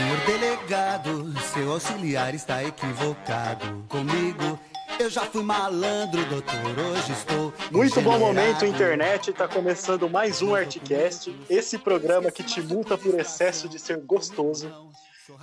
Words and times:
Senhor 0.00 0.18
delegado, 0.24 1.38
seu 1.52 1.72
auxiliar 1.72 2.34
está 2.34 2.64
equivocado 2.64 3.84
comigo. 3.86 4.58
Eu 4.98 5.10
já 5.10 5.26
fui 5.26 5.42
malandro, 5.42 6.24
doutor, 6.24 6.78
hoje 6.78 7.12
estou. 7.12 7.52
Muito 7.70 8.00
bom 8.00 8.18
momento, 8.18 8.64
internet. 8.64 9.30
Tá 9.34 9.46
começando 9.46 10.08
mais 10.08 10.40
um 10.40 10.54
Artcast. 10.54 11.38
Esse 11.50 11.76
programa 11.76 12.30
que 12.30 12.42
te 12.42 12.62
multa 12.62 12.96
por 12.96 13.20
excesso 13.20 13.68
de 13.68 13.78
ser 13.78 13.98
gostoso. 13.98 14.72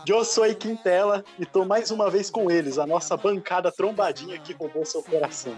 Eu 0.08 0.26
sou 0.26 0.44
a 0.44 0.52
Quintela 0.52 1.24
e 1.38 1.46
tô 1.46 1.64
mais 1.64 1.92
uma 1.92 2.10
vez 2.10 2.32
com 2.32 2.50
eles, 2.50 2.80
a 2.80 2.88
nossa 2.88 3.16
bancada 3.16 3.72
trombadinha 3.72 4.40
que 4.40 4.54
roubou 4.54 4.84
seu 4.86 5.04
coração. 5.04 5.56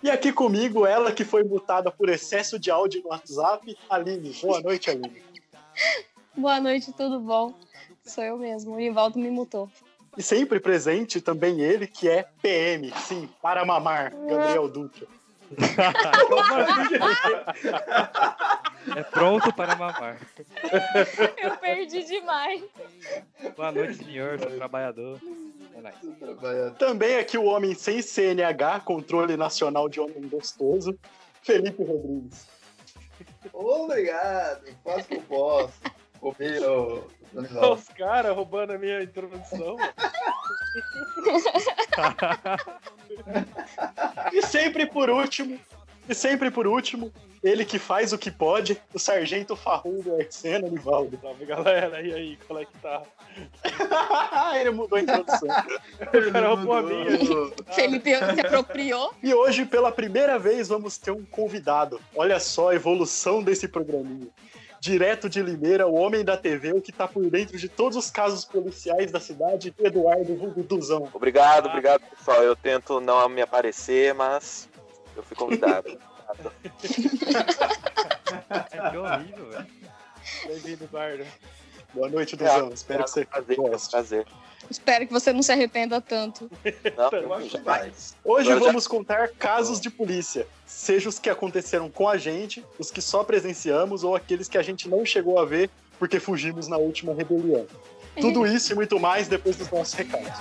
E 0.00 0.08
aqui 0.08 0.32
comigo, 0.32 0.86
ela 0.86 1.10
que 1.10 1.24
foi 1.24 1.42
multada 1.42 1.90
por 1.90 2.08
excesso 2.08 2.60
de 2.60 2.70
áudio 2.70 3.02
no 3.02 3.08
WhatsApp, 3.08 3.76
Aline. 3.90 4.32
Boa 4.40 4.60
noite, 4.60 4.88
Aline. 4.88 5.20
Boa 6.36 6.60
noite, 6.60 6.92
tudo 6.92 7.18
bom? 7.18 7.52
Sou 8.12 8.22
eu 8.22 8.36
mesmo, 8.36 8.74
o 8.74 8.80
Ivaldo 8.80 9.18
me 9.18 9.30
mutou. 9.30 9.70
E 10.18 10.22
sempre 10.22 10.60
presente 10.60 11.18
também 11.18 11.62
ele, 11.62 11.86
que 11.86 12.10
é 12.10 12.26
PM, 12.42 12.92
sim, 13.06 13.26
para 13.40 13.64
mamar, 13.64 14.12
Gabriel 14.28 14.68
Dutra. 14.68 15.06
é 18.94 19.02
pronto 19.04 19.50
para 19.54 19.74
mamar. 19.76 20.20
Eu 21.42 21.56
perdi 21.56 22.04
demais. 22.04 22.62
Boa 23.56 23.72
noite, 23.72 24.04
senhor, 24.04 24.38
sou 24.38 24.50
trabalhador. 24.50 25.18
É 25.74 26.70
também 26.78 27.16
aqui 27.16 27.38
o 27.38 27.44
homem 27.44 27.74
sem 27.74 28.02
CNH, 28.02 28.80
controle 28.80 29.38
nacional 29.38 29.88
de 29.88 30.00
homem 30.00 30.28
gostoso, 30.28 30.98
Felipe 31.42 31.82
Rodrigues. 31.82 32.46
Obrigado, 33.54 34.66
faço 34.84 35.00
o 35.00 35.04
que 35.04 35.14
eu 35.14 35.22
posso. 35.22 35.72
Comer, 36.20 36.60
os 37.34 37.88
caras 37.88 38.34
roubando 38.34 38.72
a 38.72 38.78
minha 38.78 39.02
introdução. 39.02 39.76
e 44.32 44.42
sempre 44.42 44.86
por 44.86 45.10
último, 45.10 45.58
e 46.08 46.14
sempre 46.14 46.50
por 46.50 46.66
último, 46.66 47.12
ele 47.42 47.64
que 47.64 47.78
faz 47.78 48.12
o 48.12 48.18
que 48.18 48.30
pode, 48.30 48.80
o 48.94 48.98
Sargento 48.98 49.56
Farrundo 49.56 50.14
Arcena 50.14 50.68
Nivaldo. 50.68 51.18
Salve 51.20 51.44
galera, 51.44 52.00
e 52.00 52.14
aí, 52.14 52.38
qual 52.46 52.60
é 52.60 52.64
que 52.64 52.78
tá? 52.78 53.02
ele 54.60 54.70
mudou 54.70 54.96
a 54.96 55.02
introdução. 55.02 55.48
o 55.48 56.32
cara 56.32 56.48
roubou 56.48 56.74
a 56.74 56.82
minha. 56.82 57.18
Felipe 57.72 58.14
se 58.14 58.40
apropriou. 58.40 59.12
E 59.22 59.34
hoje, 59.34 59.64
pela 59.64 59.90
primeira 59.90 60.38
vez, 60.38 60.68
vamos 60.68 60.98
ter 60.98 61.10
um 61.10 61.24
convidado. 61.24 62.00
Olha 62.14 62.38
só 62.38 62.70
a 62.70 62.74
evolução 62.74 63.42
desse 63.42 63.66
programinha 63.66 64.28
direto 64.82 65.28
de 65.28 65.40
Limeira, 65.40 65.86
o 65.86 65.94
homem 65.94 66.24
da 66.24 66.36
TV, 66.36 66.72
o 66.72 66.82
que 66.82 66.90
tá 66.90 67.06
por 67.06 67.30
dentro 67.30 67.56
de 67.56 67.68
todos 67.68 67.96
os 67.96 68.10
casos 68.10 68.44
policiais 68.44 69.12
da 69.12 69.20
cidade, 69.20 69.72
Eduardo 69.78 70.34
Vulgo 70.34 70.60
Duzão. 70.64 71.08
Obrigado, 71.14 71.68
obrigado, 71.68 72.00
pessoal. 72.00 72.42
Eu 72.42 72.56
tento 72.56 73.00
não 73.00 73.28
me 73.28 73.40
aparecer, 73.40 74.12
mas 74.12 74.68
eu 75.14 75.22
fui 75.22 75.36
convidado. 75.36 75.86
é 75.86 75.96
que 78.90 78.96
horrível, 78.96 79.50
velho. 79.50 79.66
Bem-vindo, 80.48 80.82
Eduardo. 80.82 81.26
Boa 81.94 82.08
noite, 82.08 82.34
Duzão. 82.34 82.70
É, 82.70 82.74
Espero 82.74 83.04
que 83.04 83.10
você 83.10 83.24
prazer, 83.24 83.56
goste. 83.56 83.88
Prazer. 83.88 84.26
Espero 84.72 85.06
que 85.06 85.12
você 85.12 85.32
não 85.32 85.42
se 85.42 85.52
arrependa 85.52 86.00
tanto. 86.00 86.50
Não, 86.96 87.10
eu 87.18 87.34
acho 87.34 87.62
mais. 87.62 88.16
Hoje 88.24 88.50
Agora 88.50 88.66
vamos 88.66 88.84
já... 88.84 88.90
contar 88.90 89.28
casos 89.28 89.78
de 89.78 89.90
polícia, 89.90 90.46
seja 90.66 91.10
os 91.10 91.18
que 91.18 91.28
aconteceram 91.28 91.90
com 91.90 92.08
a 92.08 92.16
gente, 92.16 92.64
os 92.78 92.90
que 92.90 93.02
só 93.02 93.22
presenciamos 93.22 94.02
ou 94.02 94.16
aqueles 94.16 94.48
que 94.48 94.56
a 94.56 94.62
gente 94.62 94.88
não 94.88 95.04
chegou 95.04 95.38
a 95.38 95.44
ver 95.44 95.68
porque 95.98 96.18
fugimos 96.18 96.68
na 96.68 96.78
última 96.78 97.12
rebelião. 97.14 97.66
Tudo 98.18 98.46
isso 98.46 98.72
e 98.72 98.74
muito 98.74 98.98
mais 98.98 99.28
depois 99.28 99.56
dos 99.56 99.70
nossos 99.70 99.92
recados. 99.92 100.32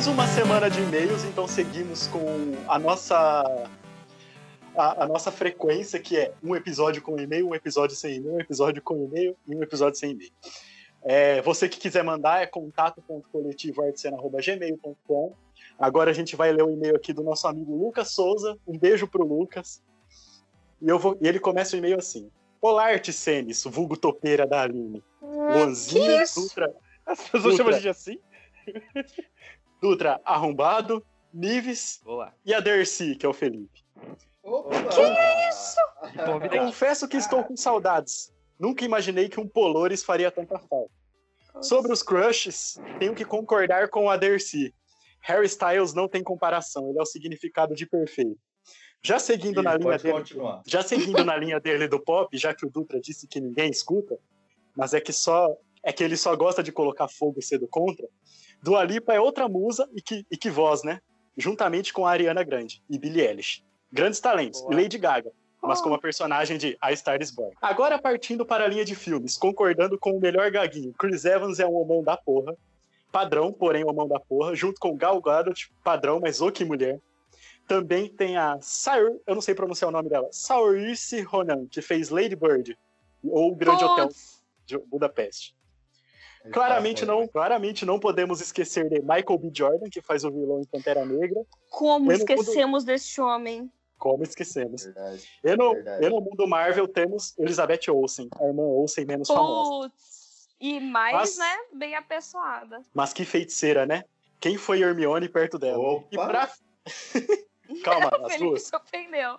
Mais 0.00 0.06
uma 0.06 0.26
semana 0.26 0.70
de 0.70 0.80
e-mails, 0.80 1.24
então 1.24 1.46
seguimos 1.46 2.06
com 2.06 2.54
a 2.66 2.78
nossa 2.78 3.68
a, 4.74 5.04
a, 5.04 5.06
nossa 5.06 5.30
frequência, 5.30 6.00
que 6.00 6.16
é 6.16 6.32
um 6.42 6.56
episódio 6.56 7.02
com 7.02 7.20
e-mail, 7.20 7.46
um 7.46 7.54
episódio 7.54 7.94
sem 7.94 8.14
e-mail, 8.14 8.36
um 8.36 8.40
episódio 8.40 8.80
com 8.80 9.04
e-mail 9.04 9.36
e 9.46 9.54
um 9.54 9.62
episódio 9.62 9.98
sem 9.98 10.12
e-mail. 10.12 10.32
É, 11.02 11.42
você 11.42 11.68
que 11.68 11.78
quiser 11.78 12.02
mandar 12.02 12.42
é 12.42 12.46
contato.coletivoartesana.gmail.com 12.46 15.34
Agora 15.78 16.10
a 16.10 16.14
gente 16.14 16.34
vai 16.34 16.50
ler 16.50 16.62
o 16.62 16.70
e-mail 16.70 16.96
aqui 16.96 17.12
do 17.12 17.22
nosso 17.22 17.46
amigo 17.46 17.76
Lucas 17.76 18.10
Souza. 18.10 18.56
Um 18.66 18.78
beijo 18.78 19.06
pro 19.06 19.22
Lucas. 19.22 19.82
E, 20.80 20.88
eu 20.88 20.98
vou, 20.98 21.18
e 21.20 21.28
ele 21.28 21.38
começa 21.38 21.76
o 21.76 21.78
e-mail 21.78 21.98
assim. 21.98 22.30
Olá, 22.62 22.86
Articenes, 22.86 23.64
vulgo 23.64 23.98
topeira 23.98 24.46
da 24.46 24.62
Aline. 24.62 25.04
Luanzinha, 25.20 26.24
Dutra... 26.34 26.74
As 27.04 27.28
pessoas 27.28 27.54
chamam 27.54 27.74
a 27.74 27.76
gente 27.76 27.90
assim? 27.90 28.18
Dutra 29.80 30.20
arrombado, 30.24 31.04
Nives 31.32 32.00
Boa. 32.04 32.32
e 32.44 32.52
a 32.52 32.60
Dercy, 32.60 33.14
que 33.14 33.24
é 33.24 33.28
o 33.28 33.32
Felipe. 33.32 33.84
Opa. 34.42 34.70
Que 34.84 35.48
isso? 35.48 35.80
Confesso 36.58 37.08
que 37.08 37.16
estou 37.16 37.44
com 37.44 37.56
saudades. 37.56 38.32
Nunca 38.58 38.84
imaginei 38.84 39.28
que 39.28 39.40
um 39.40 39.48
Polores 39.48 40.02
faria 40.02 40.30
tanta 40.30 40.58
falta. 40.58 40.92
Sobre 41.62 41.92
os 41.92 42.02
crushes, 42.02 42.78
tenho 42.98 43.14
que 43.14 43.24
concordar 43.24 43.88
com 43.88 44.10
a 44.10 44.16
Dercy. 44.16 44.74
Harry 45.20 45.46
Styles 45.46 45.92
não 45.92 46.08
tem 46.08 46.22
comparação, 46.22 46.88
ele 46.88 46.98
é 46.98 47.02
o 47.02 47.06
significado 47.06 47.74
de 47.74 47.86
perfeito. 47.86 48.38
Já 49.02 49.18
seguindo 49.18 49.62
na 49.62 49.76
linha 49.76 49.98
dele, 49.98 50.24
já 50.66 50.82
seguindo 50.82 51.24
na 51.24 51.36
linha 51.36 51.58
dele 51.58 51.88
do 51.88 51.98
pop, 51.98 52.36
já 52.36 52.54
que 52.54 52.66
o 52.66 52.70
Dutra 52.70 53.00
disse 53.00 53.26
que 53.26 53.40
ninguém 53.40 53.70
escuta, 53.70 54.18
mas 54.76 54.92
é 54.92 55.00
que 55.00 55.12
só 55.12 55.56
é 55.82 55.92
que 55.92 56.04
ele 56.04 56.16
só 56.16 56.36
gosta 56.36 56.62
de 56.62 56.70
colocar 56.70 57.08
fogo 57.08 57.38
e 57.38 57.42
cedo 57.42 57.66
contra. 57.66 58.06
Dua 58.62 58.84
Lipa 58.84 59.14
é 59.14 59.20
outra 59.20 59.48
musa 59.48 59.88
e 59.94 60.02
que, 60.02 60.26
e 60.30 60.36
que 60.36 60.50
voz, 60.50 60.82
né? 60.82 61.00
Juntamente 61.36 61.92
com 61.92 62.06
a 62.06 62.10
Ariana 62.10 62.42
Grande 62.42 62.82
e 62.88 62.98
Billie 62.98 63.26
Eilish. 63.26 63.64
Grandes 63.92 64.20
talentos. 64.20 64.60
Boa. 64.60 64.72
E 64.72 64.82
Lady 64.82 64.98
Gaga, 64.98 65.32
mas 65.62 65.80
como 65.80 65.94
a 65.94 65.98
personagem 65.98 66.58
de 66.58 66.76
A 66.80 66.94
Star 66.94 67.20
is 67.20 67.30
Born. 67.30 67.54
Agora 67.60 67.98
partindo 67.98 68.44
para 68.44 68.64
a 68.64 68.68
linha 68.68 68.84
de 68.84 68.94
filmes, 68.94 69.36
concordando 69.36 69.98
com 69.98 70.12
o 70.12 70.20
melhor 70.20 70.50
gaguinho, 70.50 70.92
Chris 70.92 71.24
Evans 71.24 71.58
é 71.58 71.66
um 71.66 71.74
homão 71.74 72.02
da 72.02 72.16
porra. 72.16 72.56
Padrão, 73.10 73.52
porém 73.52 73.84
homão 73.84 74.06
da 74.06 74.20
porra, 74.20 74.54
junto 74.54 74.78
com 74.78 74.96
Gal 74.96 75.20
Gadot, 75.20 75.72
padrão, 75.82 76.20
mas 76.20 76.40
o 76.40 76.52
que 76.52 76.64
mulher. 76.64 77.00
Também 77.66 78.08
tem 78.08 78.36
a 78.36 78.58
Saur, 78.60 79.20
eu 79.26 79.34
não 79.34 79.42
sei 79.42 79.54
pronunciar 79.54 79.88
o 79.88 79.92
nome 79.92 80.08
dela, 80.08 80.28
Saoirse 80.30 81.20
Ronan, 81.22 81.66
que 81.66 81.82
fez 81.82 82.08
Lady 82.08 82.36
Bird, 82.36 82.76
ou 83.24 83.52
o 83.52 83.56
Grande 83.56 83.84
Hotel 83.84 84.08
de 84.64 84.78
Budapeste. 84.78 85.54
Claramente 86.52 87.04
não, 87.04 87.28
claramente 87.28 87.84
não 87.84 88.00
podemos 88.00 88.40
esquecer 88.40 88.88
de 88.88 89.00
Michael 89.00 89.38
B. 89.38 89.50
Jordan, 89.54 89.90
que 89.90 90.00
faz 90.00 90.24
o 90.24 90.30
vilão 90.30 90.60
em 90.60 90.64
Pantera 90.64 91.04
Negra. 91.04 91.42
Como 91.68 92.10
esquecemos 92.10 92.82
mundo... 92.82 92.86
deste 92.86 93.20
homem? 93.20 93.70
Como 93.98 94.22
esquecemos. 94.22 94.84
Verdade, 94.84 95.28
e, 95.44 95.56
no, 95.56 95.74
verdade. 95.74 96.06
e 96.06 96.08
no 96.08 96.20
mundo 96.22 96.48
Marvel 96.48 96.88
temos 96.88 97.38
Elizabeth 97.38 97.90
Olsen, 97.90 98.28
a 98.40 98.44
irmã 98.46 98.62
Olsen 98.62 99.04
menos 99.04 99.28
Putz. 99.28 99.38
famosa. 99.38 99.92
E 100.58 100.80
mais, 100.80 101.14
mas, 101.14 101.38
né, 101.38 101.56
bem 101.74 101.94
apessoada. 101.94 102.80
Mas 102.94 103.12
que 103.12 103.24
feiticeira, 103.24 103.84
né? 103.84 104.04
Quem 104.40 104.56
foi 104.56 104.80
Hermione 104.80 105.28
perto 105.28 105.58
dela? 105.58 105.78
Opa. 105.78 106.08
E 106.10 106.16
pra... 106.16 106.50
Calma, 107.84 108.10
as 108.26 108.38
duas. 108.38 108.62
se 108.62 108.74
ofendeu. 108.74 109.38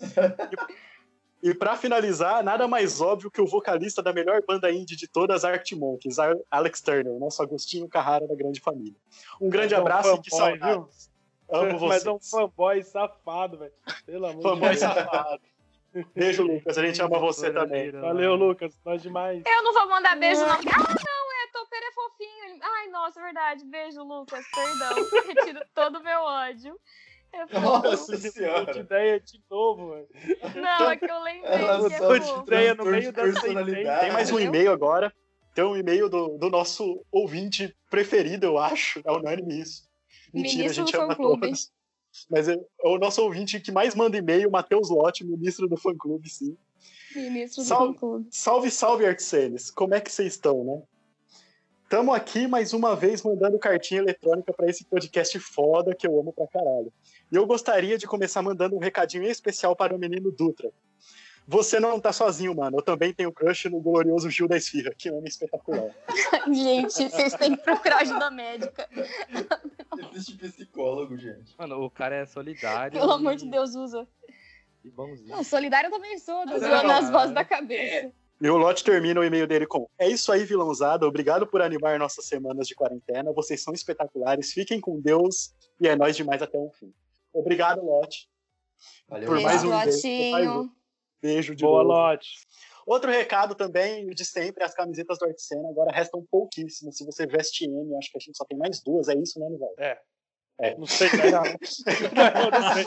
E 0.00 0.93
para 1.52 1.76
finalizar, 1.76 2.42
nada 2.42 2.66
mais 2.66 3.00
óbvio 3.00 3.30
que 3.30 3.40
o 3.40 3.46
vocalista 3.46 4.02
da 4.02 4.12
melhor 4.12 4.42
banda 4.46 4.70
indie 4.70 4.96
de 4.96 5.06
todas, 5.06 5.44
Arctic 5.44 5.76
Monkeys, 5.76 6.16
Alex 6.50 6.80
Turner, 6.80 7.18
nosso 7.18 7.42
Agostinho 7.42 7.88
Carrara 7.88 8.26
da 8.26 8.34
grande 8.34 8.60
família. 8.60 8.96
Um 9.40 9.50
grande 9.50 9.74
abraço 9.74 10.10
um 10.10 10.16
e 10.16 10.22
que 10.22 10.30
saudades. 10.30 11.10
Amo 11.50 11.78
você. 11.78 11.86
Mas 11.86 12.06
é 12.06 12.10
um 12.10 12.20
fanboy 12.22 12.82
safado, 12.82 13.58
velho. 13.58 13.72
Pelo 14.06 14.26
amor 14.26 14.42
fanboy 14.42 14.70
de 14.70 14.80
Deus. 14.80 14.94
safado. 14.94 15.42
Beijo, 16.14 16.42
Lucas. 16.42 16.76
A 16.78 16.84
gente 16.84 17.00
ama 17.02 17.18
você 17.18 17.52
também. 17.52 17.90
Valeu, 17.92 18.34
Lucas. 18.34 18.76
Nós 18.84 19.02
demais. 19.02 19.42
Eu 19.46 19.62
não 19.62 19.72
vou 19.72 19.88
mandar 19.88 20.16
beijo, 20.18 20.40
não. 20.40 20.50
Ah, 20.50 20.56
não, 20.56 21.32
é. 21.32 21.46
Topeira 21.52 21.86
é 21.86 21.92
fofinho. 21.92 22.58
Ai, 22.62 22.88
nossa, 22.88 23.22
verdade. 23.22 23.64
Beijo, 23.64 24.02
Lucas. 24.02 24.44
Perdão. 24.52 24.94
Retiro 25.28 25.60
todo 25.72 25.98
o 25.98 26.02
meu 26.02 26.20
ódio. 26.20 26.76
É 27.34 27.46
Nossa 27.60 28.16
senhora. 28.16 28.72
de 28.72 28.80
ideia 28.80 29.20
de 29.20 29.42
novo, 29.50 29.90
velho. 29.90 30.08
Não, 30.54 30.90
é 30.90 30.96
que 30.96 31.04
eu 31.04 31.22
lembrei. 31.22 31.52
Ela 31.52 31.88
que 31.88 31.94
é 31.94 32.18
de 32.18 32.40
ideia 32.40 32.74
no 32.74 32.84
meio 32.84 33.12
da 33.12 33.22
Tem 34.00 34.12
mais 34.12 34.30
um 34.30 34.38
e-mail 34.38 34.70
agora. 34.70 35.12
tem 35.54 35.64
um 35.64 35.76
e-mail 35.76 36.08
do, 36.08 36.38
do 36.38 36.48
nosso 36.48 37.04
ouvinte 37.10 37.76
preferido, 37.90 38.46
eu 38.46 38.58
acho. 38.58 39.00
É 39.04 39.10
unânime 39.10 39.60
isso. 39.60 39.88
Mentira, 40.32 40.58
Ministro 40.58 40.82
a 40.82 40.86
gente 40.86 40.96
ama 40.96 41.16
todos. 41.16 41.72
Mas 42.30 42.48
é, 42.48 42.54
é 42.54 42.88
o 42.88 42.98
nosso 42.98 43.22
ouvinte 43.22 43.58
que 43.58 43.72
mais 43.72 43.94
manda 43.94 44.16
e-mail, 44.16 44.50
Matheus 44.50 44.88
Lotti, 44.88 45.24
ministro 45.24 45.68
do 45.68 45.76
fã-clube, 45.76 46.28
sim. 46.28 46.56
Ministro 47.14 47.62
do 47.62 47.66
Salve. 47.66 47.94
fã-clube. 47.94 48.28
Salve, 48.30 48.70
salve, 48.70 49.06
Artsenes. 49.06 49.70
Como 49.70 49.94
é 49.94 50.00
que 50.00 50.10
vocês 50.12 50.34
estão, 50.34 50.64
né? 50.64 50.82
Tamo 51.88 52.12
aqui 52.12 52.46
mais 52.46 52.72
uma 52.72 52.96
vez 52.96 53.22
mandando 53.22 53.58
cartinha 53.58 54.00
eletrônica 54.00 54.52
para 54.52 54.68
esse 54.68 54.84
podcast 54.84 55.38
foda 55.38 55.94
que 55.94 56.06
eu 56.06 56.18
amo 56.18 56.32
pra 56.32 56.46
caralho. 56.48 56.92
E 57.30 57.36
eu 57.36 57.46
gostaria 57.46 57.98
de 57.98 58.06
começar 58.06 58.42
mandando 58.42 58.76
um 58.76 58.80
recadinho 58.80 59.24
especial 59.24 59.74
para 59.74 59.94
o 59.94 59.98
menino 59.98 60.30
Dutra. 60.30 60.70
Você 61.46 61.78
não 61.78 62.00
tá 62.00 62.10
sozinho, 62.12 62.54
mano. 62.54 62.78
Eu 62.78 62.82
também 62.82 63.12
tenho 63.12 63.30
crush 63.30 63.68
no 63.68 63.80
glorioso 63.80 64.30
Gil 64.30 64.48
da 64.48 64.56
Esfirra, 64.56 64.94
que 64.96 65.10
homem 65.10 65.28
espetacular. 65.28 65.90
Gente, 66.50 67.10
vocês 67.10 67.34
têm 67.34 67.54
que 67.54 67.62
procurar 67.62 67.98
ajuda 67.98 68.30
médica. 68.30 68.88
Existe 70.14 70.36
psicólogo, 70.38 71.16
gente. 71.18 71.54
Mano, 71.58 71.84
o 71.84 71.90
cara 71.90 72.16
é 72.16 72.26
solidário. 72.26 72.98
Pelo 72.98 73.12
e- 73.12 73.14
amor 73.14 73.36
de 73.36 73.50
Deus, 73.50 73.74
usa. 73.74 74.06
E 74.82 74.90
bonzinho. 74.90 75.28
Não, 75.28 75.44
solidário 75.44 75.88
eu 75.88 75.92
também 75.92 76.18
sou, 76.18 76.46
tô 76.46 76.58
zoando 76.58 76.92
as 76.92 77.10
vozes 77.10 77.34
da 77.34 77.44
cabeça. 77.44 78.10
E 78.40 78.50
o 78.50 78.56
Lote 78.56 78.82
termina 78.82 79.20
o 79.20 79.24
e-mail 79.24 79.46
dele 79.46 79.66
com: 79.66 79.88
É 79.98 80.08
isso 80.08 80.32
aí, 80.32 80.44
vilãozada. 80.44 81.06
Obrigado 81.06 81.46
por 81.46 81.62
animar 81.62 81.98
nossas 81.98 82.26
semanas 82.26 82.66
de 82.66 82.74
quarentena. 82.74 83.32
Vocês 83.32 83.62
são 83.62 83.72
espetaculares. 83.72 84.52
Fiquem 84.52 84.80
com 84.80 85.00
Deus. 85.00 85.54
E 85.80 85.88
é 85.88 85.96
nóis 85.96 86.16
demais 86.16 86.42
até 86.42 86.58
o 86.58 86.70
fim. 86.70 86.92
Obrigado, 87.34 87.84
Lote. 87.84 88.28
Valeu, 89.08 89.26
Por 89.26 89.36
Beijo, 89.36 89.68
mais 89.68 89.94
um 89.94 90.00
beijo. 90.00 90.70
Beijo 91.20 91.54
de 91.56 91.64
Boa, 91.64 91.82
novo. 91.82 91.94
Lote. 91.94 92.28
Outro 92.86 93.10
recado 93.10 93.54
também, 93.54 94.06
o 94.10 94.14
de 94.14 94.24
sempre, 94.24 94.62
as 94.62 94.74
camisetas 94.74 95.18
do 95.18 95.24
Articena 95.26 95.68
agora 95.68 95.90
restam 95.90 96.24
pouquíssimas. 96.30 96.96
Se 96.96 97.04
você 97.04 97.26
veste 97.26 97.64
M, 97.64 97.96
acho 97.96 98.10
que 98.10 98.18
a 98.18 98.20
gente 98.20 98.36
só 98.36 98.44
tem 98.44 98.58
mais 98.58 98.82
duas, 98.82 99.08
é 99.08 99.14
isso, 99.14 99.40
né, 99.40 99.48
Nivaldo? 99.48 99.74
Não 100.78 100.86
sei, 100.86 101.08
né? 101.08 101.30
Não, 101.32 101.42
não 102.50 102.74
sei. 102.74 102.84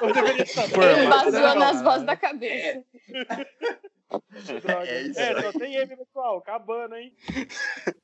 Eu 0.00 0.12
deveria 0.12 0.46
saber. 0.46 1.08
Baseou 1.08 1.54
nas 1.56 1.76
não, 1.76 1.84
vozes 1.84 1.98
não. 2.00 2.06
da 2.06 2.16
cabeça. 2.16 2.84
Droga. 4.62 4.88
É 4.88 5.02
isso, 5.02 5.18
É, 5.18 5.42
só 5.42 5.58
tem 5.58 5.74
M, 5.74 5.96
pessoal. 5.96 6.38
Acabando, 6.38 6.94
hein? 6.94 7.14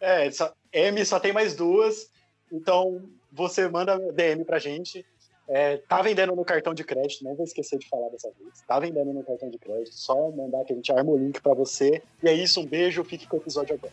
É, 0.00 0.30
só- 0.30 0.54
M 0.72 1.04
só 1.04 1.20
tem 1.20 1.30
mais 1.32 1.54
duas, 1.54 2.10
então 2.50 3.06
você 3.32 3.68
manda 3.68 3.98
DM 4.12 4.44
pra 4.44 4.58
gente. 4.58 5.04
É, 5.48 5.78
tá 5.78 6.00
vendendo 6.00 6.36
no 6.36 6.44
cartão 6.44 6.72
de 6.72 6.84
crédito, 6.84 7.24
não 7.24 7.34
vou 7.34 7.44
esquecer 7.44 7.76
de 7.76 7.88
falar 7.88 8.08
dessa 8.10 8.30
vez. 8.38 8.62
Tá 8.68 8.78
vendendo 8.78 9.12
no 9.12 9.24
cartão 9.24 9.50
de 9.50 9.58
crédito, 9.58 9.94
só 9.94 10.30
mandar 10.30 10.64
que 10.64 10.72
a 10.72 10.76
gente 10.76 10.92
arma 10.92 11.10
o 11.10 11.18
link 11.18 11.40
pra 11.40 11.54
você. 11.54 12.00
E 12.22 12.28
é 12.28 12.32
isso, 12.32 12.60
um 12.60 12.66
beijo, 12.66 13.02
fique 13.02 13.26
com 13.26 13.36
o 13.36 13.40
episódio 13.40 13.74
agora. 13.74 13.92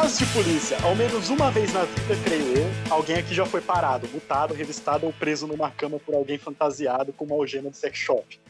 Caso 0.00 0.24
de 0.24 0.32
polícia, 0.32 0.78
ao 0.82 0.96
menos 0.96 1.28
uma 1.28 1.50
vez 1.50 1.74
na 1.74 1.84
vida, 1.84 2.16
creio 2.24 2.56
eu, 2.56 2.66
alguém 2.88 3.16
aqui 3.16 3.34
já 3.34 3.44
foi 3.44 3.60
parado, 3.60 4.08
multado, 4.08 4.54
revistado 4.54 5.04
ou 5.04 5.12
preso 5.12 5.46
numa 5.46 5.70
cama 5.70 5.98
por 5.98 6.14
alguém 6.14 6.38
fantasiado 6.38 7.12
com 7.12 7.26
uma 7.26 7.34
algema 7.34 7.68
de 7.68 7.76
sex 7.76 7.98
shop. 7.98 8.40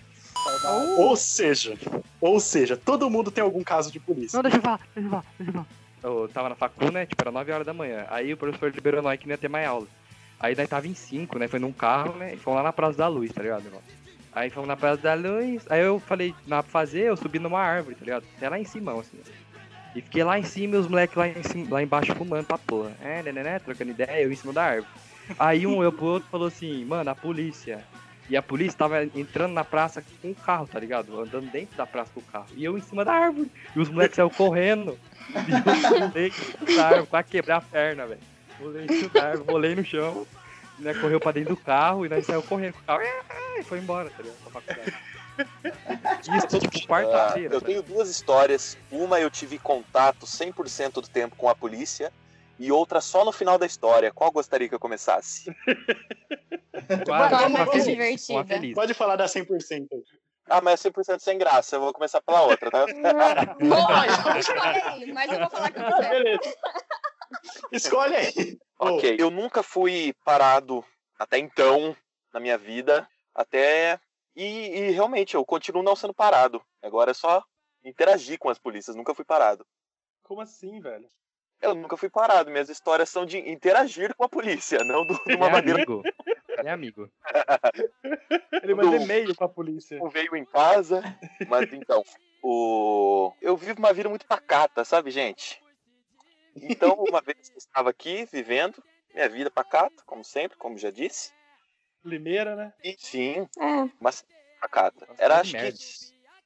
Ou 0.96 1.16
seja, 1.16 1.76
ou 2.20 2.38
seja, 2.38 2.76
todo 2.76 3.10
mundo 3.10 3.32
tem 3.32 3.42
algum 3.42 3.64
caso 3.64 3.90
de 3.90 3.98
polícia. 3.98 4.36
Não, 4.36 4.44
deixa 4.44 4.58
eu 4.58 4.62
falar, 4.62 4.80
deixa 4.94 5.08
eu 5.08 5.10
falar, 5.10 5.24
deixa 5.36 5.50
eu 5.50 5.52
falar. 5.52 5.66
Eu 6.04 6.28
tava 6.28 6.48
na 6.50 6.54
facu, 6.54 6.88
né? 6.92 7.04
Tipo, 7.04 7.20
era 7.20 7.32
9 7.32 7.50
horas 7.50 7.66
da 7.66 7.74
manhã. 7.74 8.06
Aí 8.10 8.32
o 8.32 8.36
professor 8.36 8.72
liberou 8.72 9.02
nós 9.02 9.18
que 9.18 9.26
não 9.26 9.32
ia 9.32 9.38
ter 9.38 9.48
mais 9.48 9.66
aula. 9.66 9.88
Aí 10.38 10.54
nós 10.54 10.68
tava 10.68 10.86
em 10.86 10.94
5, 10.94 11.36
né? 11.36 11.48
Foi 11.48 11.58
num 11.58 11.72
carro, 11.72 12.14
né? 12.14 12.34
E 12.34 12.36
fomos 12.36 12.58
lá 12.58 12.62
na 12.62 12.72
Praça 12.72 12.96
da 12.96 13.08
Luz, 13.08 13.32
tá 13.32 13.42
ligado, 13.42 13.64
irmão? 13.64 13.82
Aí 14.32 14.50
fomos 14.50 14.68
na 14.68 14.76
Praça 14.76 15.02
da 15.02 15.14
Luz. 15.14 15.64
Aí 15.68 15.80
eu 15.80 15.98
falei, 15.98 16.32
não 16.46 16.58
dá 16.58 16.62
pra 16.62 16.70
fazer, 16.70 17.08
eu 17.08 17.16
subi 17.16 17.40
numa 17.40 17.58
árvore, 17.58 17.96
tá 17.96 18.04
ligado? 18.04 18.24
Até 18.36 18.48
lá 18.48 18.56
em 18.56 18.64
cima, 18.64 18.92
assim. 18.92 19.18
E 19.94 20.00
fiquei 20.00 20.22
lá 20.22 20.38
em 20.38 20.44
cima 20.44 20.76
e 20.76 20.78
os 20.78 20.86
moleques 20.86 21.16
lá, 21.16 21.24
lá 21.68 21.82
embaixo 21.82 22.14
fumando 22.14 22.44
pra 22.44 22.58
porra. 22.58 22.92
É, 23.02 23.22
né, 23.22 23.32
né, 23.32 23.42
né? 23.42 23.58
Trocando 23.58 23.90
ideia, 23.90 24.22
eu 24.22 24.32
em 24.32 24.36
cima 24.36 24.52
da 24.52 24.62
árvore. 24.62 24.88
Aí 25.38 25.66
um 25.66 25.82
eu 25.82 25.92
pro 25.92 26.06
outro 26.06 26.28
falou 26.30 26.48
assim, 26.48 26.84
mano, 26.84 27.10
a 27.10 27.14
polícia. 27.14 27.84
E 28.28 28.36
a 28.36 28.42
polícia 28.42 28.78
tava 28.78 29.02
entrando 29.02 29.52
na 29.52 29.64
praça 29.64 30.04
com 30.22 30.30
o 30.30 30.34
carro, 30.34 30.68
tá 30.68 30.78
ligado? 30.78 31.20
Andando 31.20 31.50
dentro 31.50 31.76
da 31.76 31.84
praça 31.84 32.12
com 32.14 32.20
o 32.20 32.24
carro. 32.24 32.46
E 32.54 32.64
eu 32.64 32.78
em 32.78 32.80
cima 32.80 33.04
da 33.04 33.12
árvore. 33.12 33.50
E 33.74 33.80
os 33.80 33.88
moleques 33.88 34.14
saíram 34.14 34.30
correndo. 34.30 34.96
E 35.30 35.52
eu 35.52 35.62
pulei 35.62 36.76
da 36.76 36.86
árvore, 36.86 37.06
quase 37.08 37.28
quebrar 37.28 37.56
a 37.56 37.60
perna, 37.60 38.06
velho. 38.06 38.20
Pulei 38.56 38.86
da 38.86 39.24
árvore, 39.24 39.50
rolei 39.50 39.74
no 39.74 39.84
chão. 39.84 40.26
Né, 40.78 40.94
correu 40.94 41.20
pra 41.20 41.32
dentro 41.32 41.56
do 41.56 41.60
carro 41.60 42.06
e 42.06 42.08
nós 42.08 42.24
saímos 42.24 42.46
correndo 42.46 42.74
com 42.74 42.80
o 42.80 42.84
carro. 42.84 43.02
E 43.58 43.62
foi 43.64 43.78
embora, 43.78 44.08
tá 44.10 44.22
ligado? 44.22 44.38
Pra 44.38 44.60
faculdade. 44.60 44.94
Isso, 46.20 46.58
tipo, 46.58 46.86
quarta-feira. 46.86 47.54
eu 47.54 47.60
tenho 47.60 47.82
duas 47.82 48.08
histórias. 48.08 48.76
Uma 48.90 49.20
eu 49.20 49.30
tive 49.30 49.58
contato 49.58 50.26
100% 50.26 50.94
do 50.94 51.08
tempo 51.08 51.36
com 51.36 51.48
a 51.48 51.54
polícia 51.54 52.12
e 52.58 52.70
outra 52.70 53.00
só 53.00 53.24
no 53.24 53.32
final 53.32 53.58
da 53.58 53.66
história. 53.66 54.12
Qual 54.12 54.30
gostaria 54.30 54.68
que 54.68 54.74
eu 54.74 54.80
começasse? 54.80 55.54
Quase, 57.06 57.34
Qual 57.34 57.42
é 57.44 57.48
mais 57.48 57.70
feliz, 57.70 57.86
divertida? 57.86 58.32
uma 58.38 58.44
feliz. 58.44 58.74
Pode 58.74 58.94
falar 58.94 59.16
da 59.16 59.26
100% 59.26 59.86
aí. 59.92 60.02
Ah, 60.48 60.60
mas 60.60 60.84
é 60.84 60.90
100% 60.90 61.20
sem 61.20 61.38
graça. 61.38 61.76
Eu 61.76 61.80
vou 61.80 61.92
começar 61.92 62.20
pela 62.20 62.42
outra, 62.42 62.70
tá? 62.70 62.84
Lógico, 63.60 64.38
escolhe 64.38 64.82
aí, 64.82 65.12
mas 65.12 65.32
eu 65.32 65.38
vou 65.38 65.50
falar 65.50 65.70
que 65.70 65.78
eu 65.78 65.84
quiser. 65.86 66.10
Beleza. 66.10 66.54
Escolhe 67.72 68.16
aí. 68.16 68.58
Ok. 68.78 69.16
Eu 69.18 69.30
nunca 69.30 69.62
fui 69.62 70.12
parado 70.24 70.84
até 71.18 71.38
então 71.38 71.96
na 72.34 72.40
minha 72.40 72.58
vida. 72.58 73.06
Até. 73.34 73.98
E, 74.34 74.44
e 74.44 74.90
realmente, 74.90 75.34
eu 75.34 75.44
continuo 75.44 75.82
não 75.82 75.96
sendo 75.96 76.14
parado. 76.14 76.62
Agora 76.82 77.10
é 77.10 77.14
só 77.14 77.42
interagir 77.84 78.38
com 78.38 78.48
as 78.48 78.58
polícias. 78.58 78.96
Nunca 78.96 79.14
fui 79.14 79.24
parado. 79.24 79.66
Como 80.22 80.40
assim, 80.40 80.80
velho? 80.80 81.08
Eu 81.60 81.74
nunca 81.74 81.96
fui 81.96 82.08
parado. 82.08 82.50
Minhas 82.50 82.68
histórias 82.68 83.08
são 83.08 83.26
de 83.26 83.38
interagir 83.38 84.14
com 84.14 84.24
a 84.24 84.28
polícia, 84.28 84.78
não 84.84 85.04
do- 85.04 85.22
de 85.24 85.34
uma 85.34 85.48
é 85.48 85.52
maneira 85.52 85.78
amigo. 85.78 86.02
É 86.64 86.70
amigo. 86.70 87.10
Ele 88.62 88.74
manda 88.74 88.96
e-mail 88.96 89.34
pra 89.34 89.48
polícia. 89.48 89.98
não 89.98 90.08
veio 90.08 90.36
em 90.36 90.44
casa. 90.44 91.02
Mas 91.48 91.72
então, 91.72 92.02
o... 92.42 93.32
eu 93.40 93.56
vivo 93.56 93.78
uma 93.78 93.92
vida 93.92 94.08
muito 94.08 94.26
pacata, 94.26 94.84
sabe, 94.84 95.10
gente? 95.10 95.62
Então, 96.56 96.94
uma 97.08 97.20
vez 97.20 97.50
eu 97.50 97.56
estava 97.58 97.90
aqui 97.90 98.26
vivendo 98.30 98.82
minha 99.14 99.28
vida 99.28 99.50
pacata, 99.50 100.02
como 100.04 100.24
sempre, 100.24 100.56
como 100.56 100.76
já 100.78 100.90
disse. 100.90 101.32
Limeira, 102.04 102.56
né? 102.56 102.72
E 102.82 102.96
sim, 102.98 103.48
É, 103.58 103.88
mas. 104.00 104.24
Nossa, 104.62 104.94
Era 105.18 105.40
acho 105.40 105.52
que 105.52 105.74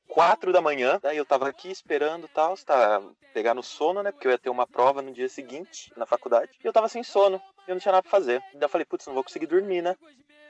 quatro 0.09 0.53
da 0.53 0.61
manhã, 0.61 1.01
daí 1.03 1.17
eu 1.17 1.25
tava 1.25 1.49
aqui 1.49 1.71
esperando 1.71 2.29
tal, 2.29 2.57
tá, 2.59 3.03
pegar 3.33 3.55
no 3.55 3.63
sono, 3.63 4.03
né? 4.03 4.13
Porque 4.13 4.29
eu 4.29 4.33
ia 4.33 4.39
ter 4.39 4.51
uma 4.51 4.67
prova 4.67 5.03
no 5.03 5.13
dia 5.13 5.29
seguinte, 5.29 5.93
na 5.97 6.07
faculdade. 6.07 6.53
E 6.63 6.67
eu 6.67 6.73
tava 6.73 6.89
sem 6.89 7.03
sono, 7.03 7.43
e 7.67 7.71
eu 7.71 7.75
não 7.75 7.81
tinha 7.81 7.93
nada 7.93 8.03
pra 8.03 8.11
fazer. 8.11 8.41
Daí 8.53 8.63
eu 8.63 8.69
falei, 8.69 8.85
putz, 8.85 9.07
não 9.07 9.15
vou 9.15 9.25
conseguir 9.25 9.47
dormir, 9.47 9.83
né? 9.83 9.97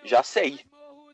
Já 0.05 0.23
sei. 0.23 0.61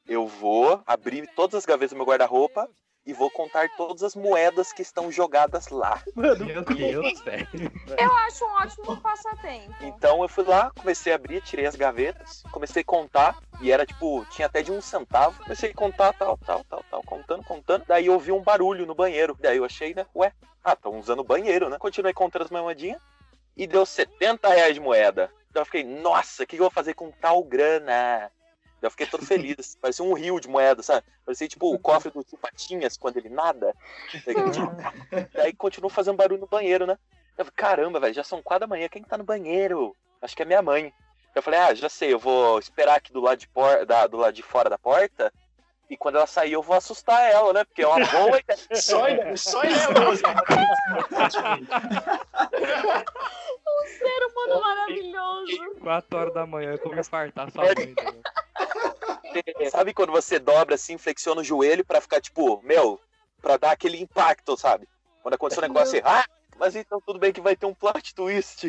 Eu 0.08 0.26
vou 0.26 0.82
abrir 0.84 1.28
todas 1.36 1.54
as 1.54 1.64
gavetas 1.64 1.90
do 1.90 1.96
meu 1.96 2.06
guarda-roupa 2.06 2.68
e 3.10 3.12
vou 3.12 3.28
contar 3.28 3.68
todas 3.76 4.04
as 4.04 4.14
moedas 4.14 4.72
que 4.72 4.82
estão 4.82 5.10
jogadas 5.10 5.68
lá. 5.68 6.00
Mano, 6.14 6.46
Meu 6.46 6.62
Deus, 6.62 7.20
velho. 7.22 7.72
eu 7.98 8.12
acho 8.18 8.44
um 8.44 8.52
ótimo 8.52 8.96
passatempo. 9.00 9.74
Então 9.80 10.22
eu 10.22 10.28
fui 10.28 10.44
lá, 10.44 10.70
comecei 10.70 11.12
a 11.12 11.16
abrir, 11.16 11.42
tirei 11.42 11.66
as 11.66 11.74
gavetas, 11.74 12.44
comecei 12.52 12.82
a 12.82 12.84
contar, 12.84 13.36
e 13.60 13.72
era 13.72 13.84
tipo, 13.84 14.24
tinha 14.30 14.46
até 14.46 14.62
de 14.62 14.70
um 14.70 14.80
centavo. 14.80 15.42
Comecei 15.42 15.70
a 15.70 15.74
contar, 15.74 16.12
tal, 16.12 16.38
tal, 16.38 16.62
tal, 16.64 16.84
tal, 16.88 17.02
contando, 17.02 17.42
contando. 17.42 17.84
Daí 17.86 18.06
eu 18.06 18.12
ouvi 18.12 18.30
um 18.30 18.42
barulho 18.42 18.86
no 18.86 18.94
banheiro. 18.94 19.36
Daí 19.40 19.56
eu 19.56 19.64
achei, 19.64 19.92
né, 19.92 20.06
ué, 20.14 20.32
ah, 20.62 20.74
estão 20.74 20.96
usando 20.98 21.20
o 21.20 21.24
banheiro, 21.24 21.68
né? 21.68 21.78
Continuei 21.78 22.14
contando 22.14 22.44
as 22.44 22.50
moedinhas 22.50 23.00
e 23.56 23.66
deu 23.66 23.84
70 23.84 24.48
reais 24.48 24.74
de 24.74 24.80
moeda. 24.80 25.32
Daí 25.50 25.62
eu 25.62 25.66
fiquei, 25.66 25.82
nossa, 25.82 26.44
o 26.44 26.46
que 26.46 26.54
eu 26.54 26.60
vou 26.60 26.70
fazer 26.70 26.94
com 26.94 27.10
tal 27.10 27.42
grana? 27.42 28.30
Eu 28.82 28.90
fiquei 28.90 29.06
todo 29.06 29.24
feliz. 29.24 29.76
Parecia 29.80 30.04
um 30.04 30.14
rio 30.14 30.40
de 30.40 30.48
moeda, 30.48 30.82
sabe? 30.82 31.06
Parecia 31.24 31.48
tipo 31.48 31.72
o 31.72 31.78
cofre 31.78 32.10
do 32.10 32.24
tio 32.24 32.38
Patinhas 32.38 32.96
quando 32.96 33.16
ele 33.18 33.28
nada. 33.28 33.74
Daí 35.34 35.52
continuou 35.54 35.90
fazendo 35.90 36.16
barulho 36.16 36.40
no 36.40 36.46
banheiro, 36.46 36.86
né? 36.86 36.98
Eu 37.36 37.44
falei, 37.44 37.56
caramba, 37.56 38.00
velho, 38.00 38.14
já 38.14 38.24
são 38.24 38.42
quatro 38.42 38.60
da 38.60 38.66
manhã, 38.66 38.88
quem 38.88 39.02
que 39.02 39.08
tá 39.08 39.16
no 39.16 39.24
banheiro? 39.24 39.96
Acho 40.20 40.36
que 40.36 40.42
é 40.42 40.46
minha 40.46 40.62
mãe. 40.62 40.92
Eu 41.34 41.42
falei, 41.42 41.60
ah, 41.60 41.74
já 41.74 41.88
sei, 41.88 42.12
eu 42.12 42.18
vou 42.18 42.58
esperar 42.58 42.96
aqui 42.96 43.12
do 43.12 43.20
lado 43.20 43.38
de, 43.38 43.48
por... 43.48 43.86
da... 43.86 44.06
do 44.06 44.16
lado 44.16 44.34
de 44.34 44.42
fora 44.42 44.68
da 44.68 44.78
porta. 44.78 45.32
E 45.88 45.96
quando 45.96 46.16
ela 46.16 46.26
sair, 46.26 46.52
eu 46.52 46.62
vou 46.62 46.76
assustar 46.76 47.20
ela, 47.30 47.52
né? 47.52 47.64
Porque 47.64 47.82
é 47.82 47.86
uma 47.86 48.06
boa 48.06 48.38
ideia. 48.38 48.58
Só 48.74 49.06
só 49.36 49.64
ideia 49.64 49.92
boa. 49.92 50.16
Ser 53.86 54.26
humano 54.26 54.60
maravilhoso. 54.60 55.80
4 55.80 56.18
horas 56.18 56.34
da 56.34 56.46
manhã, 56.46 56.72
eu 56.72 56.78
vou 56.78 56.94
me 56.94 57.02
fartar 57.02 57.50
sua 57.50 57.64
mãe. 57.64 57.94
Ligado? 59.34 59.70
Sabe 59.70 59.94
quando 59.94 60.12
você 60.12 60.38
dobra 60.38 60.74
assim, 60.74 60.98
flexiona 60.98 61.40
o 61.40 61.44
joelho 61.44 61.84
pra 61.84 62.00
ficar 62.00 62.20
tipo, 62.20 62.60
meu, 62.62 63.00
pra 63.40 63.56
dar 63.56 63.72
aquele 63.72 64.00
impacto, 64.00 64.56
sabe? 64.56 64.88
Quando 65.22 65.34
aconteceu 65.34 65.62
um 65.62 65.68
negócio 65.68 65.98
assim, 65.98 66.06
ah, 66.06 66.24
mas 66.58 66.76
então 66.76 67.00
tudo 67.00 67.18
bem 67.18 67.32
que 67.32 67.40
vai 67.40 67.56
ter 67.56 67.66
um 67.66 67.74
plot 67.74 68.14
twist. 68.14 68.68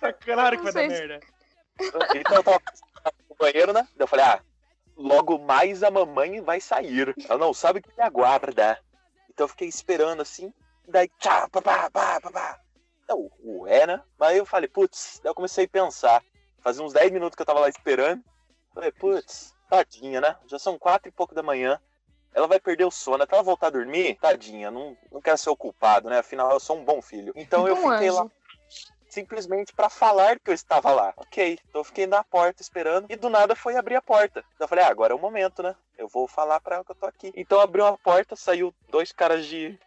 Tá 0.00 0.12
claro 0.24 0.56
que 0.56 0.64
vai 0.64 0.72
dar 0.72 0.88
merda. 0.88 1.20
Então 2.14 2.36
eu 2.36 2.42
tava 2.44 2.60
no 3.28 3.36
banheiro, 3.36 3.72
né? 3.72 3.86
Daí 3.96 4.04
eu 4.04 4.06
falei, 4.06 4.24
ah, 4.24 4.40
logo 4.96 5.38
mais 5.38 5.82
a 5.82 5.90
mamãe 5.90 6.40
vai 6.40 6.60
sair. 6.60 7.14
Ela 7.28 7.38
não 7.38 7.52
sabe 7.52 7.80
o 7.80 7.82
que 7.82 7.96
me 7.96 8.02
aguarda. 8.02 8.78
Então 9.30 9.44
eu 9.44 9.48
fiquei 9.48 9.68
esperando 9.68 10.22
assim, 10.22 10.52
daí 10.86 11.08
tchá, 11.18 11.48
papá, 11.48 11.90
papá, 11.90 12.20
papá. 12.20 12.60
Então, 13.04 13.30
ué, 13.42 13.86
né? 13.86 14.00
Mas 14.18 14.36
eu 14.36 14.46
falei, 14.46 14.68
putz, 14.68 15.20
daí 15.22 15.30
eu 15.30 15.34
comecei 15.34 15.64
a 15.64 15.68
pensar. 15.68 16.22
Fazia 16.62 16.82
uns 16.82 16.92
10 16.92 17.10
minutos 17.10 17.36
que 17.36 17.42
eu 17.42 17.46
tava 17.46 17.60
lá 17.60 17.68
esperando. 17.68 18.22
Falei, 18.74 18.92
putz, 18.92 19.54
tadinha, 19.68 20.20
né? 20.20 20.36
Já 20.46 20.58
são 20.58 20.78
quatro 20.78 21.08
e 21.08 21.12
pouco 21.12 21.34
da 21.34 21.42
manhã. 21.42 21.78
Ela 22.34 22.46
vai 22.46 22.58
perder 22.58 22.84
o 22.84 22.90
sono, 22.90 23.22
até 23.22 23.34
ela 23.34 23.42
voltar 23.42 23.66
a 23.66 23.70
dormir, 23.70 24.18
tadinha, 24.18 24.70
não, 24.70 24.96
não 25.10 25.20
quero 25.20 25.36
ser 25.36 25.50
o 25.50 25.56
culpado, 25.56 26.08
né? 26.08 26.18
Afinal, 26.18 26.50
eu 26.50 26.60
sou 26.60 26.78
um 26.78 26.84
bom 26.84 27.02
filho. 27.02 27.32
Então 27.36 27.68
eu 27.68 27.76
fiquei 27.76 28.08
anjo. 28.08 28.24
lá 28.24 28.30
simplesmente 29.12 29.74
pra 29.74 29.90
falar 29.90 30.40
que 30.40 30.50
eu 30.50 30.54
estava 30.54 30.90
lá. 30.90 31.12
Ok, 31.16 31.58
então 31.68 31.80
eu 31.80 31.84
fiquei 31.84 32.06
na 32.06 32.24
porta 32.24 32.62
esperando 32.62 33.06
e 33.10 33.16
do 33.16 33.28
nada 33.28 33.54
foi 33.54 33.76
abrir 33.76 33.96
a 33.96 34.02
porta. 34.02 34.40
Então 34.54 34.64
eu 34.64 34.68
falei, 34.68 34.84
ah, 34.84 34.88
agora 34.88 35.12
é 35.12 35.16
o 35.16 35.20
momento, 35.20 35.62
né? 35.62 35.76
Eu 35.98 36.08
vou 36.08 36.26
falar 36.26 36.58
pra 36.60 36.76
ela 36.76 36.84
que 36.84 36.92
eu 36.92 36.96
tô 36.96 37.04
aqui. 37.04 37.30
Então 37.36 37.60
abriu 37.60 37.84
uma 37.84 37.98
porta, 37.98 38.34
saiu 38.34 38.74
dois 38.88 39.12
caras 39.12 39.44
de, 39.44 39.78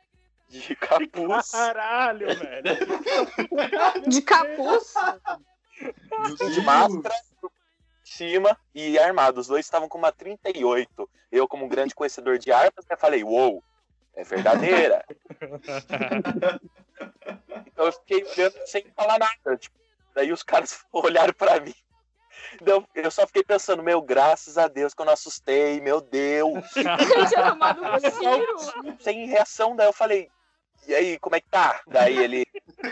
de 0.47 0.75
capuz. 0.75 1.49
Caralho, 1.49 2.27
velho. 2.27 2.77
De 4.07 4.21
capuz? 4.21 4.93
de 6.53 6.61
máscara 6.61 7.15
cima 8.05 8.57
e 8.73 8.97
armado. 8.97 9.39
Os 9.39 9.47
dois 9.47 9.65
estavam 9.65 9.89
com 9.89 9.97
uma 9.97 10.11
38. 10.11 11.09
Eu, 11.31 11.47
como 11.47 11.65
um 11.65 11.69
grande 11.69 11.95
conhecedor 11.95 12.37
de 12.37 12.51
armas, 12.51 12.85
eu 12.89 12.97
falei, 12.97 13.23
uou, 13.23 13.63
é 14.15 14.23
verdadeira. 14.23 15.03
então 17.67 17.85
eu 17.85 17.91
fiquei 17.91 18.23
olhando 18.23 18.55
sem 18.65 18.85
falar 18.95 19.19
nada. 19.19 19.57
Tipo, 19.57 19.75
daí 20.13 20.31
os 20.31 20.43
caras 20.43 20.85
olharam 20.93 21.33
pra 21.33 21.59
mim. 21.59 21.73
Então, 22.61 22.87
eu 22.93 23.09
só 23.09 23.25
fiquei 23.25 23.43
pensando, 23.43 23.81
meu, 23.81 24.01
graças 24.01 24.57
a 24.57 24.67
Deus 24.67 24.93
que 24.93 25.01
eu 25.01 25.05
não 25.05 25.13
assustei, 25.13 25.81
meu 25.81 25.99
Deus. 25.99 26.75
Ele 26.75 27.27
tinha 27.27 27.49
tomado 27.49 27.81
um 27.81 27.97
tiro. 27.99 28.95
Sem 28.99 29.25
reação, 29.25 29.75
daí 29.75 29.87
eu 29.87 29.93
falei, 29.93 30.29
e 30.87 30.93
aí, 30.95 31.19
como 31.19 31.35
é 31.35 31.41
que 31.41 31.49
tá? 31.49 31.81
Daí 31.87 32.17
ele. 32.17 32.45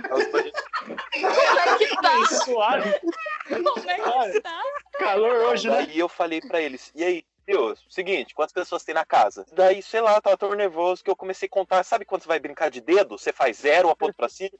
Como 0.09 0.21
é 0.21 1.77
que 1.77 1.95
tá? 2.01 2.25
Suave. 2.43 2.99
Como 3.47 3.89
é 3.89 4.31
que 4.31 4.41
tá? 4.41 4.63
Calor 4.93 5.49
hoje, 5.49 5.69
né? 5.69 5.85
Daí 5.85 5.99
eu 5.99 6.09
falei 6.09 6.41
pra 6.41 6.61
eles, 6.61 6.91
e 6.95 7.03
aí, 7.03 7.25
Deus, 7.45 7.85
seguinte, 7.89 8.33
quantas 8.33 8.53
pessoas 8.53 8.83
tem 8.83 8.95
na 8.95 9.05
casa? 9.05 9.45
Daí, 9.51 9.81
sei 9.81 10.01
lá, 10.01 10.19
tava 10.21 10.37
tão 10.37 10.53
nervoso 10.53 11.03
que 11.03 11.09
eu 11.09 11.15
comecei 11.15 11.47
a 11.47 11.49
contar. 11.49 11.83
Sabe 11.83 12.05
quando 12.05 12.21
você 12.21 12.27
vai 12.27 12.39
brincar 12.39 12.71
de 12.71 12.79
dedo? 12.79 13.17
Você 13.17 13.33
faz 13.33 13.57
zero, 13.57 13.89
aponta 13.89 14.13
pra 14.13 14.29
cima? 14.29 14.57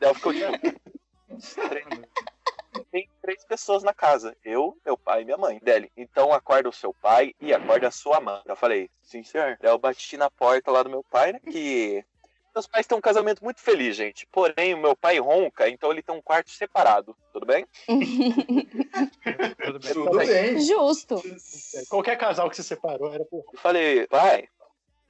Daí 0.00 0.10
eu 0.10 0.14
fico 0.14 0.32
tipo. 0.32 0.52
Tem 2.90 3.08
três 3.22 3.44
pessoas 3.44 3.82
na 3.82 3.94
casa. 3.94 4.36
Eu, 4.44 4.76
meu 4.84 4.96
pai 4.96 5.22
e 5.22 5.24
minha 5.24 5.36
mãe. 5.36 5.60
Dele. 5.62 5.90
Então 5.96 6.32
acorda 6.32 6.68
o 6.68 6.72
seu 6.72 6.92
pai 6.92 7.34
e 7.40 7.54
acorda 7.54 7.88
a 7.88 7.92
sua 7.92 8.20
mãe. 8.20 8.42
Eu 8.44 8.56
falei, 8.56 8.90
sim, 9.02 9.22
senhor. 9.22 9.56
Daí 9.60 9.70
eu 9.70 9.78
bati 9.78 10.16
na 10.16 10.30
porta 10.30 10.70
lá 10.70 10.82
do 10.82 10.90
meu 10.90 11.04
pai, 11.04 11.32
né? 11.32 11.40
Que. 11.40 12.04
Meus 12.54 12.68
pais 12.68 12.86
têm 12.86 12.96
um 12.96 13.00
casamento 13.00 13.42
muito 13.42 13.60
feliz, 13.60 13.96
gente. 13.96 14.26
Porém, 14.30 14.74
o 14.74 14.78
meu 14.78 14.94
pai 14.94 15.18
ronca, 15.18 15.68
então 15.68 15.90
ele 15.90 16.02
tem 16.02 16.14
um 16.14 16.22
quarto 16.22 16.50
separado. 16.50 17.16
Tudo 17.32 17.44
bem? 17.44 17.66
Tudo 19.64 19.80
bem. 19.80 19.92
Tudo 19.92 20.18
bem. 20.18 20.60
Justo. 20.60 21.20
Qualquer 21.88 22.16
casal 22.16 22.48
que 22.48 22.54
se 22.54 22.62
separou 22.62 23.12
era 23.12 23.24
por. 23.24 23.44
Eu 23.52 23.58
falei, 23.58 24.06
vai. 24.08 24.48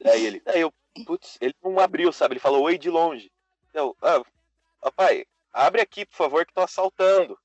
Daí 0.00 0.24
ele, 0.24 0.42
daí 0.42 0.62
eu, 0.62 0.72
putz, 1.04 1.36
ele 1.38 1.54
não 1.62 1.78
abriu, 1.78 2.10
sabe? 2.12 2.32
Ele 2.32 2.40
falou 2.40 2.62
oi 2.62 2.78
de 2.78 2.88
longe. 2.88 3.30
Eu, 3.74 3.94
ah, 4.00 4.22
papai, 4.80 5.26
abre 5.52 5.82
aqui, 5.82 6.06
por 6.06 6.16
favor, 6.16 6.46
que 6.46 6.54
tô 6.54 6.62
assaltando. 6.62 7.38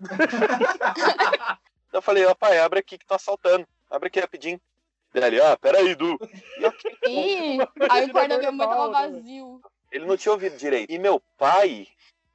eu 1.92 2.00
falei, 2.00 2.24
ó 2.24 2.34
pai, 2.34 2.58
abre 2.58 2.78
aqui 2.78 2.96
que 2.96 3.06
tô 3.06 3.14
assaltando. 3.14 3.66
Abre 3.90 4.08
aqui 4.08 4.20
rapidinho. 4.20 4.58
Daí 5.14 5.24
ele, 5.28 5.40
ah, 5.40 5.56
peraí, 5.56 5.94
Du. 5.94 6.18
Ih, 7.06 7.58
aí 7.88 8.04
o 8.06 8.12
quarto 8.12 8.28
da 8.28 8.38
minha 8.38 8.52
mãe 8.52 8.66
tava 8.68 8.90
vazio. 8.90 9.60
ele 9.92 10.04
não 10.06 10.16
tinha 10.16 10.32
ouvido 10.32 10.56
direito. 10.56 10.90
E 10.92 10.98
meu 10.98 11.22
pai, 11.38 11.86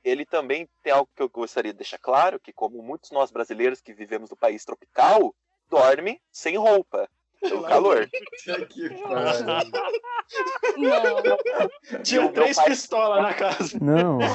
ele 0.03 0.25
também 0.25 0.67
tem 0.81 0.93
algo 0.93 1.09
que 1.15 1.21
eu 1.21 1.27
gostaria 1.29 1.73
de 1.73 1.77
deixar 1.79 1.97
claro, 1.97 2.39
que 2.39 2.53
como 2.53 2.81
muitos 2.81 3.11
nós 3.11 3.31
brasileiros 3.31 3.81
que 3.81 3.93
vivemos 3.93 4.29
no 4.29 4.37
país 4.37 4.63
tropical, 4.63 5.35
dorme 5.69 6.21
sem 6.31 6.57
roupa. 6.57 7.07
Pelo 7.41 7.63
calor. 7.63 8.09
Puta 8.45 8.65
que. 8.65 8.89
Não. 10.77 12.01
Tinham 12.03 12.23
meu 12.25 12.33
três 12.33 12.55
pai- 12.57 12.65
pistolas 12.65 13.21
na 13.23 13.33
casa. 13.33 13.77
Não. 13.81 14.19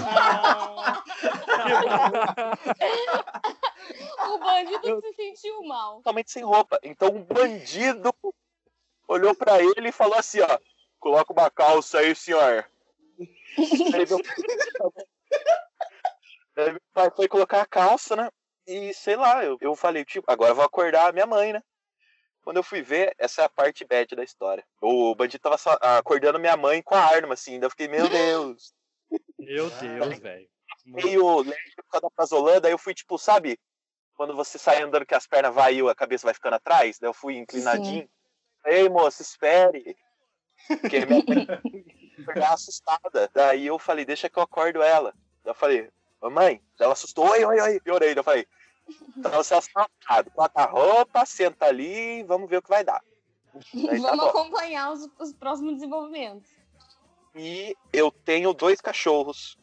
O 4.85 5.01
bandido 5.01 5.09
se 5.09 5.15
sentiu 5.15 5.63
mal. 5.63 5.97
totalmente 5.97 6.31
sem 6.31 6.43
roupa. 6.45 6.79
Então 6.83 7.09
um 7.09 7.23
bandido 7.23 8.15
olhou 9.09 9.35
pra 9.35 9.63
ele 9.63 9.89
e 9.89 9.93
falou 9.93 10.19
assim, 10.19 10.41
ó, 10.41 10.59
coloca 10.99 11.33
uma 11.33 11.51
calça 11.51 11.99
aí, 11.99 12.15
senhor. 12.15 12.69
Aí 13.19 14.07
meu... 14.09 14.19
Aí 16.57 16.71
meu 16.71 16.81
pai 16.93 17.11
foi 17.11 17.27
colocar 17.27 17.63
a 17.63 17.67
calça, 17.67 18.15
né? 18.15 18.31
E 18.67 18.95
sei 18.95 19.17
lá, 19.17 19.45
eu, 19.45 19.59
eu 19.61 19.75
falei, 19.75 20.05
tipo, 20.05 20.31
agora 20.31 20.53
eu 20.53 20.55
vou 20.55 20.65
acordar 20.65 21.09
a 21.09 21.13
minha 21.13 21.27
mãe, 21.27 21.53
né? 21.53 21.61
Quando 22.43 22.59
eu 22.59 22.63
fui 22.63 22.81
ver, 22.81 23.15
essa 23.19 23.43
é 23.43 23.45
a 23.45 23.49
parte 23.49 23.85
bad 23.85 24.15
da 24.15 24.23
história. 24.23 24.65
O 24.81 25.15
bandido 25.15 25.43
tava 25.43 25.59
só- 25.59 25.77
acordando 25.81 26.39
minha 26.39 26.57
mãe 26.57 26.83
com 26.83 26.95
a 26.95 27.01
arma, 27.01 27.35
assim. 27.35 27.59
Eu 27.61 27.71
fiquei, 27.71 27.89
meu 27.89 28.09
Deus. 28.09 28.73
Meu 29.39 29.71
Deus, 29.71 30.19
velho. 30.19 30.49
Meio 30.85 31.39
leve 31.39 31.75
por 31.77 31.85
causa 31.89 32.03
da 32.03 32.11
prazolã, 32.11 32.61
daí 32.61 32.73
eu 32.73 32.79
fui, 32.79 32.95
tipo, 32.95 33.19
sabe? 33.19 33.59
Quando 34.17 34.35
você 34.35 34.59
sai 34.59 34.83
andando 34.83 35.07
que 35.07 35.15
as 35.15 35.27
pernas 35.27 35.55
vai 35.55 35.75
e 35.77 35.89
a 35.89 35.95
cabeça 35.95 36.27
vai 36.27 36.35
ficando 36.35 36.55
atrás, 36.55 36.99
daí 36.99 37.09
eu 37.09 37.15
fui 37.15 37.37
inclinadinho. 37.37 38.09
Ei, 38.65 38.89
moça, 38.89 39.23
espere. 39.23 39.97
Porque 40.81 41.05
minha 41.05 41.23
mãe 42.27 42.45
assustada. 42.45 43.29
Daí 43.35 43.67
eu 43.67 43.79
falei, 43.79 44.05
deixa 44.05 44.31
que 44.31 44.39
eu 44.39 44.43
acordo 44.43 44.83
ela. 44.83 45.13
Daí 45.43 45.51
eu 45.51 45.55
falei, 45.55 45.91
mamãe, 46.23 46.63
Daí 46.79 46.85
ela 46.87 46.93
assustou, 46.93 47.29
oi, 47.29 47.45
oi, 47.45 47.61
oi. 47.61 47.81
Piorei, 47.81 48.15
daí 48.15 48.21
eu 48.21 48.25
falei, 48.25 48.47
então 49.17 49.33
você 49.33 49.55
é 49.55 49.59
assaltado, 49.59 50.31
bota 50.35 50.63
a 50.63 50.67
roupa, 50.67 51.25
senta 51.27 51.67
ali, 51.67 52.23
vamos 52.25 52.49
ver 52.49 52.59
o 52.59 52.63
que 52.63 52.69
vai 52.69 52.85
dar. 52.85 53.03
Daí 53.73 54.01
tá 54.01 54.09
Vamos 54.11 54.25
bom. 54.25 54.31
acompanhar 54.31 54.93
os, 54.93 55.09
os 55.19 55.33
próximos 55.33 55.75
desenvolvimentos. 55.75 56.51
E 57.35 57.77
eu 57.93 58.11
tenho 58.11 58.53
dois 58.53 58.81
cachorros 58.81 59.59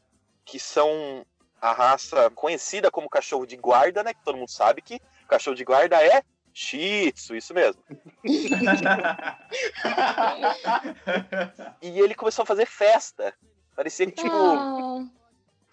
que 0.45 0.59
são 0.59 1.25
a 1.61 1.71
raça 1.73 2.29
conhecida 2.31 2.89
como 2.89 3.09
cachorro 3.09 3.45
de 3.45 3.55
guarda, 3.55 4.03
né? 4.03 4.13
Que 4.13 4.23
todo 4.23 4.37
mundo 4.37 4.49
sabe 4.49 4.81
que 4.81 4.99
cachorro 5.27 5.55
de 5.55 5.63
guarda 5.63 6.01
é 6.03 6.23
Shih 6.53 7.11
Tzu, 7.13 7.35
isso 7.35 7.53
mesmo. 7.53 7.81
E 11.81 11.99
ele 11.99 12.15
começou 12.15 12.43
a 12.43 12.45
fazer 12.45 12.65
festa. 12.65 13.33
Parecia 13.75 14.05
que, 14.05 14.13
tipo, 14.13 15.07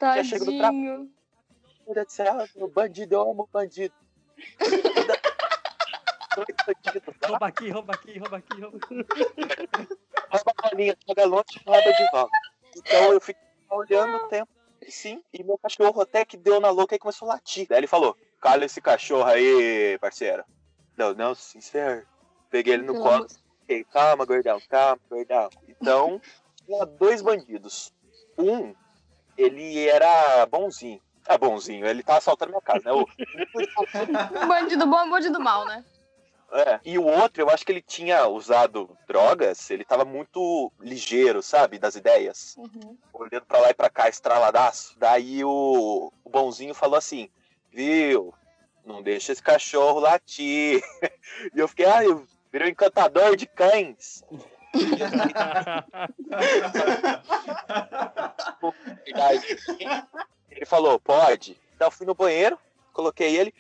Ah, 0.01 0.17
já 0.17 0.25
chega 0.25 0.45
do 0.45 0.59
tadinho. 0.59 1.11
meu 1.87 1.95
Deus 1.95 2.07
do 2.07 2.13
céu, 2.13 2.47
bandido, 2.73 3.15
eu 3.15 3.31
amo 3.31 3.49
bandido. 3.53 3.95
Rouba 7.27 7.47
aqui, 7.49 7.71
rouba 7.71 7.93
aqui, 7.95 8.19
rouba 8.19 8.37
aqui, 8.37 8.59
rouba 8.61 8.77
aqui. 8.79 9.97
rouba 10.31 10.53
a 10.57 10.69
bolinha, 10.71 10.97
joga 11.07 11.25
longe 11.27 11.45
e 11.57 11.69
rouba 11.69 11.93
de 11.93 12.11
volta. 12.13 12.39
Então 12.77 13.13
eu 13.13 13.21
fiquei 13.21 13.43
olhando 13.71 14.17
o 14.17 14.29
tempo, 14.29 14.51
sim, 14.91 15.23
e 15.33 15.43
meu 15.45 15.59
cachorro 15.59 16.01
até 16.01 16.25
que 16.25 16.37
deu 16.37 16.61
na 16.61 16.71
louca 16.71 16.95
e 16.95 16.99
começou 16.99 17.31
a 17.31 17.35
latir. 17.35 17.67
Daí 17.69 17.79
ele 17.79 17.87
falou, 17.87 18.17
cala 18.41 18.65
esse 18.65 18.81
cachorro 18.81 19.25
aí, 19.29 19.99
parceiro. 20.01 20.45
Não, 20.97 21.15
não, 21.15 21.35
sincero. 21.35 22.07
Peguei 22.51 22.75
ele 22.75 22.83
no 22.85 22.93
Pelo 22.95 23.05
colo, 23.05 23.27
fiquei, 23.61 23.85
calma, 23.85 24.25
gordão, 24.25 24.61
calma, 24.69 25.01
gordão. 25.09 25.49
Então, 25.69 26.21
tinha 26.65 26.85
dois 26.85 27.23
bandidos. 27.23 27.93
Um, 28.39 28.75
ele 29.37 29.89
era 29.89 30.47
bonzinho. 30.47 31.01
Ah, 31.27 31.37
bonzinho, 31.37 31.87
ele 31.87 32.03
tava 32.03 32.19
assaltando 32.19 32.53
minha 32.53 32.63
casa, 32.63 32.85
né? 32.85 32.93
O- 32.93 33.07
Bandido 34.49 34.87
bom 34.87 35.11
bandido 35.11 35.39
mal, 35.39 35.67
né? 35.67 35.85
É. 36.51 36.81
E 36.85 36.99
o 36.99 37.05
outro, 37.05 37.43
eu 37.43 37.51
acho 37.51 37.65
que 37.65 37.73
ele 37.73 37.83
tinha 37.83 38.27
usado 38.27 38.97
drogas, 39.07 39.71
ele 39.71 39.85
tava 39.85 40.05
muito 40.05 40.73
ligeiro, 40.81 41.43
sabe, 41.43 41.79
das 41.79 41.95
ideias. 41.95 42.57
Uhum. 42.57 42.97
Olhando 43.13 43.47
pra 43.47 43.61
lá 43.61 43.71
e 43.71 43.75
pra 43.75 43.91
cá, 43.91 44.09
estraladaço. 44.09 44.95
Daí 44.99 45.45
o, 45.45 46.13
o 46.25 46.31
bonzinho 46.31 46.75
falou 46.75 46.97
assim, 46.97 47.29
viu, 47.71 48.35
não 48.85 49.03
deixa 49.03 49.33
esse 49.33 49.43
cachorro 49.43 50.01
latir. 50.01 50.83
E 51.55 51.61
eu 51.61 51.69
fiquei, 51.69 51.87
ah, 51.87 52.03
eu 52.03 52.27
virei 52.51 52.69
um 52.69 52.71
encantador 52.71 53.37
de 53.37 53.47
cães. 53.47 54.25
Ele 60.51 60.67
falou, 60.67 60.99
pode. 60.99 61.57
Então 61.75 61.87
eu 61.87 61.93
fui 61.93 62.07
no 62.07 62.15
banheiro, 62.15 62.59
coloquei 62.93 63.37
ele. 63.37 63.55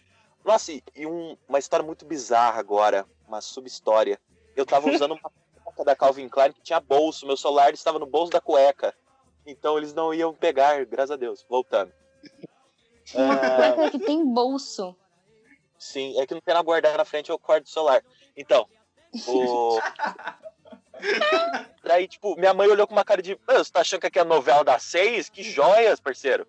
Nossa, 0.49 0.73
e 0.73 0.83
e 0.97 1.07
um- 1.07 1.37
uma 1.47 1.59
história 1.59 1.85
muito 1.85 2.07
bizarra 2.07 2.59
agora, 2.59 3.05
uma 3.27 3.43
sub-história. 3.43 4.19
Eu 4.57 4.65
tava 4.65 4.87
usando 5.05 5.13
uma 5.13 5.31
cueca 5.63 5.85
da 5.85 5.95
Calvin 5.95 6.27
Klein 6.27 6.53
que 6.55 6.63
tinha 6.63 6.81
bolso, 6.81 7.27
meu 7.27 7.37
celular 7.37 7.75
estava 7.75 7.99
no 7.99 8.07
bolso 8.07 8.33
da 8.33 8.41
cueca. 8.41 8.95
Então 9.45 9.77
eles 9.77 9.93
não 9.93 10.15
iam 10.15 10.33
pegar, 10.33 10.83
graças 10.87 11.11
a 11.11 11.17
Deus. 11.17 11.45
Voltando. 11.49 11.93
Ah, 13.15 13.73
Cueca 13.75 13.91
que 13.91 13.99
tem 13.99 14.25
bolso. 14.25 14.97
sim, 15.79 16.19
é 16.19 16.27
que 16.27 16.33
não 16.33 16.41
tem 16.41 16.55
na 16.55 16.63
guardar 16.63 16.97
na 16.97 17.05
frente, 17.05 17.29
eu 17.29 17.39
corto 17.39 17.67
o 17.67 17.71
celular. 17.71 18.03
Então, 18.35 18.67
o... 19.27 19.79
Daí, 21.85 22.09
tipo, 22.09 22.35
minha 22.37 22.55
mãe 22.55 22.69
olhou 22.69 22.87
com 22.87 22.95
uma 22.95 23.05
cara 23.05 23.21
de. 23.23 23.35
"Ô, 23.35 23.39
Você 23.53 23.71
tá 23.71 23.81
achando 23.83 24.01
que 24.01 24.07
aqui 24.07 24.19
é 24.19 24.23
a 24.23 24.25
novela 24.25 24.65
das 24.65 24.83
seis? 24.83 25.29
Que 25.29 25.43
joias, 25.43 26.01
parceiro. 26.01 26.47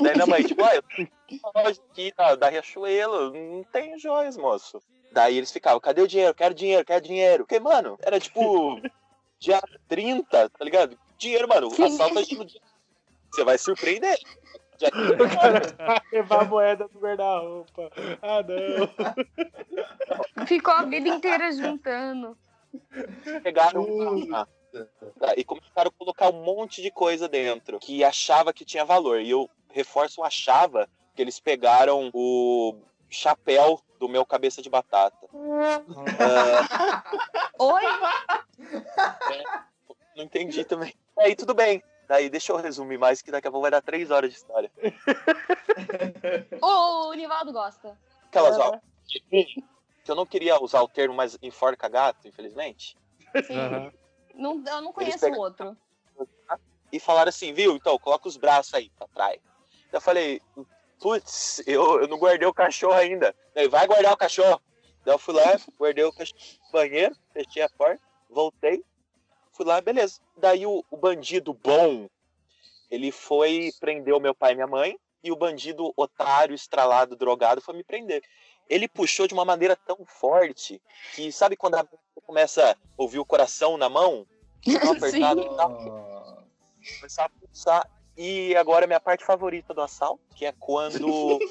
Daí 0.00 0.14
minha 0.14 0.26
mãe, 0.26 0.42
tipo, 0.44 0.62
ah, 0.64 0.74
eu 0.76 0.82
tenho 0.94 1.10
uma 1.44 1.62
loja 1.62 1.80
aqui 1.90 2.12
da, 2.16 2.34
da 2.36 2.48
Riachuelo, 2.48 3.32
não 3.32 3.64
tem 3.64 3.98
joias, 3.98 4.36
moço. 4.36 4.80
Daí 5.12 5.36
eles 5.36 5.50
ficavam, 5.50 5.80
cadê 5.80 6.02
o 6.02 6.06
dinheiro? 6.08 6.34
Quero 6.34 6.54
dinheiro, 6.54 6.84
quero 6.84 7.04
dinheiro. 7.04 7.44
Porque, 7.44 7.58
mano, 7.58 7.98
era 8.02 8.20
tipo 8.20 8.80
dia 9.40 9.60
30, 9.88 10.50
tá 10.50 10.64
ligado? 10.64 10.98
Dinheiro, 11.16 11.48
mano, 11.48 11.70
Sim. 11.70 11.84
assalto 11.84 12.18
a 12.18 12.22
gente 12.22 12.36
no 12.36 12.44
dia. 12.44 12.60
Você 13.32 13.44
vai 13.44 13.58
surpreender. 13.58 14.16
Dia 14.78 14.90
O 14.94 15.28
cara 15.36 15.60
vai 15.76 16.00
levar 16.12 16.42
a 16.42 16.44
moeda 16.44 16.88
do 16.88 16.98
guarda-roupa. 17.00 17.90
Ah, 18.22 18.42
não. 20.36 20.46
Ficou 20.46 20.72
a 20.74 20.84
vida 20.84 21.08
inteira 21.08 21.50
juntando. 21.52 22.38
pegaram 23.42 23.82
uma- 23.82 24.46
e 25.36 25.42
começaram 25.44 25.88
a 25.88 25.98
colocar 25.98 26.28
um 26.30 26.44
monte 26.44 26.80
de 26.80 26.90
coisa 26.90 27.28
dentro 27.28 27.78
que 27.80 28.04
achava 28.04 28.52
que 28.52 28.64
tinha 28.64 28.84
valor. 28.84 29.20
E 29.20 29.30
eu 29.30 29.50
reforço 29.70 30.20
o 30.20 30.24
achava 30.24 30.88
que 31.14 31.22
eles 31.22 31.40
pegaram 31.40 32.10
o 32.12 32.76
chapéu 33.08 33.80
do 33.98 34.08
meu 34.08 34.24
cabeça 34.24 34.62
de 34.62 34.70
batata. 34.70 35.28
Ah, 35.34 37.02
Oi? 37.58 37.82
não 40.16 40.24
entendi 40.24 40.64
também. 40.64 40.94
Aí 41.18 41.34
tudo 41.34 41.54
bem. 41.54 41.82
Daí 42.06 42.30
deixa 42.30 42.52
eu 42.52 42.56
resumir 42.56 42.96
mais, 42.96 43.20
que 43.20 43.30
daqui 43.30 43.46
a 43.48 43.50
pouco 43.50 43.62
vai 43.62 43.70
dar 43.70 43.82
três 43.82 44.10
horas 44.10 44.30
de 44.30 44.36
história. 44.36 44.70
O 46.60 47.12
Nivaldo 47.14 47.52
gosta. 47.52 47.96
Aquelas 48.26 48.58
ó, 48.58 48.78
que 49.06 50.10
eu 50.10 50.14
não 50.14 50.26
queria 50.26 50.60
usar 50.62 50.82
o 50.82 50.88
termo, 50.88 51.14
mas 51.14 51.38
enforca 51.42 51.88
gato, 51.88 52.26
infelizmente. 52.26 52.96
Sim. 53.46 53.56
Aham. 53.56 53.92
Não, 54.34 54.62
eu 54.66 54.80
não 54.80 54.92
conheço 54.92 55.26
o 55.26 55.38
outro. 55.38 55.76
e 56.92 56.98
falaram 56.98 57.28
assim, 57.28 57.52
viu? 57.52 57.76
Então, 57.76 57.98
coloca 57.98 58.28
os 58.28 58.36
braços 58.36 58.74
aí 58.74 58.90
pra 58.90 59.06
trás. 59.08 59.40
Eu 59.92 60.00
falei, 60.00 60.40
putz, 61.00 61.62
eu, 61.66 62.02
eu 62.02 62.08
não 62.08 62.18
guardei 62.18 62.46
o 62.46 62.54
cachorro 62.54 62.94
ainda. 62.94 63.34
Daí, 63.54 63.68
vai 63.68 63.86
guardar 63.86 64.12
o 64.12 64.16
cachorro. 64.16 64.60
Daí 65.04 65.14
eu 65.14 65.18
fui 65.18 65.34
lá, 65.34 65.58
guardei 65.78 66.04
o 66.04 66.12
cachorro 66.12 66.40
no 66.66 66.72
banheiro, 66.72 67.16
fechei 67.32 67.62
a 67.62 67.68
porta, 67.70 68.02
voltei, 68.28 68.84
fui 69.52 69.64
lá, 69.64 69.80
beleza. 69.80 70.20
Daí 70.36 70.66
o, 70.66 70.84
o 70.90 70.96
bandido 70.96 71.54
bom, 71.54 72.08
ele 72.90 73.10
foi 73.10 73.72
prender 73.80 74.14
o 74.14 74.20
meu 74.20 74.34
pai 74.34 74.52
e 74.52 74.54
minha 74.54 74.66
mãe, 74.66 74.98
e 75.22 75.32
o 75.32 75.36
bandido 75.36 75.92
otário, 75.96 76.54
estralado, 76.54 77.16
drogado, 77.16 77.60
foi 77.60 77.74
me 77.74 77.84
prender. 77.84 78.22
Ele 78.68 78.86
puxou 78.86 79.26
de 79.26 79.34
uma 79.34 79.44
maneira 79.44 79.74
tão 79.74 80.04
forte 80.04 80.80
que, 81.14 81.32
sabe 81.32 81.56
quando 81.56 81.76
a 81.76 81.86
começa 82.26 82.72
a 82.72 82.76
ouvir 82.98 83.18
o 83.18 83.24
coração 83.24 83.78
na 83.78 83.88
mão? 83.88 84.26
Apertado 84.90 85.40
e 85.40 85.56
tal? 85.56 86.46
começar 86.96 87.24
a 87.24 87.28
pulsar. 87.28 87.90
E 88.20 88.56
agora 88.56 88.84
é 88.84 88.88
minha 88.88 88.98
parte 88.98 89.24
favorita 89.24 89.72
do 89.72 89.80
assalto, 89.80 90.20
que 90.34 90.44
é 90.44 90.52
quando 90.58 91.38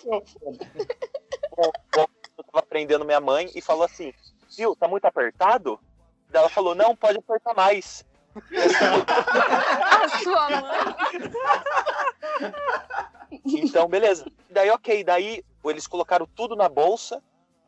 eu 1.57 2.43
tava 2.51 2.65
prendendo 2.67 3.05
minha 3.05 3.21
mãe 3.21 3.49
e 3.55 3.61
falou 3.61 3.85
assim, 3.85 4.13
viu, 4.55 4.75
tá 4.75 4.85
muito 4.85 5.05
apertado? 5.05 5.79
Daí 6.29 6.41
ela 6.41 6.49
falou, 6.49 6.75
não, 6.75 6.93
pode 6.93 7.19
apertar 7.19 7.53
mais. 7.53 8.05
A 8.35 10.09
sua 10.19 10.49
mãe. 10.49 11.31
Então, 13.45 13.87
beleza. 13.87 14.29
Daí, 14.49 14.69
ok, 14.69 15.05
daí 15.05 15.45
eles 15.63 15.87
colocaram 15.87 16.27
tudo 16.35 16.53
na 16.53 16.67
bolsa, 16.67 17.23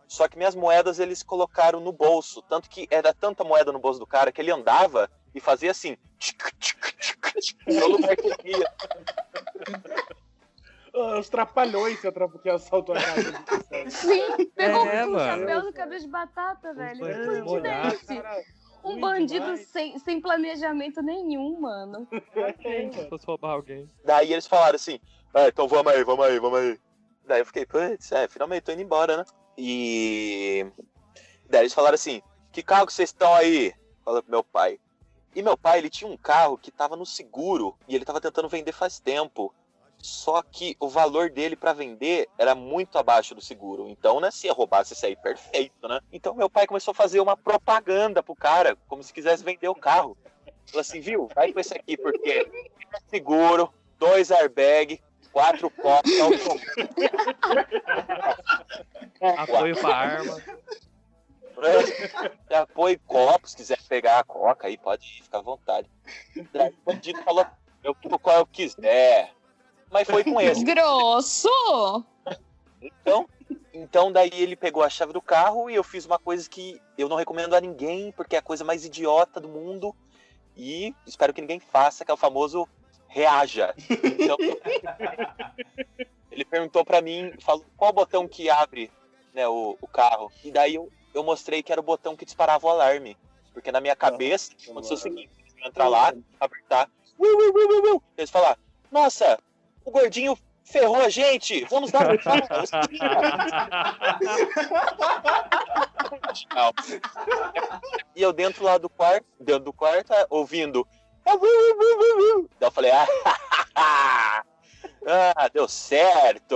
só 0.09 0.27
que 0.27 0.37
minhas 0.37 0.55
moedas 0.55 0.99
eles 0.99 1.23
colocaram 1.23 1.79
no 1.79 1.93
bolso. 1.93 2.41
Tanto 2.41 2.69
que 2.69 2.85
era 2.91 3.13
tanta 3.13 3.45
moeda 3.45 3.71
no 3.71 3.79
bolso 3.79 3.99
do 3.99 4.05
cara 4.05 4.29
que 4.29 4.41
ele 4.41 4.51
andava 4.51 5.09
e 5.33 5.39
fazia 5.39 5.71
assim. 5.71 5.97
tchic, 6.17 6.51
tchic, 6.59 6.78
Ah, 10.93 11.19
Os 11.19 11.29
trapalhões 11.29 11.99
que 11.99 12.07
atrap- 12.07 12.41
que 12.41 12.49
assaltou 12.49 12.95
a 12.95 12.99
casa. 13.01 13.45
Sim, 13.89 14.45
pegou 14.55 14.85
É, 14.87 15.05
o 15.05 15.11
mano. 15.11 15.39
chapéu 15.41 15.61
do 15.61 15.73
cabeça 15.73 16.05
de 16.05 16.11
batata, 16.11 16.73
velho. 16.73 16.99
Que 17.05 17.25
bandido 17.41 17.67
é 17.67 17.87
esse? 17.87 18.23
Um 18.83 18.99
bandido 18.99 19.57
sem, 19.57 19.99
sem 19.99 20.19
planejamento 20.21 21.01
nenhum, 21.01 21.59
mano. 21.59 22.07
Se 22.11 23.09
fosse 23.09 23.25
roubar 23.25 23.51
alguém. 23.51 23.87
Daí 24.03 24.31
eles 24.33 24.47
falaram 24.47 24.75
assim: 24.77 24.99
ah, 25.33 25.47
então 25.47 25.67
vamos 25.67 25.91
aí, 25.93 26.03
vamos 26.03 26.25
aí, 26.25 26.39
vamos 26.39 26.59
aí. 26.59 26.79
Daí 27.25 27.41
eu 27.41 27.45
fiquei, 27.45 27.65
putz, 27.65 28.11
é, 28.11 28.27
finalmente 28.27 28.63
tô 28.63 28.71
indo 28.71 28.81
embora, 28.81 29.17
né? 29.17 29.25
E. 29.57 30.65
Daí 31.47 31.61
eles 31.61 31.73
falaram 31.73 31.95
assim: 31.95 32.21
que 32.51 32.63
carro 32.63 32.87
que 32.87 32.93
vocês 32.93 33.09
estão 33.09 33.33
aí? 33.35 33.73
Falou 34.03 34.23
pro 34.23 34.31
meu 34.31 34.43
pai. 34.43 34.79
E 35.39 35.41
meu 35.41 35.57
pai, 35.57 35.77
ele 35.77 35.89
tinha 35.89 36.11
um 36.11 36.17
carro 36.17 36.57
que 36.57 36.69
tava 36.69 36.97
no 36.97 37.05
seguro 37.05 37.73
e 37.87 37.95
ele 37.95 38.03
tava 38.03 38.19
tentando 38.19 38.49
vender 38.49 38.73
faz 38.73 38.99
tempo. 38.99 39.55
Só 39.97 40.41
que 40.41 40.75
o 40.81 40.89
valor 40.89 41.29
dele 41.29 41.55
pra 41.55 41.71
vender 41.71 42.27
era 42.37 42.53
muito 42.53 42.97
abaixo 42.97 43.33
do 43.33 43.39
seguro. 43.39 43.87
Então, 43.87 44.19
né, 44.19 44.31
se 44.31 44.47
ia 44.47 44.53
roubar, 44.53 44.83
se 44.83 44.95
sair 44.95 45.15
perfeito, 45.15 45.87
né? 45.87 46.01
Então 46.11 46.35
meu 46.35 46.49
pai 46.49 46.67
começou 46.67 46.91
a 46.91 46.95
fazer 46.95 47.21
uma 47.21 47.37
propaganda 47.37 48.21
pro 48.21 48.35
cara, 48.35 48.77
como 48.89 49.01
se 49.01 49.13
quisesse 49.13 49.41
vender 49.41 49.69
o 49.69 49.75
carro. 49.75 50.17
Falou 50.67 50.81
assim, 50.81 50.99
viu? 50.99 51.29
Vai 51.33 51.53
com 51.53 51.61
esse 51.61 51.73
aqui, 51.73 51.95
porque 51.95 52.29
é 52.29 52.45
seguro, 53.07 53.73
dois 53.97 54.31
airbag, 54.31 55.01
quatro 55.31 55.69
copos, 55.69 56.11
Apoio 59.37 59.79
pra 59.79 59.95
arma. 59.95 60.43
É, 62.49 62.55
apoio 62.57 62.99
copos, 63.05 63.51
se 63.51 63.57
quiser 63.57 63.79
pegar 63.87 64.19
a 64.19 64.23
coca 64.23 64.67
aí, 64.67 64.77
pode 64.77 65.21
ficar 65.23 65.39
à 65.39 65.41
vontade. 65.41 65.89
Daí 66.53 66.69
o 66.69 66.75
bandido 66.85 67.21
falou, 67.23 67.45
eu 67.83 67.95
quero 67.95 68.19
qual 68.19 68.37
eu 68.37 68.45
quiser. 68.45 69.33
Mas 69.91 70.07
foi 70.07 70.23
com 70.23 70.39
esse. 70.39 70.63
Grosso! 70.63 71.49
Então, 72.81 73.27
então 73.73 74.11
daí 74.11 74.31
ele 74.33 74.55
pegou 74.55 74.83
a 74.83 74.89
chave 74.89 75.11
do 75.11 75.21
carro 75.21 75.69
e 75.69 75.75
eu 75.75 75.83
fiz 75.83 76.05
uma 76.05 76.19
coisa 76.19 76.49
que 76.49 76.79
eu 76.97 77.09
não 77.09 77.17
recomendo 77.17 77.55
a 77.55 77.61
ninguém, 77.61 78.11
porque 78.11 78.35
é 78.35 78.39
a 78.39 78.43
coisa 78.43 78.63
mais 78.63 78.85
idiota 78.85 79.39
do 79.39 79.49
mundo. 79.49 79.95
E 80.55 80.93
espero 81.05 81.33
que 81.33 81.41
ninguém 81.41 81.59
faça, 81.59 82.03
que 82.03 82.11
é 82.11 82.13
o 82.13 82.17
famoso 82.17 82.67
reaja. 83.07 83.73
Então, 83.89 84.37
ele 86.31 86.45
perguntou 86.45 86.85
pra 86.85 87.01
mim, 87.01 87.33
falou 87.39 87.65
qual 87.75 87.93
botão 87.93 88.27
que 88.27 88.49
abre 88.49 88.91
né, 89.33 89.47
o, 89.47 89.77
o 89.81 89.87
carro. 89.87 90.31
E 90.43 90.51
daí 90.51 90.75
eu, 90.75 90.91
eu 91.13 91.23
mostrei 91.23 91.63
que 91.63 91.71
era 91.71 91.81
o 91.81 91.83
botão 91.83 92.15
que 92.15 92.25
disparava 92.25 92.65
o 92.65 92.69
alarme. 92.69 93.17
Porque 93.53 93.71
na 93.71 93.81
minha 93.81 93.95
cabeça, 93.95 94.51
aconteceu 94.67 94.95
o 94.95 94.99
seguinte, 94.99 95.29
eu 95.61 95.67
entrar 95.67 95.87
lá, 95.87 96.13
apertar, 96.39 96.89
ui, 97.17 97.29
ui, 97.29 97.51
ui, 97.51 97.65
ui, 97.65 97.89
ui. 97.91 97.99
eles 98.17 98.29
falaram, 98.29 98.57
nossa, 98.91 99.39
o 99.83 99.91
gordinho 99.91 100.37
ferrou 100.63 101.01
a 101.01 101.09
gente, 101.09 101.65
vamos 101.65 101.91
dar 101.91 102.07
um 102.09 102.17
Não. 106.55 106.71
E 108.15 108.21
eu 108.21 108.31
dentro 108.31 108.63
lá 108.63 108.77
do 108.77 108.87
quarto, 108.87 109.25
dentro 109.39 109.65
do 109.65 109.73
quarto, 109.73 110.13
ouvindo. 110.29 110.87
Daí 111.25 111.35
eu 112.61 112.71
falei, 112.71 112.91
ah, 113.75 114.43
ah, 115.05 115.47
deu 115.47 115.67
certo, 115.67 116.55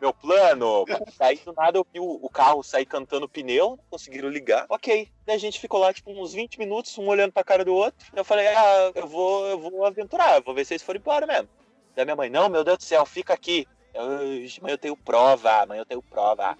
meu 0.00 0.12
plano. 0.12 0.84
Daí 1.18 1.36
do 1.36 1.52
nada 1.52 1.78
eu 1.78 1.86
vi 1.92 2.00
o, 2.00 2.28
carro 2.28 2.62
sair 2.62 2.86
cantando 2.86 3.28
pneu, 3.28 3.78
conseguiram 3.90 4.28
ligar. 4.28 4.66
Ok. 4.68 5.08
Daí 5.26 5.36
a 5.36 5.38
gente 5.38 5.60
ficou 5.60 5.80
lá, 5.80 5.92
tipo, 5.92 6.10
uns 6.10 6.32
20 6.32 6.58
minutos, 6.58 6.96
um 6.98 7.06
olhando 7.06 7.32
pra 7.32 7.44
cara 7.44 7.64
do 7.64 7.74
outro. 7.74 8.06
Eu 8.14 8.24
falei, 8.24 8.46
ah, 8.48 8.92
eu 8.94 9.06
vou, 9.06 9.46
eu 9.46 9.58
vou 9.58 9.84
aventurar, 9.84 10.40
vou 10.40 10.54
ver 10.54 10.64
se 10.64 10.74
eles 10.74 10.82
forem 10.82 11.00
embora 11.00 11.26
mesmo. 11.26 11.48
Daí 11.94 12.04
minha 12.04 12.16
mãe, 12.16 12.30
não, 12.30 12.48
meu 12.48 12.64
Deus 12.64 12.78
do 12.78 12.84
céu, 12.84 13.04
fica 13.04 13.34
aqui. 13.34 13.66
Eu, 13.92 14.34
"Ixi, 14.38 14.62
mãe, 14.62 14.72
eu 14.72 14.78
tenho 14.78 14.96
prova, 14.96 15.66
mãe, 15.66 15.78
eu 15.78 15.84
tenho 15.84 16.02
prova. 16.02 16.56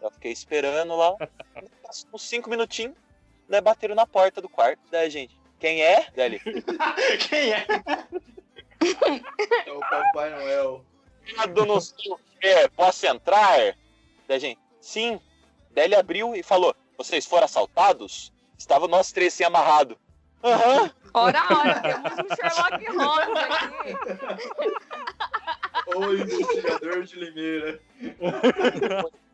Eu 0.00 0.10
fiquei 0.10 0.32
esperando 0.32 0.96
lá, 0.96 1.14
uns 2.12 2.22
5 2.22 2.48
minutinhos, 2.48 2.94
né, 3.48 3.60
bateram 3.60 3.94
na 3.94 4.06
porta 4.06 4.40
do 4.40 4.48
quarto. 4.48 4.80
Daí 4.90 5.10
gente, 5.10 5.38
quem 5.58 5.82
é? 5.82 6.06
Daí 6.14 6.40
Quem 7.28 7.52
é? 7.52 7.66
É 9.66 9.72
o 9.72 9.80
Papai 9.80 10.30
Noel. 10.30 10.84
"Cuidado, 11.24 11.66
não 11.66 11.80
sei 11.80 12.12
o 12.12 12.18
posso 12.76 13.06
entrar? 13.06 13.56
Daí 14.26 14.36
a 14.36 14.38
gente, 14.38 14.60
sim. 14.80 15.20
Daí 15.72 15.84
ele 15.84 15.96
abriu 15.96 16.34
e 16.34 16.42
falou, 16.42 16.74
vocês 16.96 17.26
foram 17.26 17.44
assaltados? 17.44 18.32
Estava 18.56 18.88
nós 18.88 19.12
três 19.12 19.34
assim 19.34 19.44
amarrados. 19.44 19.96
Aham. 20.42 20.90
Ora, 21.14 21.42
ora, 21.50 21.80
temos 21.80 22.12
um 22.12 22.36
Sherlock 22.36 22.86
Holmes 22.96 23.38
aqui. 23.44 23.96
O 25.96 26.12
investigador 26.12 27.02
de 27.04 27.16
Limeira. 27.16 27.80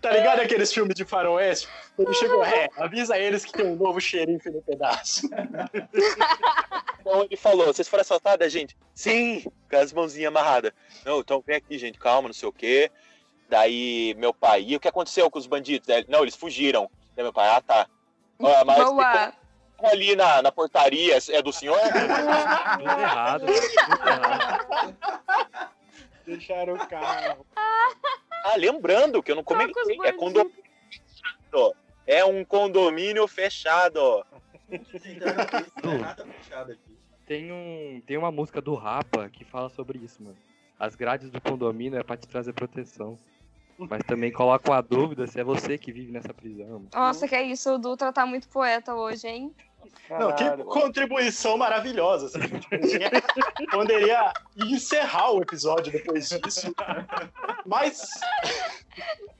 Tá 0.00 0.10
ligado 0.10 0.40
aqueles 0.40 0.72
filmes 0.72 0.94
de 0.94 1.04
faroeste? 1.04 1.68
Ele 1.98 2.14
chegou, 2.14 2.44
é, 2.44 2.68
avisa 2.76 3.18
eles 3.18 3.44
que 3.44 3.52
tem 3.52 3.66
um 3.66 3.76
novo 3.76 4.00
xerife 4.00 4.50
no 4.50 4.62
pedaço. 4.62 5.28
Então 7.00 7.22
ele 7.22 7.36
falou, 7.36 7.66
vocês 7.66 7.88
foram 7.88 8.02
assaltadas, 8.02 8.52
gente? 8.52 8.76
Sim, 8.94 9.42
com 9.70 9.76
as 9.76 9.92
mãozinhas 9.94 10.28
amarradas. 10.28 10.72
Não, 11.06 11.20
então 11.20 11.42
vem 11.46 11.56
aqui, 11.56 11.78
gente, 11.78 11.98
calma, 11.98 12.28
não 12.28 12.34
sei 12.34 12.48
o 12.48 12.52
quê. 12.52 12.90
Daí 13.48 14.14
meu 14.18 14.34
pai, 14.34 14.62
e 14.68 14.76
o 14.76 14.80
que 14.80 14.88
aconteceu 14.88 15.30
com 15.30 15.38
os 15.38 15.46
bandidos? 15.46 15.88
Não, 16.06 16.20
eles 16.20 16.36
fugiram. 16.36 16.90
Daí 17.16 17.24
meu 17.24 17.32
pai, 17.32 17.48
ah, 17.48 17.62
tá. 17.62 17.86
Ah, 18.40 18.64
mas 18.64 18.84
Boa. 18.84 19.32
ficou 19.72 19.88
ali 19.90 20.14
na, 20.14 20.42
na 20.42 20.52
portaria, 20.52 21.18
é 21.30 21.40
do 21.40 21.52
senhor? 21.52 21.80
Tudo 21.80 22.90
errado, 23.00 23.46
tudo 23.46 24.08
errado. 24.08 24.96
Deixaram 26.28 26.74
o 26.74 26.86
carro. 26.86 27.46
Ah, 27.56 28.54
lembrando 28.56 29.22
que 29.22 29.30
eu 29.30 29.36
não 29.36 29.42
Tá 29.42 29.54
comentei, 29.54 29.98
é 30.04 30.12
condomínio 30.12 30.62
fechado. 30.90 31.74
É 32.06 32.24
um 32.24 32.44
condomínio 32.44 33.26
fechado. 33.26 34.24
Aqui. 36.70 36.98
Tem, 37.26 37.50
um, 37.52 38.02
tem 38.06 38.16
uma 38.16 38.30
música 38.30 38.60
do 38.60 38.74
Rapa 38.74 39.28
que 39.28 39.44
fala 39.44 39.68
sobre 39.68 39.98
isso, 39.98 40.22
mano. 40.22 40.36
As 40.78 40.94
grades 40.94 41.30
do 41.30 41.40
condomínio 41.40 41.98
é 41.98 42.02
pra 42.02 42.16
te 42.16 42.28
trazer 42.28 42.52
proteção. 42.52 43.18
Mas 43.78 44.02
também 44.04 44.32
coloca 44.32 44.70
uma 44.70 44.80
dúvida 44.80 45.26
se 45.26 45.38
é 45.38 45.44
você 45.44 45.78
que 45.78 45.92
vive 45.92 46.10
nessa 46.10 46.34
prisão. 46.34 46.66
mano. 46.68 46.88
Nossa, 46.92 47.28
que 47.28 47.34
é 47.34 47.42
isso, 47.42 47.72
o 47.72 47.78
Dutra 47.78 48.12
tá 48.12 48.26
muito 48.26 48.48
poeta 48.48 48.94
hoje, 48.94 49.28
hein? 49.28 49.54
Não, 50.10 50.34
que 50.34 50.64
contribuição 50.64 51.58
maravilhosa. 51.58 52.26
Assim. 52.26 52.38
Poderia 53.70 54.32
encerrar 54.56 55.32
o 55.32 55.42
episódio 55.42 55.92
depois 55.92 56.28
disso. 56.28 56.72
Mas, 57.66 58.08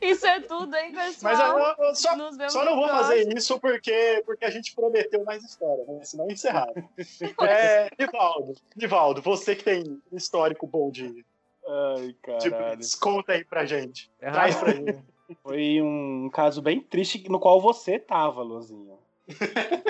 Isso 0.00 0.26
é 0.26 0.40
tudo, 0.40 0.76
hein, 0.76 0.92
pessoal? 0.92 1.58
mas 1.58 1.78
eu, 1.78 1.84
eu 1.86 1.94
só, 1.94 2.10
só 2.50 2.64
não 2.64 2.76
vou 2.76 2.86
próximo. 2.86 3.08
fazer 3.08 3.36
isso 3.36 3.58
porque, 3.58 4.22
porque 4.26 4.44
a 4.44 4.50
gente 4.50 4.74
prometeu 4.74 5.24
mais 5.24 5.42
história, 5.42 5.84
né? 5.86 6.00
senão 6.04 6.30
encerrar. 6.30 6.68
É, 7.40 7.88
Nivaldo, 7.98 8.54
Nivaldo, 8.76 9.22
você 9.22 9.56
que 9.56 9.64
tem 9.64 10.00
histórico 10.12 10.66
bom 10.66 10.90
de, 10.90 11.24
Ai, 11.66 12.14
de 12.40 12.50
caralho. 12.50 12.80
conta 13.00 13.32
aí 13.32 13.44
pra 13.44 13.64
gente. 13.64 14.10
É 14.20 14.30
Traz 14.30 14.56
pra 14.56 14.72
gente. 14.72 14.98
Foi 15.42 15.80
um 15.82 16.30
caso 16.32 16.60
bem 16.62 16.80
triste 16.80 17.26
no 17.28 17.40
qual 17.40 17.60
você 17.60 17.98
tava, 17.98 18.42
Luzinho. 18.42 18.97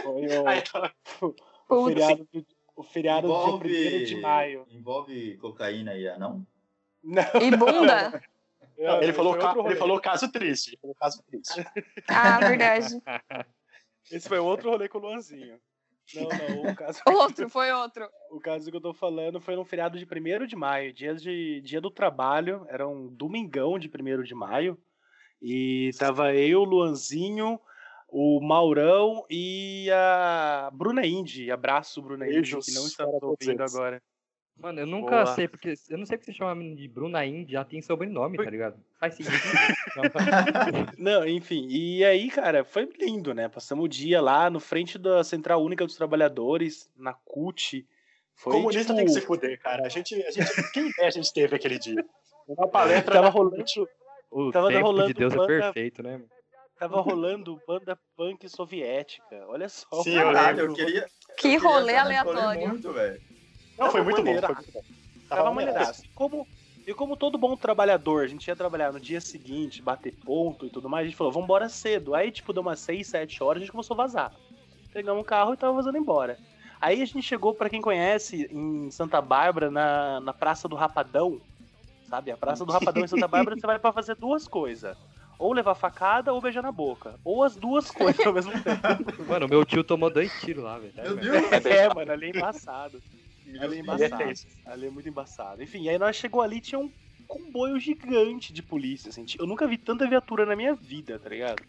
Foi 0.02 0.26
o, 0.38 1.34
o 1.68 1.86
feriado, 1.86 2.28
do, 2.32 2.46
o 2.76 2.82
feriado 2.82 3.26
Envolve... 3.26 3.68
do 3.68 3.74
dia 3.74 4.00
1 4.00 4.04
de 4.04 4.20
maio. 4.20 4.66
Envolve 4.70 5.36
cocaína 5.36 5.92
aí, 5.92 6.08
ah, 6.08 6.18
não? 6.18 6.46
E 7.40 7.56
bunda? 7.56 8.22
Não, 8.78 9.02
ele, 9.02 9.12
falou, 9.12 9.36
ca- 9.36 9.54
ele 9.64 9.76
falou 9.76 10.00
caso 10.00 10.30
triste. 10.30 10.70
Ele 10.70 10.78
falou 10.80 10.94
caso 10.94 11.22
triste. 11.24 11.64
Ah, 12.08 12.38
verdade. 12.38 13.00
Esse 14.10 14.28
foi 14.28 14.38
outro 14.38 14.70
rolê 14.70 14.88
com 14.88 14.98
o 14.98 15.00
Luanzinho. 15.02 15.58
Não, 16.14 16.22
não, 16.22 16.72
o 16.72 16.74
caso, 16.74 17.02
Outro, 17.06 17.50
foi 17.50 17.70
outro. 17.70 18.08
o 18.30 18.40
caso 18.40 18.70
que 18.70 18.76
eu 18.76 18.80
tô 18.80 18.94
falando 18.94 19.42
foi 19.42 19.54
num 19.54 19.64
feriado 19.64 19.98
de 19.98 20.06
1 20.06 20.46
de 20.46 20.56
maio, 20.56 20.90
dia, 20.90 21.14
de, 21.14 21.60
dia 21.60 21.82
do 21.82 21.90
trabalho, 21.90 22.64
era 22.70 22.88
um 22.88 23.08
domingão 23.08 23.78
de 23.78 23.90
1 23.90 24.22
de 24.22 24.34
maio, 24.34 24.78
e 25.42 25.90
tava 25.98 26.34
eu, 26.34 26.64
Luanzinho, 26.64 27.60
o 28.08 28.40
Maurão 28.40 29.24
e 29.30 29.88
a 29.92 30.70
Bruna 30.72 31.06
Indy. 31.06 31.50
Abraço, 31.50 32.02
Bruna 32.02 32.26
Indy, 32.26 32.56
que 32.58 32.72
não 32.72 32.86
está 32.86 33.04
nos 33.06 33.22
ouvindo 33.22 33.62
agora. 33.62 34.02
Mano, 34.56 34.80
eu 34.80 34.86
nunca 34.86 35.22
Boa. 35.22 35.34
sei, 35.34 35.46
porque. 35.46 35.74
Eu 35.88 35.98
não 35.98 36.04
sei 36.04 36.18
porque 36.18 36.32
você 36.32 36.36
chama 36.36 36.50
a 36.50 36.54
menina 36.54 36.74
de 36.74 36.88
Bruna 36.88 37.24
Indy, 37.24 37.52
já 37.52 37.64
tem 37.64 37.80
sobrenome, 37.80 38.38
tá 38.38 38.50
ligado? 38.50 38.76
Faz 38.98 39.14
sentido. 39.14 39.36
Não, 40.98 41.26
enfim, 41.28 41.68
e 41.70 42.04
aí, 42.04 42.28
cara, 42.28 42.64
foi 42.64 42.88
lindo, 43.00 43.32
né? 43.32 43.48
Passamos 43.48 43.84
o 43.84 43.88
dia 43.88 44.20
lá 44.20 44.50
no 44.50 44.58
frente 44.58 44.98
da 44.98 45.22
Central 45.22 45.62
Única 45.62 45.86
dos 45.86 45.94
Trabalhadores, 45.94 46.90
na 46.96 47.12
CUT. 47.12 47.86
Foi, 48.34 48.52
Comunista 48.52 48.92
tipo, 48.92 48.96
tem 48.96 49.06
que 49.06 49.12
se 49.12 49.20
fuder, 49.20 49.60
cara. 49.60 49.86
A 49.86 49.88
gente, 49.88 50.14
a 50.24 50.30
gente, 50.30 50.72
quem 50.72 50.88
ideia 50.88 51.08
a 51.08 51.12
gente 51.12 51.32
teve 51.32 51.54
aquele 51.54 51.78
dia? 51.78 52.04
Uma 52.48 52.66
palestra 52.66 53.14
Tava 53.14 53.28
rolando, 53.28 53.64
O 54.30 54.50
Tava 54.50 54.68
tempo 54.68 54.86
rolando 54.86 55.08
de 55.08 55.14
Deus 55.14 55.34
é 55.34 55.46
perfeito, 55.46 56.02
né? 56.02 56.12
mano? 56.12 56.37
Tava 56.78 57.00
rolando 57.00 57.60
banda 57.66 57.98
punk 58.16 58.48
soviética. 58.48 59.44
Olha 59.48 59.68
só. 59.68 60.02
Sim, 60.02 60.14
eu 60.14 60.32
Caralho, 60.32 60.56
lembro. 60.58 60.72
eu 60.72 60.74
queria. 60.74 61.02
Que 61.02 61.08
eu 61.28 61.36
queria 61.36 61.58
rolê 61.60 61.96
aleatório. 61.96 62.68
muito, 62.68 62.92
velho. 62.92 63.20
Não, 63.78 63.90
foi 63.90 64.00
Tava 64.00 64.04
muito 64.04 64.22
bom. 64.22 64.40
Foi 64.40 64.54
muito 64.54 64.72
bom. 64.72 64.82
Tava 65.28 65.52
maneiraço. 65.52 66.04
E 66.04 66.08
como, 66.08 66.46
e 66.86 66.94
como 66.94 67.16
todo 67.16 67.36
bom 67.36 67.56
trabalhador, 67.56 68.24
a 68.24 68.26
gente 68.26 68.48
ia 68.48 68.56
trabalhar 68.56 68.92
no 68.92 68.98
dia 68.98 69.20
seguinte, 69.20 69.82
bater 69.82 70.14
ponto 70.24 70.66
e 70.66 70.70
tudo 70.70 70.88
mais, 70.88 71.04
a 71.04 71.08
gente 71.08 71.16
falou, 71.16 71.32
vambora 71.32 71.68
cedo. 71.68 72.14
Aí, 72.14 72.30
tipo, 72.30 72.52
deu 72.52 72.62
umas 72.62 72.80
6, 72.80 73.06
7 73.06 73.42
horas, 73.42 73.58
a 73.58 73.64
gente 73.64 73.72
começou 73.72 73.94
a 73.94 73.98
vazar. 73.98 74.34
Pegamos 74.92 75.22
o 75.22 75.24
carro 75.24 75.52
e 75.52 75.56
tava 75.56 75.74
vazando 75.74 75.98
embora. 75.98 76.38
Aí 76.80 77.02
a 77.02 77.04
gente 77.04 77.22
chegou, 77.22 77.54
pra 77.54 77.68
quem 77.68 77.82
conhece, 77.82 78.48
em 78.50 78.90
Santa 78.90 79.20
Bárbara, 79.20 79.70
na, 79.70 80.20
na 80.20 80.32
Praça 80.32 80.68
do 80.68 80.76
Rapadão. 80.76 81.40
Sabe? 82.08 82.30
A 82.30 82.36
Praça 82.36 82.64
do 82.64 82.72
Rapadão 82.72 83.04
em 83.04 83.08
Santa 83.08 83.28
Bárbara, 83.28 83.56
você 83.56 83.66
vai 83.66 83.78
pra 83.78 83.92
fazer 83.92 84.14
duas 84.14 84.48
coisas. 84.48 84.96
Ou 85.38 85.52
levar 85.52 85.74
facada 85.74 86.32
ou 86.32 86.40
beijar 86.40 86.62
na 86.62 86.72
boca. 86.72 87.18
Ou 87.24 87.44
as 87.44 87.56
duas 87.56 87.90
coisas 87.92 88.26
ao 88.26 88.32
mesmo 88.32 88.52
tempo. 88.52 89.24
Mano, 89.26 89.48
meu 89.48 89.64
tio 89.64 89.84
tomou 89.84 90.10
dois 90.10 90.32
tiros 90.40 90.64
lá, 90.64 90.78
velho. 90.78 90.92
Meu 90.96 91.16
Deus! 91.16 91.64
É, 91.64 91.94
mano, 91.94 92.12
ali 92.12 92.26
é 92.26 92.30
embaçado. 92.30 93.00
Ali 93.46 93.58
é 93.58 93.64
Ele 93.64 93.76
é 93.76 93.78
embaçado. 93.78 94.32
Ali 94.66 94.86
é 94.86 94.90
muito 94.90 95.08
embaçado. 95.08 95.62
Enfim, 95.62 95.88
aí 95.88 95.98
nós 95.98 96.16
chegou 96.16 96.42
ali 96.42 96.60
tinha 96.60 96.78
um 96.78 96.90
comboio 97.26 97.78
gigante 97.78 98.52
de 98.52 98.62
polícia, 98.62 99.10
assim. 99.10 99.24
Eu 99.38 99.46
nunca 99.46 99.66
vi 99.66 99.78
tanta 99.78 100.08
viatura 100.08 100.44
na 100.44 100.56
minha 100.56 100.74
vida, 100.74 101.18
tá 101.18 101.28
ligado? 101.28 101.62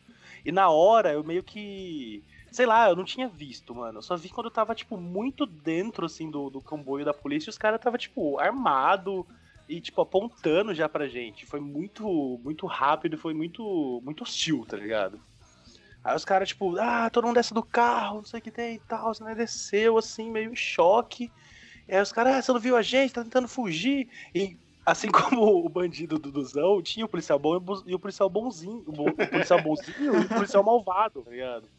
E 0.44 0.52
na 0.52 0.70
hora 0.70 1.14
eu 1.14 1.24
meio 1.24 1.44
que. 1.44 2.24
Sei 2.52 2.66
lá, 2.66 2.90
eu 2.90 2.96
não 2.96 3.04
tinha 3.04 3.28
visto, 3.28 3.76
mano. 3.76 4.00
Eu 4.00 4.02
só 4.02 4.16
vi 4.16 4.30
quando 4.30 4.48
eu 4.48 4.52
tava, 4.52 4.74
tipo, 4.74 4.98
muito 4.98 5.46
dentro, 5.46 6.08
assim, 6.08 6.32
do, 6.32 6.50
do 6.50 6.62
comboio 6.62 7.06
da 7.06 7.14
polícia 7.14 7.50
e 7.50 7.52
os 7.52 7.58
caras 7.60 7.80
tava, 7.80 7.98
tipo, 7.98 8.40
armado 8.40 9.28
e, 9.70 9.82
tipo, 9.82 10.02
apontando 10.02 10.74
já 10.74 10.90
pra 10.90 11.08
gente. 11.08 11.46
Foi 11.46 11.60
muito, 11.62 12.04
muito 12.44 12.68
rápido 12.68 13.18
foi 13.18 13.34
muito, 13.36 14.02
muito 14.04 14.24
hostil, 14.24 14.66
tá 14.68 14.76
ligado? 14.78 15.22
Aí 16.04 16.16
os 16.16 16.26
caras, 16.26 16.50
tipo, 16.50 16.78
ah, 16.80 17.10
todo 17.10 17.26
mundo 17.28 17.36
desce 17.36 17.54
do 17.54 17.64
carro, 17.64 18.18
não 18.18 18.26
sei 18.26 18.40
o 18.40 18.44
que 18.44 18.52
tem 18.52 18.76
e 18.76 18.80
tal. 18.80 19.14
Você 19.14 19.24
né? 19.24 19.36
desceu, 19.36 19.98
assim, 19.98 20.32
meio 20.32 20.52
em 20.52 20.56
choque. 20.56 21.34
E 21.88 21.96
aí 21.96 22.02
os 22.02 22.12
caras, 22.12 22.36
ah, 22.36 22.42
você 22.42 22.54
não 22.54 22.60
viu 22.60 22.78
a 22.78 22.82
gente, 22.82 23.14
tá 23.14 23.24
tentando 23.24 23.48
fugir. 23.48 24.10
E 24.36 24.60
assim 24.86 25.10
como 25.12 25.44
o 25.66 25.70
bandido 25.70 26.20
do 26.20 26.32
Duzão, 26.32 26.82
tinha 26.84 27.06
o 27.06 27.10
policial 27.10 27.40
bom 27.40 27.60
e 27.86 27.96
o 27.96 28.00
policial 28.00 28.30
bonzinho. 28.30 28.84
O, 28.88 28.94
bo- 28.94 29.16
o 29.20 29.28
policial 29.28 29.60
bonzinho 29.60 29.98
e 30.00 30.10
o 30.10 30.30
policial 30.30 30.64
malvado, 30.64 31.24
tá 31.24 31.32
ligado? 31.32 31.70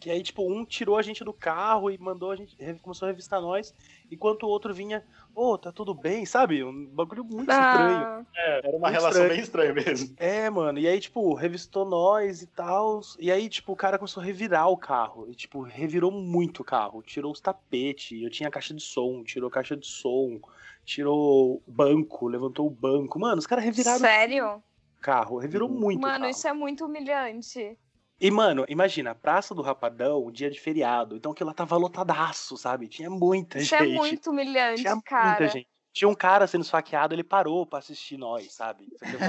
Que 0.00 0.10
aí, 0.10 0.22
tipo, 0.22 0.50
um 0.50 0.64
tirou 0.64 0.96
a 0.96 1.02
gente 1.02 1.22
do 1.22 1.32
carro 1.32 1.90
e 1.90 1.98
mandou 1.98 2.30
a 2.30 2.36
gente. 2.36 2.56
começou 2.80 3.04
a 3.06 3.10
revistar 3.10 3.38
nós, 3.38 3.74
enquanto 4.10 4.44
o 4.44 4.48
outro 4.48 4.72
vinha, 4.72 5.04
ô, 5.34 5.58
tá 5.58 5.70
tudo 5.70 5.92
bem, 5.92 6.24
sabe? 6.24 6.64
Um 6.64 6.86
bagulho 6.86 7.22
muito 7.22 7.50
estranho. 7.50 8.06
Ah, 8.06 8.22
É, 8.34 8.58
era 8.66 8.76
uma 8.78 8.88
Muito 8.88 8.92
relação 8.92 9.08
estranho. 9.10 9.28
bem 9.28 9.40
estranha 9.40 9.74
mesmo. 9.74 10.14
É, 10.16 10.48
mano, 10.48 10.78
e 10.78 10.88
aí, 10.88 10.98
tipo, 10.98 11.34
revistou 11.34 11.84
nós 11.84 12.40
e 12.40 12.46
tal. 12.46 13.02
E 13.18 13.30
aí, 13.30 13.46
tipo, 13.50 13.72
o 13.72 13.76
cara 13.76 13.98
começou 13.98 14.22
a 14.22 14.24
revirar 14.26 14.70
o 14.70 14.76
carro. 14.78 15.26
E, 15.28 15.34
tipo, 15.34 15.60
revirou 15.60 16.10
muito 16.10 16.60
o 16.60 16.64
carro. 16.64 17.02
Tirou 17.02 17.30
os 17.30 17.40
tapetes, 17.40 18.22
eu 18.22 18.30
tinha 18.30 18.50
caixa 18.50 18.72
de 18.72 18.82
som, 18.82 19.22
tirou 19.22 19.50
caixa 19.50 19.76
de 19.76 19.86
som, 19.86 20.40
tirou 20.82 21.62
banco, 21.66 22.26
levantou 22.26 22.66
o 22.66 22.70
banco. 22.70 23.18
Mano, 23.18 23.38
os 23.38 23.46
caras 23.46 23.64
reviraram 23.64 23.98
sério? 24.00 24.62
carro, 25.00 25.38
revirou 25.38 25.68
muito 25.68 25.98
o 25.98 26.02
Mano, 26.02 26.20
carro. 26.20 26.30
isso 26.30 26.48
é 26.48 26.52
muito 26.54 26.84
humilhante. 26.86 27.76
E, 28.20 28.30
mano, 28.30 28.66
imagina, 28.68 29.14
Praça 29.14 29.54
do 29.54 29.62
Rapadão, 29.62 30.30
dia 30.30 30.50
de 30.50 30.60
feriado. 30.60 31.16
Então 31.16 31.32
aquilo 31.32 31.48
lá 31.48 31.54
tava 31.54 31.76
lotadaço, 31.76 32.56
sabe? 32.56 32.86
Tinha 32.86 33.08
muita 33.08 33.58
Isso 33.58 33.74
é 33.74 33.78
gente. 33.78 33.96
muito 33.96 34.30
humilhante, 34.30 34.82
Tinha 34.82 35.00
cara. 35.00 35.28
muita 35.28 35.48
gente. 35.48 35.68
Tinha 35.92 36.08
um 36.08 36.14
cara 36.14 36.46
sendo 36.46 36.62
esfaqueado, 36.62 37.14
ele 37.14 37.24
parou 37.24 37.66
pra 37.66 37.78
assistir 37.78 38.16
nós, 38.16 38.52
sabe? 38.52 38.86
Deus. 39.00 39.20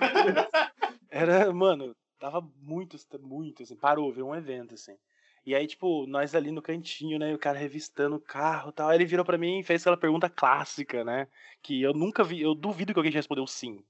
Era, 1.10 1.52
mano, 1.52 1.96
tava 2.18 2.40
muito, 2.62 2.96
muito, 3.20 3.62
assim, 3.62 3.74
parou, 3.74 4.12
virou 4.12 4.30
um 4.30 4.34
evento, 4.34 4.74
assim. 4.74 4.96
E 5.44 5.54
aí, 5.54 5.66
tipo, 5.66 6.06
nós 6.06 6.34
ali 6.34 6.52
no 6.52 6.62
cantinho, 6.62 7.18
né, 7.18 7.34
o 7.34 7.38
cara 7.38 7.58
revistando 7.58 8.16
o 8.16 8.20
carro 8.20 8.70
e 8.70 8.72
tal, 8.74 8.90
aí 8.90 8.98
ele 8.98 9.06
virou 9.06 9.24
pra 9.24 9.38
mim 9.38 9.58
e 9.60 9.64
fez 9.64 9.80
aquela 9.82 9.96
pergunta 9.96 10.28
clássica, 10.28 11.02
né, 11.02 11.26
que 11.62 11.80
eu 11.82 11.94
nunca 11.94 12.22
vi, 12.22 12.42
eu 12.42 12.54
duvido 12.54 12.92
que 12.92 12.98
alguém 12.98 13.10
já 13.10 13.18
respondeu 13.18 13.46
sim. 13.46 13.82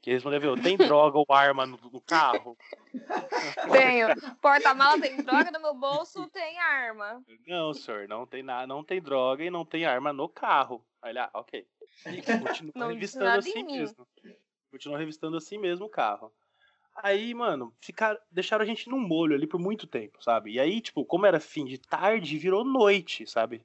Que 0.00 0.10
ele 0.10 0.16
respondeu, 0.16 0.40
viu, 0.40 0.62
tem 0.62 0.78
droga 0.78 1.18
ou 1.18 1.26
arma 1.28 1.66
no, 1.66 1.76
no 1.76 2.00
carro? 2.00 2.56
Tenho. 3.70 4.08
Porta-mala 4.40 4.98
tem 5.00 5.16
droga 5.18 5.50
no 5.50 5.60
meu 5.60 5.74
bolso, 5.74 6.26
tem 6.30 6.58
arma. 6.58 7.22
Não, 7.46 7.74
senhor, 7.74 8.08
não 8.08 8.26
tem 8.26 8.42
nada, 8.42 8.66
não 8.66 8.82
tem 8.82 9.00
droga 9.00 9.44
e 9.44 9.50
não 9.50 9.64
tem 9.64 9.84
arma 9.84 10.12
no 10.12 10.28
carro. 10.28 10.82
Aí 11.02 11.12
ele, 11.12 11.18
ah, 11.18 11.30
ok. 11.34 11.66
E 12.06 12.22
Não 12.74 12.96
disse 12.96 13.18
revistando 13.18 13.38
assim 13.38 13.62
mesmo. 13.64 14.06
Continuou 14.70 14.98
revistando 14.98 15.36
assim 15.36 15.58
mesmo 15.58 15.86
o 15.86 15.90
carro. 15.90 16.32
Aí, 16.96 17.34
mano, 17.34 17.74
ficaram, 17.80 18.18
deixaram 18.30 18.62
a 18.62 18.66
gente 18.66 18.88
num 18.88 18.98
molho 18.98 19.34
ali 19.34 19.46
por 19.46 19.60
muito 19.60 19.86
tempo, 19.86 20.22
sabe? 20.22 20.52
E 20.52 20.60
aí, 20.60 20.80
tipo, 20.80 21.04
como 21.04 21.26
era 21.26 21.40
fim 21.40 21.64
de 21.64 21.78
tarde, 21.78 22.38
virou 22.38 22.64
noite, 22.64 23.26
sabe? 23.26 23.62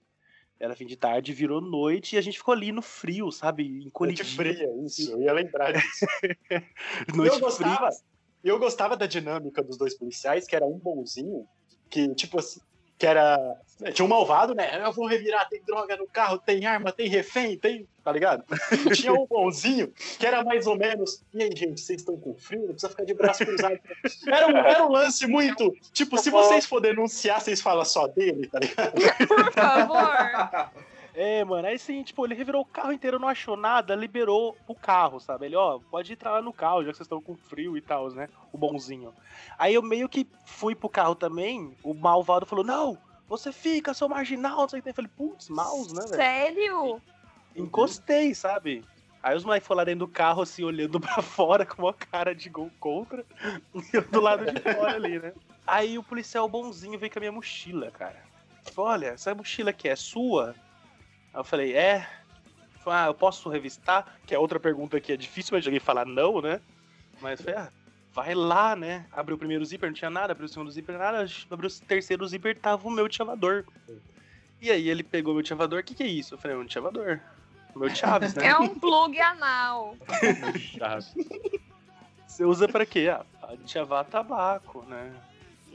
Era 0.60 0.76
fim 0.76 0.86
de 0.86 0.96
tarde, 0.96 1.34
virou 1.34 1.60
noite 1.60 2.16
e 2.16 2.18
a 2.18 2.22
gente 2.22 2.38
ficou 2.38 2.54
ali 2.54 2.72
no 2.72 2.82
frio, 2.82 3.32
sabe? 3.32 3.68
Noite 3.68 3.88
Encolhido. 3.88 4.24
fria, 4.24 4.70
isso. 4.86 5.12
Eu 5.12 5.22
ia 5.22 5.34
lembrar 5.34 5.74
disso. 5.74 6.06
Noite 7.14 7.36
eu 7.36 7.40
gostava, 7.42 7.92
fria. 7.92 8.00
eu 8.44 8.60
gostava 8.60 8.98
da 8.98 9.06
dinâmica 9.06 9.62
dos 9.62 9.78
dois 9.78 9.94
policiais, 9.98 10.48
que 10.48 10.56
era 10.56 10.66
um 10.66 10.80
bonzinho, 10.80 11.46
que, 11.90 12.14
tipo 12.16 12.40
assim, 12.40 12.62
que 12.98 13.06
era. 13.06 13.38
Tinha 13.94 14.06
um 14.06 14.10
malvado, 14.10 14.56
né? 14.56 14.82
Eu 14.86 14.94
vou 14.94 15.06
revirar, 15.06 15.50
tem 15.50 15.62
droga 15.62 15.98
no 15.98 16.08
carro, 16.08 16.38
tem 16.38 16.66
arma, 16.66 16.92
tem 16.92 17.10
refém, 17.10 17.58
tem. 17.58 17.88
Tá 18.04 18.12
ligado? 18.12 18.44
Tinha 18.94 19.14
um 19.14 19.26
bonzinho 19.26 19.92
que 20.20 20.26
era 20.26 20.44
mais 20.44 20.68
ou 20.68 20.78
menos. 20.78 21.24
E 21.34 21.42
aí, 21.42 21.50
gente, 21.56 21.82
vocês 21.82 22.02
estão 22.02 22.16
com 22.16 22.36
frio? 22.36 22.62
Não 22.62 22.68
precisa 22.68 22.90
ficar 22.90 23.04
de 23.04 23.14
braço 23.16 23.44
cruzado. 23.44 23.80
Era 24.28 24.48
um, 24.48 24.58
era 24.58 24.86
um 24.86 24.92
lance 24.92 25.26
muito. 25.26 25.74
Tipo, 25.92 26.18
se 26.18 26.30
vocês 26.30 26.66
for 26.66 26.80
denunciar, 26.80 27.42
vocês 27.42 27.60
falam 27.60 27.84
só 27.84 28.08
dele, 28.08 28.48
tá 28.48 28.60
ligado? 28.60 28.94
Por 29.28 29.52
favor. 29.52 30.72
É, 31.16 31.46
mano, 31.46 31.66
aí 31.66 31.76
assim, 31.76 32.04
tipo, 32.04 32.26
ele 32.26 32.36
revirou 32.36 32.62
o 32.62 32.66
carro 32.66 32.92
inteiro, 32.92 33.18
não 33.18 33.30
achou 33.30 33.56
nada, 33.56 33.96
liberou 33.96 34.56
o 34.68 34.76
carro, 34.76 35.20
sabe? 35.20 35.46
Ele, 35.46 35.56
ó, 35.56 35.80
pode 35.80 36.12
entrar 36.12 36.32
lá 36.32 36.42
no 36.42 36.52
carro, 36.52 36.84
já 36.84 36.92
que 36.92 36.98
vocês 36.98 37.06
estão 37.06 37.22
com 37.22 37.36
frio 37.38 37.78
e 37.78 37.82
tal, 37.82 38.10
né? 38.12 38.28
O 38.52 38.58
bonzinho. 38.58 39.14
Aí 39.58 39.74
eu 39.74 39.82
meio 39.82 40.10
que 40.10 40.28
fui 40.46 40.76
pro 40.76 40.90
carro 40.90 41.16
também, 41.16 41.74
o 41.82 41.94
malvado 41.94 42.46
falou, 42.46 42.66
não, 42.66 42.98
você 43.30 43.54
fica, 43.54 43.94
seu 43.94 44.10
marginal, 44.10 44.58
não 44.58 44.70
sei 44.70 44.80
o 44.80 44.82
que 44.82 44.84
tem. 44.84 44.92
Eu 44.92 44.96
falei, 44.96 45.12
putz, 45.16 45.48
mouse, 45.48 45.94
né, 45.96 46.02
velho? 46.02 46.16
Sério? 46.16 47.02
Encostei, 47.56 48.36
sabe? 48.36 48.84
Aí 49.24 49.36
os 49.36 49.44
moleques 49.44 49.66
foram 49.66 49.78
lá 49.78 49.84
dentro 49.86 50.06
do 50.06 50.12
carro, 50.12 50.42
assim, 50.42 50.64
olhando 50.64 51.00
pra 51.02 51.22
fora 51.22 51.66
com 51.66 51.82
uma 51.82 51.94
cara 51.94 52.36
de 52.36 52.50
gol 52.50 52.70
contra. 52.80 53.26
E 53.74 53.96
eu 53.96 54.02
do 54.04 54.20
lado 54.20 54.46
de 54.52 54.60
fora 54.62 54.96
ali, 54.96 55.18
né? 55.18 55.34
Aí 55.66 55.98
o 55.98 56.04
policial 56.04 56.48
bonzinho 56.48 57.00
veio 57.00 57.12
com 57.12 57.20
a 57.20 57.22
minha 57.22 57.32
mochila, 57.32 57.90
cara. 57.90 58.22
Falou, 58.74 58.92
olha, 58.92 59.08
essa 59.08 59.34
mochila 59.34 59.70
aqui 59.72 59.88
é 59.88 59.96
sua? 59.96 60.54
Aí 61.36 61.40
eu 61.42 61.44
falei, 61.44 61.74
é. 61.74 62.08
Falei, 62.82 63.00
ah, 63.00 63.06
eu 63.08 63.14
posso 63.14 63.50
revistar? 63.50 64.18
Que 64.26 64.34
é 64.34 64.40
outra 64.40 64.58
pergunta 64.60 65.02
que 65.02 65.12
é 65.12 65.18
difícil 65.18 65.56
mas 65.56 65.66
alguém 65.66 65.82
falar 65.82 66.06
não, 66.06 66.42
né? 66.42 66.62
Mas 67.22 67.42
falei, 67.42 67.60
ah, 67.60 67.70
vai 68.14 68.34
lá, 68.34 68.74
né? 68.74 69.06
Abriu 69.12 69.36
o 69.36 69.40
primeiro 69.40 69.66
zíper, 69.66 69.90
não 69.90 69.94
tinha 69.94 70.10
nada. 70.10 70.32
Abriu 70.32 70.46
o 70.46 70.50
segundo 70.50 70.72
zíper, 70.72 70.98
nada. 70.98 71.28
Abriu 71.52 71.70
o 71.70 71.86
terceiro 71.86 72.26
zíper, 72.26 72.58
tava 72.58 72.88
o 72.88 72.92
meu 72.92 73.12
chavador. 73.12 73.66
E 74.62 74.72
aí 74.72 74.90
ele 74.90 75.04
pegou 75.04 75.34
meu 75.34 75.46
chavador, 75.46 75.82
o 75.82 75.84
que 75.84 75.94
que 75.94 76.04
é 76.04 76.08
isso? 76.08 76.36
Eu 76.36 76.38
falei, 76.38 76.56
um 76.56 76.70
chavador. 76.70 77.20
O 77.76 77.80
meu 77.80 77.94
Chaves, 77.94 78.34
né? 78.36 78.48
É 78.48 78.58
um 78.58 78.70
plug 78.80 79.20
anal. 79.20 79.98
Você 82.26 82.46
usa 82.46 82.70
pra 82.70 82.86
quê? 82.86 83.10
Ah, 83.12 83.26
pra 83.42 83.58
chavar 83.68 84.06
tabaco, 84.06 84.84
né? 84.84 85.14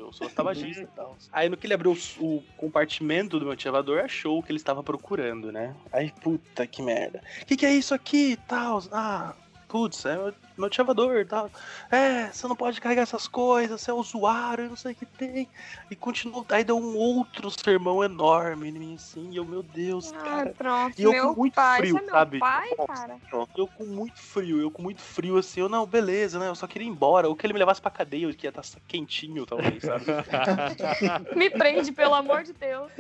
Eu 0.01 0.13
sou 0.13 0.29
tabagista 0.29 0.83
e 0.83 0.87
tal. 0.87 1.17
Aí 1.33 1.49
no 1.49 1.57
que 1.57 1.67
ele 1.67 1.75
abriu 1.75 1.97
o, 2.19 2.25
o 2.25 2.43
compartimento 2.57 3.39
do 3.39 3.47
meu 3.47 3.59
chavador, 3.59 4.01
achou 4.01 4.39
o 4.39 4.43
que 4.43 4.51
ele 4.51 4.59
estava 4.59 4.83
procurando, 4.83 5.53
né? 5.53 5.75
Aí, 5.93 6.13
puta 6.21 6.67
que 6.67 6.83
merda. 6.83 7.23
O 7.43 7.47
que, 7.47 7.57
que 7.57 7.67
é 7.67 7.75
isso 7.75 7.95
aqui 7.95 8.33
e 8.33 8.37
tal? 8.37 8.83
Ah, 8.91 9.35
putz, 9.71 10.05
é 10.05 10.17
meu, 10.17 10.35
meu 10.59 10.73
chavador 10.73 11.17
e 11.19 11.25
tal. 11.25 11.49
É, 11.91 12.27
você 12.27 12.49
não 12.49 12.57
pode 12.57 12.81
carregar 12.81 13.03
essas 13.03 13.29
coisas, 13.29 13.81
você 13.81 13.91
é 13.91 13.95
usuário, 13.95 14.65
eu 14.65 14.69
não 14.71 14.77
sei 14.77 14.93
o 14.93 14.95
que 14.97 15.07
tem. 15.07 15.49
E 15.89 15.95
continuou. 15.95 16.45
Aí 16.51 16.65
deu 16.65 16.77
um 16.77 16.97
outro 16.97 17.49
sermão 17.51 18.03
enorme 18.03 18.69
em 18.69 18.73
mim, 18.73 18.95
assim, 18.97 19.31
e 19.31 19.37
eu, 19.37 19.45
meu 19.45 19.63
Deus, 19.63 20.13
Ah, 20.13 20.25
cara. 20.25 20.55
pronto. 20.59 20.99
E 20.99 21.05
eu 21.05 21.13
meu 21.13 21.29
com 21.35 21.41
muito 21.41 21.55
pai. 21.55 21.79
frio, 21.79 21.97
é 21.97 22.11
sabe? 22.11 22.39
pai, 22.41 22.69
cara? 22.87 23.17
Eu 23.57 23.69
com 23.69 23.85
muito 23.85 24.19
frio, 24.19 24.61
eu 24.61 24.71
com 24.71 24.83
muito 24.83 25.01
frio, 25.01 25.39
assim, 25.39 25.61
eu, 25.61 25.69
não, 25.69 25.87
beleza, 25.87 26.39
né? 26.39 26.49
Eu 26.49 26.55
só 26.57 26.67
queria 26.67 26.89
ir 26.89 26.91
embora. 26.91 27.29
Ou 27.29 27.37
que 27.37 27.47
ele 27.47 27.53
me 27.53 27.59
levasse 27.61 27.81
pra 27.81 27.91
cadeia, 27.91 28.27
eu 28.27 28.35
que 28.35 28.47
ia 28.47 28.51
estar 28.51 28.63
quentinho, 28.89 29.47
talvez, 29.47 29.83
sabe? 29.85 30.05
Me 31.37 31.49
prende, 31.49 31.93
pelo 31.93 32.15
amor 32.15 32.43
de 32.43 32.53
Deus. 32.53 32.91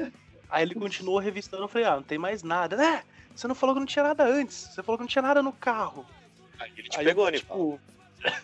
Aí 0.48 0.62
ele 0.62 0.74
continuou 0.74 1.18
revistando, 1.18 1.64
eu 1.64 1.68
falei, 1.68 1.86
ah, 1.86 1.96
não 1.96 2.02
tem 2.02 2.18
mais 2.18 2.42
nada. 2.42 2.76
Né? 2.76 3.02
Você 3.34 3.48
não 3.48 3.54
falou 3.54 3.74
que 3.74 3.80
não 3.80 3.86
tinha 3.86 4.02
nada 4.02 4.24
antes. 4.24 4.56
Você 4.56 4.82
falou 4.82 4.98
que 4.98 5.02
não 5.02 5.08
tinha 5.08 5.22
nada 5.22 5.42
no 5.42 5.52
carro. 5.52 6.04
Aí 6.60 6.72
ele 6.76 6.88
te 6.88 6.98
Aí 6.98 7.04
pegou, 7.04 7.28
eu, 7.28 7.32
tipo... 7.32 7.80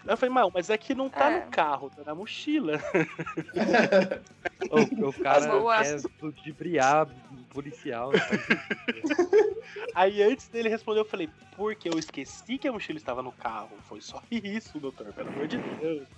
Eu 0.06 0.16
falei, 0.16 0.34
mal, 0.34 0.50
mas 0.52 0.70
é 0.70 0.78
que 0.78 0.94
não 0.94 1.10
tá 1.10 1.30
É. 1.30 1.44
no 1.44 1.50
carro, 1.50 1.90
tá 1.94 2.02
na 2.04 2.14
mochila. 2.14 2.80
O, 4.70 5.08
o 5.08 5.12
cara 5.12 5.46
quer 5.84 6.00
ludibriar 6.20 7.06
policial. 7.50 8.10
Aí 9.94 10.22
antes 10.22 10.48
dele 10.48 10.68
responder, 10.68 11.00
eu 11.00 11.04
falei, 11.04 11.28
porque 11.56 11.88
eu 11.88 11.98
esqueci 11.98 12.58
que 12.58 12.66
a 12.66 12.72
mochila 12.72 12.98
estava 12.98 13.22
no 13.22 13.30
carro. 13.32 13.70
Foi 13.84 14.00
só 14.00 14.20
isso, 14.30 14.80
doutor, 14.80 15.12
pelo 15.12 15.28
amor 15.28 15.46
de 15.46 15.58
Deus. 15.58 16.08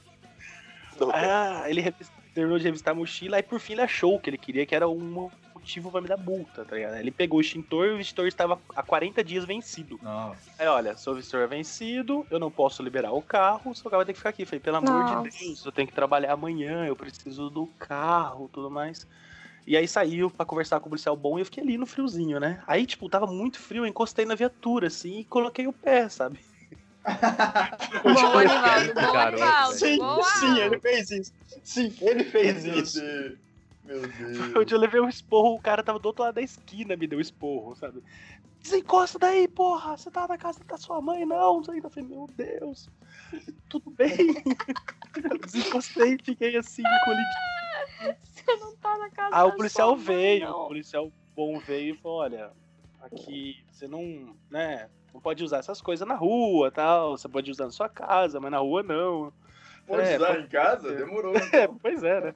Ah, 1.13 1.65
ele 1.69 1.93
terminou 2.33 2.59
de 2.59 2.65
revistar 2.65 2.93
a 2.93 2.95
mochila, 2.95 3.37
aí 3.37 3.43
por 3.43 3.61
fim 3.61 3.75
ele 3.75 3.83
achou 3.83 4.15
o 4.15 4.21
que 4.21 4.31
ele 4.31 4.39
queria, 4.39 4.65
que 4.65 4.75
era 4.75 4.89
um 4.89 5.31
motivo 5.59 5.91
pra 5.91 6.01
me 6.01 6.09
dar 6.09 6.17
multa, 6.17 6.65
tá 6.65 6.77
ligado? 6.77 6.97
Ele 6.97 7.11
pegou 7.11 7.39
o 7.39 7.41
extintor 7.41 7.87
e 7.87 7.91
o 7.91 8.01
extintor 8.01 8.27
estava 8.27 8.61
há 8.75 8.83
40 8.83 9.23
dias 9.23 9.45
vencido. 9.45 9.99
Nossa. 10.03 10.51
Aí, 10.59 10.67
olha, 10.67 10.97
seu 10.97 11.19
extintor 11.19 11.43
é 11.43 11.47
vencido, 11.47 12.27
eu 12.31 12.39
não 12.39 12.51
posso 12.51 12.83
liberar 12.83 13.13
o 13.13 13.21
carro, 13.21 13.75
seu 13.75 13.91
carro 13.91 13.99
vai 13.99 14.07
ter 14.07 14.13
que 14.13 14.19
ficar 14.19 14.31
aqui. 14.31 14.45
Falei, 14.45 14.61
pelo 14.61 14.77
amor 14.79 15.05
Nossa. 15.05 15.31
de 15.31 15.39
Deus, 15.39 15.65
eu 15.65 15.73
tenho 15.73 15.89
que 15.89 15.95
trabalhar 15.95 16.33
amanhã, 16.33 16.87
eu 16.87 16.97
preciso 16.97 17.51
do 17.51 17.67
carro, 17.79 18.49
tudo 18.53 18.71
mais. 18.71 19.07
E 19.67 19.77
aí 19.77 19.87
saiu 19.87 20.31
pra 20.31 20.47
conversar 20.47 20.81
com 20.81 20.87
o 20.87 20.91
policial 20.91 21.15
bom 21.15 21.39
e 21.39 21.43
eu 21.43 21.45
fiquei 21.45 21.63
ali 21.63 21.77
no 21.77 21.85
friozinho, 21.87 22.41
né? 22.41 22.63
Aí, 22.67 22.87
tipo, 22.87 23.09
tava 23.09 23.27
muito 23.27 23.59
frio, 23.59 23.83
eu 23.83 23.87
encostei 23.87 24.25
na 24.25 24.35
viatura, 24.35 24.87
assim, 24.87 25.21
e 25.21 25.25
coloquei 25.25 25.67
o 25.67 25.73
pé, 25.73 26.09
sabe? 26.09 26.41
Bom, 28.03 28.39
Anivaldo. 28.39 28.95
Bom, 28.95 29.13
Garoto, 29.13 29.43
Anivaldo. 29.43 29.75
Sim, 29.75 29.99
sim, 30.41 30.59
ele 30.59 30.81
fez 30.81 31.11
isso. 31.11 31.33
Sim, 31.63 31.95
ele 32.01 32.25
fez 32.25 32.65
isso. 32.65 33.03
Meu 33.89 34.03
Deus. 34.03 34.39
Onde 34.57 34.75
eu 34.75 34.79
levei 34.79 35.01
um 35.01 35.09
esporro, 35.09 35.55
o 35.55 35.61
cara 35.61 35.83
tava 35.83 35.99
do 35.99 36.07
outro 36.07 36.23
lado 36.23 36.35
da 36.35 36.43
esquina, 36.43 36.95
me 36.95 37.07
deu 37.07 37.19
esporro, 37.21 37.75
sabe? 37.75 38.03
Desencosta 38.63 39.19
daí, 39.19 39.49
porra! 39.49 39.97
Você 39.97 40.11
tá 40.11 40.29
na 40.29 40.37
casa 40.37 40.61
da 40.69 40.77
sua 40.77 41.01
mãe, 41.01 41.25
não? 41.25 41.63
Que. 41.63 41.71
Eu 41.79 41.91
falei, 41.91 42.09
meu 42.09 42.27
Deus, 42.37 42.91
tudo 43.69 43.91
bem? 43.91 44.17
Desencostei 45.43 46.15
e 46.15 46.23
fiquei 46.23 46.57
assim, 46.57 46.83
encolhidinho. 46.83 47.33
Você 48.23 48.57
não 48.57 48.77
tá 48.77 48.97
na 48.99 49.11
casa 49.11 49.37
Ah, 49.37 49.45
o 49.47 49.51
da 49.51 49.57
policial 49.57 49.89
sua 49.89 49.97
mãe, 49.97 50.05
veio, 50.17 50.45
não. 50.49 50.65
o 50.65 50.69
policial 50.69 51.13
bom 51.35 51.59
veio 51.61 51.95
e 51.95 51.99
falou, 51.99 52.19
olha, 52.19 52.51
aqui 53.01 53.57
você 53.71 53.87
não, 53.89 54.37
né, 54.51 54.89
não 55.13 55.21
pode 55.21 55.43
usar 55.45 55.59
essas 55.59 55.81
coisas 55.81 56.07
na 56.07 56.15
rua, 56.15 56.71
tal, 56.71 57.17
você 57.17 57.29
pode 57.29 57.51
usar 57.51 57.65
na 57.65 57.71
sua 57.71 57.89
casa, 57.89 58.41
mas 58.41 58.51
na 58.51 58.59
rua 58.59 58.83
não. 58.83 59.33
Pode 59.87 60.03
É, 60.03 60.17
usar 60.17 60.27
pode- 60.35 60.43
em 60.45 60.49
casa? 60.49 60.95
Demorou. 60.95 61.35
É, 61.37 61.67
pois 61.81 62.03
é, 62.03 62.21
né? 62.21 62.35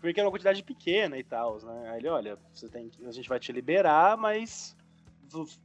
Porque 0.00 0.18
era 0.18 0.26
uma 0.26 0.32
quantidade 0.32 0.62
pequena 0.62 1.18
e 1.18 1.22
tal, 1.22 1.58
né? 1.58 1.90
Aí 1.90 1.98
ele, 1.98 2.08
olha, 2.08 2.38
você 2.52 2.68
tem 2.68 2.88
que, 2.88 3.04
a 3.04 3.12
gente 3.12 3.28
vai 3.28 3.38
te 3.38 3.52
liberar, 3.52 4.16
mas 4.16 4.76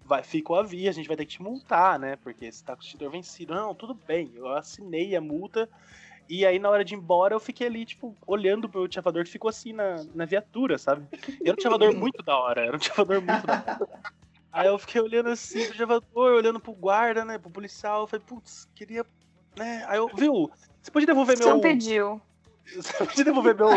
vai, 0.04 0.24
fica 0.24 0.54
o 0.54 0.56
aviso, 0.56 0.89
a 0.89 0.93
gente 0.93 1.08
vai 1.08 1.17
ter 1.17 1.26
que 1.26 1.34
te 1.34 1.41
multar, 1.41 1.98
né? 1.98 2.15
Porque 2.17 2.52
você 2.52 2.63
tá 2.63 2.76
com 2.76 2.82
o 2.82 2.86
extintor 2.86 3.10
vencido. 3.10 3.54
Não, 3.54 3.74
tudo 3.74 3.93
bem, 3.93 4.32
eu 4.36 4.48
assinei 4.50 5.15
a 5.15 5.21
multa. 5.21 5.69
E 6.28 6.45
aí, 6.45 6.58
na 6.58 6.69
hora 6.69 6.84
de 6.84 6.95
ir 6.95 6.98
embora, 6.98 7.36
eu 7.36 7.39
fiquei 7.39 7.67
ali, 7.67 7.86
tipo, 7.86 8.15
olhando 8.26 8.67
pro 8.67 8.91
chavador 8.91 9.24
que 9.24 9.30
ficou 9.30 9.50
assim 9.50 9.74
na, 9.74 10.04
na 10.13 10.26
viatura, 10.26 10.78
sabe? 10.78 11.08
E 11.41 11.48
era 11.48 11.56
um 11.58 11.62
chavador 11.62 11.93
muito 11.95 12.24
da 12.24 12.38
hora, 12.38 12.65
era 12.65 12.76
um 12.76 12.82
chavador 12.82 13.21
muito 13.21 13.45
da 13.45 13.54
hora. 13.54 14.02
Aí 14.52 14.67
eu 14.67 14.80
fiquei 14.80 15.02
olhando 15.02 15.30
assim 15.30 15.65
pro 15.67 15.76
chavador, 15.76 16.34
olhando 16.34 16.60
pro 16.60 16.71
guarda, 16.71 17.26
né? 17.26 17.38
Pro 17.38 17.50
policial. 17.50 18.02
Eu 18.02 18.08
falei, 18.08 18.26
putz, 18.26 18.67
queria. 18.74 19.06
Né? 19.58 19.84
Aí 19.88 19.98
eu, 19.98 20.08
viu? 20.15 20.50
Você 20.82 20.89
pode 20.91 21.06
devolver 21.06 21.38
Você 21.38 21.43
meu. 21.43 21.56
não 21.56 21.62
pediu. 21.62 22.21
Você 22.74 22.93
pode 22.93 23.24
devolver 23.24 23.54
meu. 23.54 23.69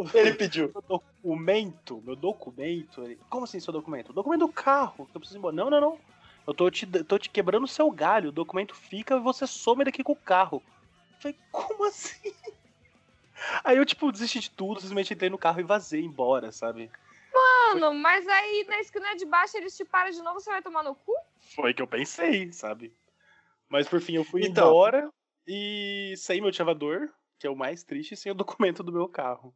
Ele 0.14 0.32
pediu. 0.34 0.70
meu 0.72 0.82
documento, 0.82 2.02
meu 2.04 2.16
documento. 2.16 3.02
Ele, 3.02 3.18
Como 3.28 3.44
assim 3.44 3.60
seu 3.60 3.72
documento? 3.72 4.10
O 4.10 4.12
documento 4.12 4.40
do 4.40 4.52
carro. 4.52 5.06
que 5.06 5.16
Eu 5.16 5.20
preciso 5.20 5.36
ir 5.36 5.40
embora. 5.40 5.54
Não, 5.54 5.70
não, 5.70 5.80
não. 5.80 5.98
Eu 6.46 6.54
tô 6.54 6.70
te, 6.70 6.86
tô 7.04 7.18
te 7.18 7.30
quebrando 7.30 7.64
o 7.64 7.68
seu 7.68 7.90
galho. 7.90 8.30
O 8.30 8.32
documento 8.32 8.74
fica 8.74 9.16
e 9.16 9.20
você 9.20 9.46
some 9.46 9.84
daqui 9.84 10.02
com 10.02 10.12
o 10.12 10.16
carro. 10.16 10.62
Eu 11.14 11.20
falei, 11.20 11.38
como 11.50 11.84
assim? 11.86 12.32
Aí 13.64 13.76
eu, 13.76 13.84
tipo, 13.86 14.10
desisti 14.12 14.40
de 14.40 14.50
tudo, 14.50 14.80
simplesmente 14.80 15.14
entrei 15.14 15.28
no 15.30 15.38
carro 15.38 15.60
e 15.60 15.64
vazei 15.64 16.04
embora, 16.04 16.52
sabe? 16.52 16.90
Mano, 17.34 17.94
mas 17.94 18.28
aí 18.28 18.64
na 18.68 18.78
esquina 18.78 19.16
de 19.16 19.24
baixo 19.24 19.56
eles 19.56 19.76
te 19.76 19.84
param 19.84 20.10
de 20.10 20.22
novo, 20.22 20.38
você 20.38 20.50
vai 20.50 20.62
tomar 20.62 20.82
no 20.84 20.94
cu? 20.94 21.12
Foi 21.54 21.72
o 21.72 21.74
que 21.74 21.82
eu 21.82 21.86
pensei, 21.86 22.52
sabe? 22.52 22.94
Mas 23.68 23.88
por 23.88 24.00
fim 24.00 24.14
eu 24.14 24.24
fui 24.24 24.44
Então. 24.44 24.68
embora 24.68 25.10
e 25.46 26.14
saí 26.18 26.40
meu 26.40 26.52
chavador, 26.52 27.08
que 27.38 27.46
é 27.46 27.50
o 27.50 27.56
mais 27.56 27.82
triste, 27.82 28.14
sem 28.16 28.30
o 28.30 28.34
documento 28.34 28.82
do 28.82 28.92
meu 28.92 29.08
carro. 29.08 29.52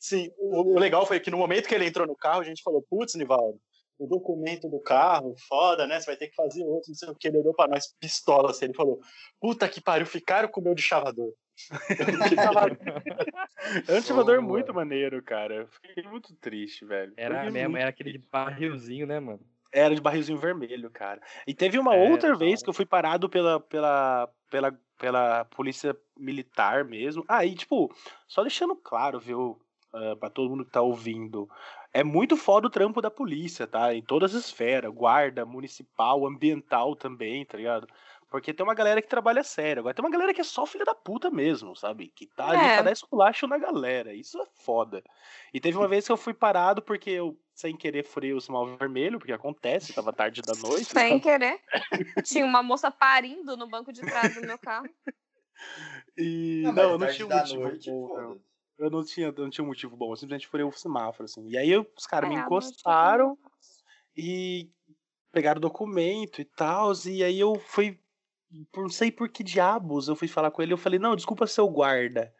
Sim, 0.00 0.30
o, 0.38 0.74
o 0.74 0.78
legal 0.78 1.04
foi 1.04 1.20
que 1.20 1.30
no 1.30 1.36
momento 1.36 1.68
que 1.68 1.74
ele 1.74 1.86
entrou 1.86 2.06
no 2.06 2.16
carro, 2.16 2.40
a 2.40 2.44
gente 2.44 2.62
falou, 2.62 2.82
putz, 2.88 3.14
Nivaldo, 3.14 3.60
o 3.98 4.06
documento 4.06 4.66
do 4.66 4.80
carro, 4.80 5.34
foda, 5.46 5.86
né? 5.86 6.00
Você 6.00 6.06
vai 6.06 6.16
ter 6.16 6.28
que 6.28 6.34
fazer 6.34 6.64
outro, 6.64 6.88
não 6.88 6.94
sei 6.94 7.08
o 7.10 7.14
que. 7.14 7.28
Ele 7.28 7.38
olhou 7.38 7.54
pra 7.54 7.68
nós, 7.68 7.94
pistola, 8.00 8.50
assim, 8.50 8.64
ele 8.64 8.74
falou, 8.74 8.98
puta 9.38 9.68
que 9.68 9.78
pariu, 9.78 10.06
ficaram 10.06 10.48
com 10.48 10.62
o 10.62 10.64
meu 10.64 10.74
de 10.74 10.82
chavador. 10.82 11.32
É 13.86 13.98
um 13.98 14.02
chavador 14.02 14.40
muito 14.40 14.72
maneiro, 14.72 15.22
cara. 15.22 15.54
Eu 15.54 15.68
Fiquei 15.68 16.02
muito 16.04 16.34
triste, 16.36 16.86
velho. 16.86 17.12
Era 17.14 17.36
Fiquei 17.36 17.50
mesmo, 17.50 17.70
muito 17.72 17.82
era 17.82 17.90
aquele 17.90 18.12
de 18.12 18.18
barrilzinho, 18.18 19.06
né, 19.06 19.20
mano? 19.20 19.40
Era 19.70 19.94
de 19.94 20.00
barrilzinho 20.00 20.38
vermelho, 20.38 20.90
cara. 20.90 21.20
E 21.46 21.54
teve 21.54 21.78
uma 21.78 21.94
É, 21.94 22.10
outra 22.10 22.30
da 22.30 22.38
vez 22.38 22.62
que 22.62 22.70
eu 22.70 22.72
fui 22.72 22.86
parado 22.86 23.28
pela, 23.28 23.60
pela, 23.60 24.32
pela, 24.50 24.80
pela 24.98 25.44
polícia 25.44 25.94
militar 26.18 26.86
mesmo. 26.86 27.22
Ah, 27.28 27.44
e 27.44 27.54
tipo, 27.54 27.94
só 28.26 28.42
deixando 28.42 28.74
claro, 28.74 29.20
viu, 29.20 29.60
ah, 29.92 30.16
pra 30.18 30.30
todo 30.30 30.50
mundo 30.50 30.64
que 30.64 30.70
tá 30.72 30.80
ouvindo. 30.82 31.48
é 31.92 32.02
muito 32.04 32.36
foda 32.36 32.66
o 32.68 32.70
trampo 32.70 33.00
da 33.00 33.10
polícia, 33.10 33.66
tá? 33.66 33.94
Em 33.94 34.02
todas 34.02 34.34
as 34.34 34.44
esferas, 34.46 34.92
guarda, 34.92 35.44
municipal, 35.44 36.26
ambiental 36.26 36.94
também, 36.96 37.44
tá 37.44 37.56
ligado? 37.58 37.86
Porque 38.30 38.54
tem 38.54 38.62
uma 38.64 38.74
galera 38.74 39.02
que 39.02 39.08
trabalha 39.08 39.42
sério. 39.42 39.80
Agora 39.80 39.92
tem 39.92 40.04
uma 40.04 40.10
galera 40.10 40.32
que 40.32 40.40
é 40.40 40.44
só 40.44 40.64
filha 40.64 40.84
da 40.84 40.94
puta 40.94 41.30
mesmo, 41.32 41.74
sabe? 41.74 42.12
Que 42.14 42.26
tá 42.28 42.50
ali 42.50 42.60
É. 42.64 42.74
pra 42.74 42.82
dar 42.82 42.92
esculacho 42.92 43.48
na 43.48 43.58
galera. 43.58 44.14
Isso 44.14 44.40
é 44.40 44.46
foda. 44.54 45.02
E 45.52 45.60
teve 45.60 45.76
uma 45.76 45.88
vez 45.88 46.06
que 46.06 46.12
eu 46.12 46.16
fui 46.16 46.32
parado 46.32 46.80
porque 46.80 47.10
eu, 47.10 47.36
sem 47.52 47.76
querer, 47.76 48.04
furei 48.04 48.32
o 48.32 48.40
sinal 48.40 48.64
vermelho, 48.76 49.18
porque 49.18 49.32
acontece, 49.32 49.92
tava 49.92 50.12
tarde 50.12 50.42
da 50.42 50.54
noite. 50.54 50.84
Sem 50.84 51.18
querer. 51.18 51.58
Tinha 52.24 52.46
uma 52.46 52.62
moça 52.62 52.88
parindo 52.88 53.56
no 53.56 53.68
banco 53.68 53.92
de 53.92 54.00
trás 54.00 54.32
do 54.32 54.42
meu 54.42 54.58
carro. 54.58 54.88
E 56.16 56.62
Não, 56.64 56.72
não, 56.72 56.98
não 56.98 57.06
tinha 57.08 57.26
um 57.26 57.30
motivo 57.30 57.60
noite. 57.62 57.90
Eu 58.80 58.90
não 58.90 59.04
tinha, 59.04 59.30
não 59.32 59.50
tinha 59.50 59.64
um 59.64 59.68
motivo 59.68 59.96
bom, 59.96 60.12
eu 60.12 60.16
simplesmente 60.16 60.48
furei 60.48 60.64
o 60.64 60.72
semáforo, 60.72 61.24
assim. 61.26 61.46
E 61.48 61.58
aí 61.58 61.76
os 61.76 62.06
caras 62.06 62.30
me 62.30 62.34
É, 62.34 62.38
eu 62.38 62.46
encostaram 62.46 63.38
e 64.16 64.70
pegaram 65.32 65.58
o 65.58 65.62
documento 65.62 66.40
e 66.40 66.44
tal, 66.46 66.92
e 67.06 67.24
aí 67.24 67.40
eu 67.40 67.58
fui, 67.60 68.00
por 68.72 68.82
não 68.82 68.90
sei 68.90 69.12
por 69.12 69.28
que 69.30 69.44
diabos, 69.44 70.08
eu 70.08 70.16
fui 70.16 70.28
falar 70.28 70.50
com 70.50 70.62
ele, 70.62 70.72
eu 70.72 70.78
falei, 70.78 70.98
não, 70.98 71.16
desculpa 71.16 71.46
seu 71.46 71.68
guarda. 71.68 72.34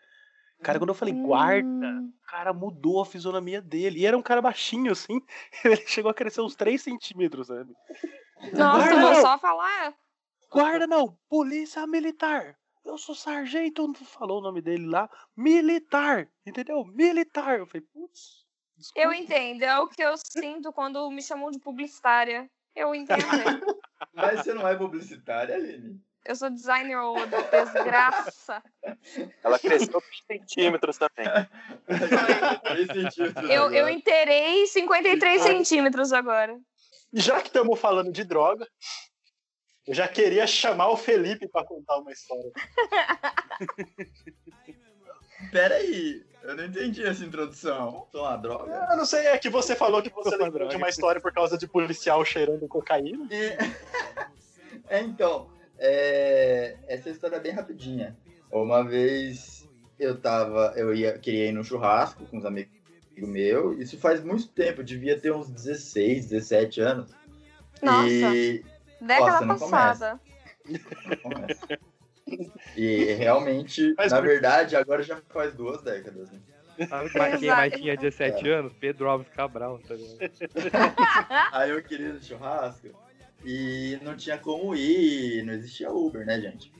Cara, 0.62 0.78
quando 0.78 0.90
eu 0.90 0.94
falei 0.94 1.14
guarda, 1.14 1.68
Hum, 1.68 2.12
o 2.24 2.26
cara 2.30 2.52
mudou 2.52 3.02
a 3.02 3.06
fisionomia 3.06 3.62
dele. 3.62 4.00
E 4.00 4.06
era 4.06 4.18
um 4.18 4.22
cara 4.22 4.42
baixinho, 4.42 4.92
assim. 4.92 5.22
Ele 5.64 5.86
chegou 5.86 6.10
a 6.10 6.14
crescer 6.14 6.42
uns 6.42 6.56
3 6.56 6.82
centímetros, 6.82 7.48
sabe? 7.48 7.74
Nossa, 8.52 8.94
Guarda 8.94 8.96
vou 8.96 9.14
não! 9.14 9.14
só 9.14 9.38
falar. 9.38 9.94
Guarda 10.50 10.86
não, 10.86 11.18
polícia 11.28 11.86
militar. 11.88 12.59
Eu 12.84 12.96
sou 12.96 13.14
sargento, 13.14 13.86
não 13.86 13.94
falou 13.94 14.38
o 14.38 14.42
nome 14.42 14.60
dele 14.60 14.86
lá. 14.86 15.08
Militar, 15.36 16.28
entendeu? 16.46 16.84
Militar. 16.84 17.58
Eu 17.58 17.66
falei, 17.66 17.86
putz. 17.92 18.44
desculpa. 18.76 19.06
Eu 19.06 19.12
entendo, 19.12 19.62
é 19.62 19.78
o 19.78 19.88
que 19.88 20.02
eu 20.02 20.14
sinto 20.16 20.72
quando 20.72 21.10
me 21.10 21.22
chamam 21.22 21.50
de 21.50 21.58
publicitária. 21.58 22.50
Eu 22.74 22.94
entendo. 22.94 23.20
Mas 24.14 24.40
você 24.40 24.54
não 24.54 24.66
é 24.66 24.74
publicitária, 24.76 25.54
Aline? 25.54 26.00
Eu 26.24 26.36
sou 26.36 26.50
designer, 26.50 26.96
ô 26.98 27.14
desgraça. 27.50 28.62
Ela 29.42 29.58
cresceu 29.58 30.00
3 30.26 30.40
centímetros 30.40 30.98
também. 30.98 31.26
Centímetros 32.86 33.50
Eu, 33.50 33.72
eu 33.72 33.88
inteirei 33.88 34.66
53 34.66 35.42
centímetros 35.42 36.12
agora. 36.12 36.58
E 37.12 37.20
já 37.20 37.40
que 37.40 37.48
estamos 37.48 37.80
falando 37.80 38.12
de 38.12 38.22
droga, 38.22 38.68
eu 39.86 39.94
já 39.94 40.06
queria 40.08 40.46
chamar 40.46 40.88
o 40.90 40.96
Felipe 40.96 41.48
para 41.48 41.64
contar 41.64 41.98
uma 41.98 42.12
história. 42.12 42.50
Pera 45.50 45.74
aí, 45.76 46.22
eu 46.42 46.54
não 46.56 46.64
entendi 46.66 47.02
essa 47.04 47.24
introdução. 47.24 48.06
Sou 48.12 48.22
uma 48.22 48.36
droga? 48.36 48.86
Eu 48.90 48.96
não 48.96 49.04
sei, 49.06 49.26
é 49.26 49.38
que 49.38 49.48
você 49.48 49.74
falou 49.74 50.02
que 50.02 50.10
você 50.10 50.36
lembrou 50.36 50.68
de 50.68 50.76
uma 50.76 50.88
história 50.88 51.20
por 51.20 51.32
causa 51.32 51.56
de 51.58 51.66
policial 51.66 52.24
cheirando 52.24 52.66
cocaína. 52.68 53.26
E- 53.30 53.56
É, 54.88 55.00
então, 55.00 55.48
é, 55.78 56.76
essa 56.88 57.10
história 57.10 57.36
é 57.36 57.40
bem 57.40 57.52
rapidinha. 57.52 58.16
Uma 58.50 58.82
vez 58.84 59.68
eu 59.98 60.20
tava, 60.20 60.72
eu 60.76 60.92
ia, 60.94 61.16
queria 61.18 61.46
ir 61.46 61.52
no 61.52 61.62
churrasco 61.64 62.24
com 62.26 62.38
uns 62.38 62.44
amigos 62.44 62.70
meus, 63.16 63.78
isso 63.80 63.98
faz 63.98 64.22
muito 64.22 64.48
tempo, 64.48 64.82
devia 64.82 65.18
ter 65.20 65.32
uns 65.32 65.48
16, 65.50 66.28
17 66.28 66.80
anos. 66.80 67.10
Nossa, 67.82 68.08
E 68.08 68.64
década 69.00 69.30
Nossa, 69.30 69.44
não 69.46 69.58
passada. 69.58 70.20
Começa. 71.22 71.78
E 72.76 73.12
realmente, 73.14 73.92
Faz 73.94 74.12
na 74.12 74.20
verdade, 74.20 74.76
agora 74.76 75.02
já 75.02 75.20
faz 75.30 75.52
duas 75.52 75.82
décadas. 75.82 76.30
Né? 76.30 76.38
Sabe 76.88 77.38
quem 77.38 77.48
mais 77.48 77.74
tinha 77.74 77.96
17 77.96 78.48
anos? 78.48 78.72
Pedro 78.72 79.08
Alves 79.08 79.28
Cabral, 79.28 79.78
tá 79.80 79.94
ligado? 79.94 80.30
Aí 81.52 81.70
eu 81.70 81.82
queria 81.82 82.12
no 82.12 82.22
churrasco 82.22 82.88
e 83.44 83.98
não 84.02 84.16
tinha 84.16 84.38
como 84.38 84.74
ir, 84.74 85.42
não 85.44 85.52
existia 85.54 85.90
Uber, 85.90 86.24
né, 86.24 86.40
gente? 86.40 86.72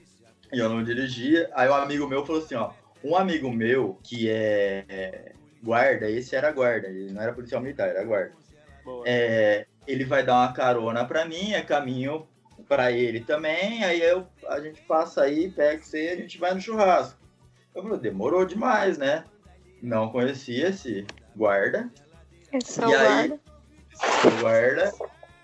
E 0.52 0.58
eu 0.58 0.68
não 0.68 0.82
dirigia. 0.82 1.50
Aí 1.54 1.68
um 1.68 1.74
amigo 1.74 2.08
meu 2.08 2.24
falou 2.24 2.42
assim, 2.42 2.54
ó, 2.54 2.72
um 3.04 3.16
amigo 3.16 3.50
meu 3.50 3.98
que 4.02 4.30
é, 4.30 4.84
é, 4.88 5.32
guarda, 5.62 6.10
esse 6.10 6.34
era 6.34 6.50
guarda, 6.52 6.88
ele 6.88 7.12
não 7.12 7.22
era 7.22 7.32
policial 7.32 7.60
militar, 7.60 7.88
era 7.88 8.04
guarda. 8.04 8.32
É, 9.04 9.66
ele 9.86 10.04
vai 10.04 10.24
dar 10.24 10.34
uma 10.34 10.52
carona 10.52 11.04
pra 11.04 11.24
mim, 11.24 11.52
é 11.52 11.62
caminho 11.62 12.26
pra 12.68 12.92
ele 12.92 13.20
também, 13.20 13.82
aí 13.84 14.00
eu, 14.00 14.26
a 14.48 14.60
gente 14.60 14.80
passa 14.82 15.22
aí, 15.22 15.50
pega 15.50 15.82
você 15.82 16.10
a 16.12 16.16
gente 16.16 16.38
vai 16.38 16.54
no 16.54 16.60
churrasco. 16.60 17.18
Eu 17.74 17.82
falei, 17.82 17.98
demorou 17.98 18.44
demais, 18.44 18.98
né? 18.98 19.24
Não 19.82 20.10
conhecia 20.10 20.68
esse 20.68 21.06
guarda, 21.34 21.90
Esse 22.52 22.80
E 22.80 22.84
aí? 22.84 23.28
guarda. 23.28 23.40
esse 23.92 24.40
guarda. 24.40 24.92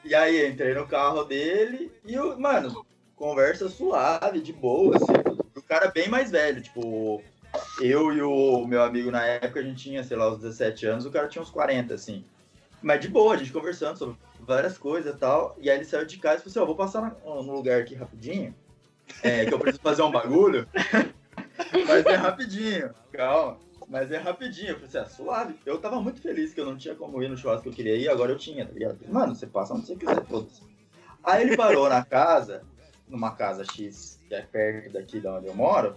E 0.05 0.15
aí 0.15 0.47
entrei 0.49 0.75
no 0.75 0.87
carro 0.87 1.25
dele 1.25 1.91
e, 2.05 2.15
eu, 2.15 2.39
mano, 2.39 2.85
conversa 3.17 3.69
suave, 3.69 4.41
de 4.41 4.53
boa, 4.53 4.97
assim. 4.97 5.13
O 5.57 5.63
cara 5.63 5.89
bem 5.91 6.09
mais 6.09 6.31
velho, 6.31 6.63
tipo, 6.63 7.23
eu 7.81 8.13
e 8.13 8.23
o 8.23 8.67
meu 8.67 8.83
amigo 8.83 9.11
na 9.11 9.25
época, 9.25 9.61
a 9.61 9.63
gente 9.63 9.83
tinha, 9.83 10.05
sei 10.05 10.17
lá, 10.17 10.31
uns 10.31 10.39
17 10.39 10.87
anos, 10.87 11.07
o 11.07 11.11
cara 11.11 11.29
tinha 11.29 11.43
uns 11.43 11.51
40, 11.51 11.95
assim. 11.95 12.25
Mas 12.87 13.01
de 13.01 13.09
boa, 13.09 13.35
a 13.35 13.37
gente 13.37 13.51
conversando 13.53 13.99
sobre 13.99 14.17
várias 14.39 14.79
coisas 14.79 15.13
e 15.13 15.19
tal. 15.19 15.57
E 15.61 15.69
aí 15.69 15.77
ele 15.77 15.85
saiu 15.85 16.07
de 16.07 16.19
casa 16.19 16.37
e 16.37 16.39
falou 16.39 16.51
assim, 16.51 16.59
ó, 16.61 16.65
vou 16.65 16.77
passar 16.77 17.01
na- 17.03 17.17
no 17.43 17.53
lugar 17.53 17.81
aqui 17.81 17.97
rapidinho, 17.97 18.55
é, 19.25 19.45
que 19.45 19.53
eu 19.53 19.59
preciso 19.59 19.83
fazer 19.83 20.03
um 20.03 20.11
bagulho. 20.13 20.69
Mas 21.89 22.07
é 22.07 22.15
rapidinho, 22.15 22.95
calma. 23.11 23.59
Mas 23.89 24.13
é 24.13 24.19
rapidinho. 24.19 24.69
Eu 24.69 24.75
falei 24.77 24.87
assim, 24.89 24.99
ah, 24.99 25.05
suave. 25.07 25.57
Eu 25.67 25.81
tava 25.81 26.01
muito 26.01 26.21
feliz 26.23 26.55
que 26.55 26.61
eu 26.61 26.65
não 26.65 26.77
tinha 26.77 26.95
como 26.95 27.21
ir 27.21 27.29
no 27.29 27.37
churrasco 27.37 27.65
que 27.65 27.71
eu 27.71 27.73
queria 27.73 27.97
ir, 27.97 28.09
agora 28.09 28.31
eu 28.31 28.39
tinha, 28.39 28.65
tá 28.65 28.73
ligado? 28.73 29.01
Mano, 29.09 29.35
você 29.35 29.49
passa 29.49 29.75
onde 29.75 29.85
você 29.89 29.97
quiser, 29.97 30.25
foda-se. 30.25 30.63
Aí 31.25 31.43
ele 31.43 31.57
parou 31.57 31.89
na 31.89 32.05
casa, 32.05 32.63
numa 33.09 33.33
casa 33.35 33.65
X, 33.65 34.21
que 34.29 34.35
é 34.37 34.43
perto 34.43 34.93
daqui 34.93 35.19
de 35.19 35.27
onde 35.27 35.49
eu 35.49 35.55
moro, 35.57 35.97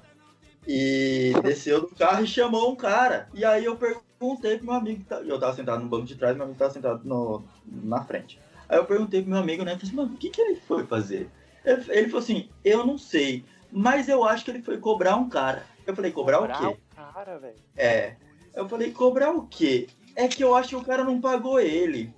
e 0.67 1.33
desceu 1.43 1.81
do 1.81 1.89
carro 1.89 2.23
e 2.23 2.27
chamou 2.27 2.71
um 2.71 2.75
cara. 2.75 3.29
E 3.31 3.45
aí 3.45 3.63
eu 3.65 3.77
perguntei 3.77 4.08
pro 4.19 4.65
meu 4.65 4.73
amigo, 4.73 4.99
que 4.99 5.05
tá- 5.05 5.21
eu 5.21 5.39
tava 5.39 5.55
sentado 5.55 5.81
no 5.81 5.89
banco 5.89 6.05
de 6.05 6.15
trás, 6.15 6.35
meu 6.35 6.43
amigo 6.43 6.59
tava 6.59 6.73
sentado 6.73 7.01
no, 7.03 7.43
na 7.65 8.03
frente. 8.03 8.39
Aí 8.67 8.77
eu 8.77 8.85
perguntei 8.85 9.21
pro 9.21 9.31
meu 9.31 9.39
amigo, 9.39 9.63
né, 9.63 9.71
falei 9.71 9.87
assim, 9.87 9.95
mano, 9.95 10.13
o 10.13 10.17
que 10.17 10.29
que 10.29 10.41
ele 10.41 10.55
foi 10.57 10.85
fazer? 10.85 11.31
Ele, 11.63 11.83
ele 11.89 12.07
falou 12.07 12.19
assim, 12.19 12.49
eu 12.63 12.85
não 12.85 12.97
sei, 12.97 13.45
mas 13.71 14.09
eu 14.09 14.23
acho 14.23 14.43
que 14.43 14.51
ele 14.51 14.61
foi 14.61 14.77
cobrar 14.77 15.15
um 15.15 15.29
cara. 15.29 15.65
Eu 15.87 15.95
falei, 15.95 16.11
cobrar, 16.11 16.41
o 16.41 16.47
quê? 16.47 16.77
cara, 16.95 17.39
velho. 17.39 17.55
É. 17.75 18.15
Eu 18.53 18.67
falei, 18.67 18.91
cobrar 18.91 19.31
o 19.31 19.47
quê? 19.47 19.87
É 20.15 20.27
que 20.27 20.43
eu 20.43 20.53
acho 20.53 20.69
que 20.69 20.75
o 20.75 20.83
cara 20.83 21.03
não 21.03 21.21
pagou 21.21 21.59
ele. 21.59 22.13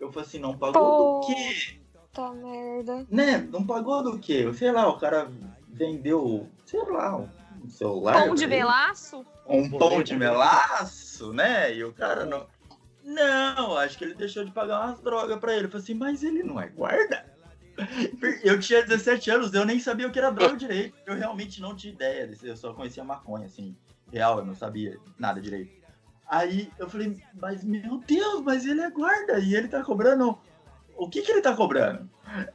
Eu 0.00 0.10
falei 0.10 0.26
assim, 0.26 0.38
não 0.38 0.56
pagou 0.56 0.82
do 0.82 0.96
Pô. 0.96 1.20
quê? 1.26 1.78
Tá 2.12 2.30
merda. 2.32 3.06
Né? 3.08 3.38
Não 3.50 3.64
pagou 3.64 4.02
do 4.02 4.18
quê? 4.18 4.52
Sei 4.54 4.70
lá, 4.70 4.88
o 4.88 4.98
cara 4.98 5.30
vendeu, 5.68 6.48
sei 6.66 6.82
lá, 6.82 7.16
um 7.16 7.68
celular. 7.68 8.26
Pão 8.26 8.34
de 8.34 8.46
melaço? 8.46 9.24
Um 9.52 9.70
pão 9.70 10.02
de 10.02 10.16
melaço, 10.16 11.32
né? 11.32 11.74
E 11.74 11.84
o 11.84 11.92
cara 11.92 12.24
não. 12.24 12.46
Não, 13.04 13.76
acho 13.76 13.98
que 13.98 14.04
ele 14.04 14.14
deixou 14.14 14.44
de 14.44 14.50
pagar 14.50 14.86
umas 14.86 15.00
drogas 15.00 15.38
pra 15.38 15.54
ele. 15.54 15.66
Eu 15.66 15.70
falei 15.70 15.82
assim, 15.82 15.94
mas 15.94 16.22
ele 16.22 16.42
não 16.42 16.60
é 16.60 16.68
guarda? 16.68 17.26
Eu 18.44 18.60
tinha 18.60 18.82
17 18.82 19.30
anos, 19.30 19.54
eu 19.54 19.64
nem 19.64 19.80
sabia 19.80 20.06
o 20.06 20.10
que 20.10 20.18
era 20.18 20.30
droga 20.30 20.56
direito. 20.56 20.94
Eu 21.06 21.16
realmente 21.16 21.60
não 21.60 21.74
tinha 21.74 21.92
ideia. 21.92 22.30
Eu 22.42 22.56
só 22.56 22.72
conhecia 22.74 23.02
maconha, 23.02 23.46
assim. 23.46 23.74
Real, 24.12 24.38
eu 24.38 24.44
não 24.44 24.54
sabia 24.54 24.98
nada 25.18 25.40
direito. 25.40 25.72
Aí 26.28 26.70
eu 26.78 26.88
falei, 26.88 27.18
mas 27.34 27.64
meu 27.64 27.98
Deus, 28.06 28.42
mas 28.42 28.66
ele 28.66 28.82
é 28.82 28.90
guarda 28.90 29.38
e 29.38 29.54
ele 29.54 29.68
tá 29.68 29.82
cobrando. 29.82 30.38
O 30.96 31.08
que 31.08 31.22
que 31.22 31.32
ele 31.32 31.40
tá 31.40 31.56
cobrando? 31.56 32.08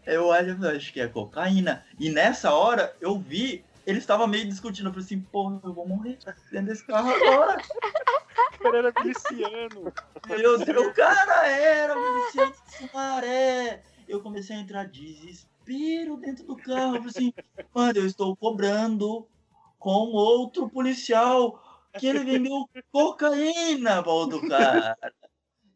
Eu 0.06 0.28
olho, 0.28 0.58
eu 0.62 0.70
acho 0.70 0.94
que 0.94 1.02
é 1.02 1.08
cocaína. 1.08 1.84
E 2.00 2.10
nessa 2.10 2.54
hora 2.54 2.96
eu 3.02 3.18
vi, 3.18 3.64
ele 3.88 4.00
estava 4.00 4.28
meio 4.28 4.46
discutindo. 4.46 4.88
Eu 4.88 4.92
falei 4.92 5.06
assim, 5.06 5.22
porra, 5.22 5.62
eu 5.64 5.74
vou 5.74 5.88
morrer 5.88 6.20
dentro 6.52 6.68
desse 6.68 6.86
carro 6.86 7.10
agora. 7.10 7.58
O 8.54 8.60
cara 8.60 8.78
era 8.80 8.94
miliciano. 9.00 9.94
Meu 10.28 10.58
Deus, 10.60 10.88
o 10.88 10.94
cara 10.94 11.48
era 11.48 11.96
miliciano 11.96 12.52
de 12.52 12.78
Sumaré. 12.78 13.82
Eu 14.06 14.22
comecei 14.22 14.58
a 14.58 14.60
entrar 14.60 14.88
desespero 14.88 16.18
dentro 16.18 16.46
do 16.46 16.58
carro. 16.58 16.98
Eu 16.98 17.04
falei 17.04 17.08
assim, 17.08 17.34
mano, 17.74 18.00
eu 18.00 18.06
estou 18.06 18.36
cobrando 18.36 19.26
com 19.80 20.12
outro 20.12 20.70
policial 20.70 21.88
que 21.98 22.08
ele 22.08 22.26
vendeu 22.26 22.70
cocaína 22.92 24.04
para 24.04 24.12
outro 24.12 24.46
cara. 24.50 24.98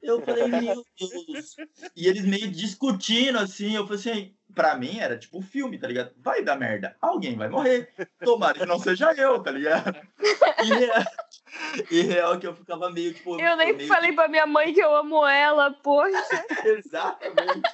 Eu 0.02 0.22
falei, 0.22 0.48
meu 0.48 0.84
Deus. 1.00 1.56
E 1.96 2.08
eles 2.08 2.26
meio 2.26 2.52
discutindo 2.52 3.38
assim. 3.38 3.74
Eu 3.74 3.88
falei 3.88 4.00
assim, 4.00 4.36
pra 4.54 4.76
mim 4.76 5.00
era 5.00 5.18
tipo 5.18 5.42
filme, 5.42 5.78
tá 5.78 5.88
ligado? 5.88 6.12
Vai 6.18 6.44
dar 6.44 6.58
merda. 6.58 6.96
Alguém 7.02 7.36
vai 7.36 7.50
morrer. 7.50 7.90
Tomara 8.24 8.60
que 8.60 8.66
não 8.66 8.80
seja 8.80 9.14
eu, 9.14 9.42
tá 9.42 9.52
ligado? 9.52 9.96
E, 10.64 11.41
E 11.90 12.02
real 12.02 12.40
que 12.40 12.48
eu 12.48 12.56
ficava 12.56 12.90
meio, 12.90 13.14
tipo... 13.14 13.40
Eu 13.40 13.56
nem 13.58 13.74
meio 13.76 13.88
falei 13.88 14.14
pra 14.14 14.28
minha 14.28 14.46
mãe 14.46 14.74
que 14.74 14.80
eu 14.80 14.96
amo 14.96 15.26
ela, 15.26 15.72
poxa. 15.72 16.12
Exatamente. 16.66 17.70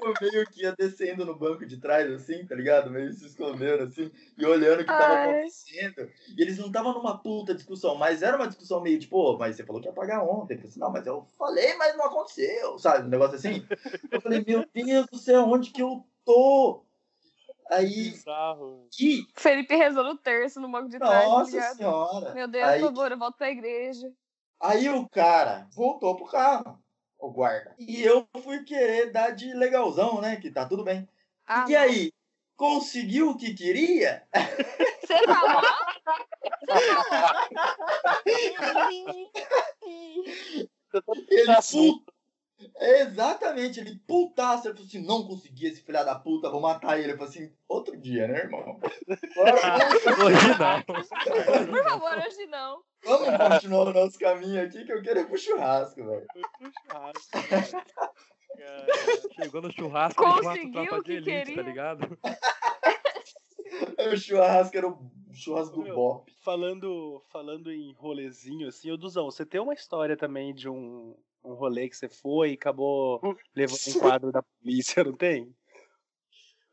Eu 0.00 0.14
meio 0.20 0.46
que 0.46 0.62
ia 0.62 0.74
descendo 0.76 1.24
no 1.24 1.34
banco 1.34 1.66
de 1.66 1.78
trás, 1.78 2.10
assim, 2.10 2.46
tá 2.46 2.54
ligado? 2.54 2.90
Meio 2.90 3.12
se 3.12 3.26
escondendo, 3.26 3.84
assim, 3.84 4.10
e 4.36 4.46
olhando 4.46 4.80
o 4.80 4.84
que 4.84 4.86
tava 4.86 5.14
Ai. 5.14 5.30
acontecendo. 5.30 6.10
E 6.36 6.42
eles 6.42 6.58
não 6.58 6.66
estavam 6.68 6.92
numa 6.92 7.18
puta 7.18 7.54
discussão, 7.54 7.94
mas 7.94 8.22
era 8.22 8.36
uma 8.36 8.48
discussão 8.48 8.80
meio 8.80 8.98
tipo, 8.98 9.16
"Pô, 9.16 9.36
mas 9.38 9.56
você 9.56 9.64
falou 9.64 9.80
que 9.80 9.88
ia 9.88 9.92
pagar 9.92 10.22
ontem. 10.22 10.54
Eu 10.54 10.58
falei 10.58 10.70
assim, 10.70 10.80
não, 10.80 10.92
mas 10.92 11.06
eu 11.06 11.26
falei, 11.38 11.74
mas 11.76 11.96
não 11.96 12.06
aconteceu, 12.06 12.78
sabe? 12.78 13.06
Um 13.06 13.10
negócio 13.10 13.36
assim. 13.36 13.66
Eu 14.10 14.20
falei, 14.20 14.44
meu 14.46 14.64
Deus 14.72 15.06
do 15.06 15.18
céu, 15.18 15.44
onde 15.44 15.70
que 15.70 15.82
eu 15.82 16.04
tô? 16.24 16.84
Aí, 17.70 18.10
Bizarro. 18.10 18.88
que, 18.92 19.26
Felipe 19.36 19.76
rezou 19.76 20.02
no 20.04 20.16
terço 20.16 20.60
no 20.60 20.70
banco 20.70 20.88
de 20.88 20.98
trás, 20.98 21.24
tá 21.24 21.28
nossa 21.28 21.50
ligado? 21.50 21.76
senhora. 21.76 22.34
Meu 22.34 22.48
Deus, 22.48 22.64
Aí- 22.66 22.80
por 22.80 22.86
favor, 22.88 23.12
eu 23.12 23.18
volto 23.18 23.36
pra 23.36 23.50
igreja. 23.50 24.10
Aí 24.60 24.88
o 24.88 25.08
cara 25.08 25.68
voltou 25.74 26.16
pro 26.16 26.26
carro, 26.26 26.82
o 27.18 27.30
guarda. 27.30 27.74
E 27.78 28.02
eu 28.02 28.26
fui 28.42 28.64
querer 28.64 29.12
dar 29.12 29.30
de 29.30 29.52
legalzão, 29.54 30.20
né? 30.20 30.36
Que 30.36 30.50
tá 30.50 30.66
tudo 30.66 30.82
bem. 30.82 31.06
Ah, 31.46 31.64
E 31.68 31.76
aí, 31.76 32.10
conseguiu 32.56 33.30
o 33.30 33.36
que 33.36 33.54
queria? 33.54 34.26
Você 35.04 35.18
falou? 35.26 35.62
Ele 41.28 41.50
Assim. 41.52 42.02
Pu- 42.58 42.72
Exatamente, 42.84 43.80
ele 43.80 43.98
putaço. 44.06 44.66
Ele 44.68 44.74
falou 44.74 44.86
assim: 44.88 45.06
não 45.06 45.26
consegui 45.26 45.66
esse 45.66 45.82
filho 45.82 46.04
da 46.04 46.14
puta, 46.18 46.50
vou 46.50 46.60
matar 46.60 46.98
ele. 46.98 47.12
Eu 47.12 47.16
falei 47.18 47.30
assim: 47.32 47.52
outro 47.68 47.96
dia, 47.96 48.26
né, 48.28 48.38
irmão? 48.40 48.78
Hoje 49.08 50.58
não. 50.58 50.82
Por 50.82 51.84
favor, 51.84 52.18
hoje 52.26 52.46
não. 52.46 52.82
Vamos 53.04 53.28
continuar 53.48 53.88
o 53.88 53.92
nosso 53.92 54.18
caminho 54.18 54.62
aqui 54.62 54.84
que 54.84 54.92
eu 54.92 55.00
quero 55.02 55.20
ir 55.20 55.26
pro 55.26 55.38
churrasco, 55.38 56.04
velho. 56.04 56.26
Chegou 59.40 59.62
no 59.62 59.72
churrasco, 59.72 60.22
no 60.22 60.28
churrasco 60.36 60.72
Conseguiu 60.72 60.94
o 60.94 61.02
de 61.02 61.04
que 61.04 61.12
elite, 61.12 61.30
queria. 61.30 61.56
tá 61.56 61.62
ligado? 61.62 62.18
O 64.12 64.16
churrasco 64.16 64.76
era 64.76 64.88
o 64.88 64.98
churrasco 65.32 65.76
do 65.76 65.82
Meu. 65.82 65.94
Bop. 65.94 66.32
Falando, 66.42 67.22
falando 67.30 67.70
em 67.70 67.92
rolezinho, 67.92 68.66
assim, 68.68 68.90
ô 68.90 68.96
Duzão, 68.96 69.26
você 69.26 69.44
tem 69.46 69.60
uma 69.60 69.74
história 69.74 70.16
também 70.16 70.54
de 70.54 70.68
um, 70.68 71.14
um 71.44 71.54
rolê 71.54 71.88
que 71.88 71.96
você 71.96 72.08
foi 72.08 72.50
e 72.50 72.54
acabou 72.54 73.20
levando 73.54 73.78
um 73.88 73.98
quadro 73.98 74.32
da 74.32 74.42
polícia, 74.42 75.04
não 75.04 75.14
tem? 75.14 75.54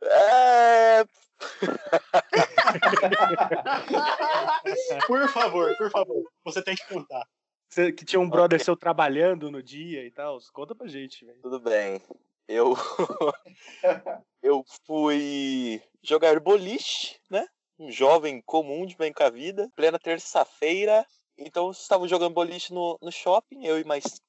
É, 0.03 1.05
Por 5.07 5.28
favor, 5.30 5.76
por 5.78 5.91
favor. 5.91 6.24
Você 6.43 6.61
tem 6.61 6.76
que 6.76 6.86
contar. 6.88 7.26
Você, 7.70 7.91
que 7.91 8.05
tinha 8.05 8.20
um 8.20 8.30
brother 8.30 8.63
seu 8.63 8.78
trabalhando 8.78 9.51
no 9.51 9.61
dia 9.61 10.03
e 10.05 10.11
tal. 10.11 10.39
Conta 10.53 10.74
pra 10.76 10.88
gente, 10.88 11.26
velho. 11.26 11.39
Tudo 11.41 11.59
bem. 11.59 12.01
Eu 12.47 12.76
eu 14.41 14.63
fui 14.86 15.82
jogar 16.03 16.39
boliche, 16.39 17.20
né? 17.30 17.45
Um 17.78 17.91
jovem 17.91 18.41
comum 18.41 18.86
de 18.86 18.95
bem 18.95 19.11
com 19.11 19.24
a 19.24 19.30
vida, 19.30 19.70
plena 19.76 19.99
terça-feira. 19.99 21.05
Então 21.38 21.72
estava 21.72 22.07
jogando 22.07 22.34
boliche 22.34 22.74
no, 22.74 22.97
no 23.01 23.11
shopping, 23.11 23.66
eu 23.66 23.78
e 23.78 23.84
mais 23.84 24.22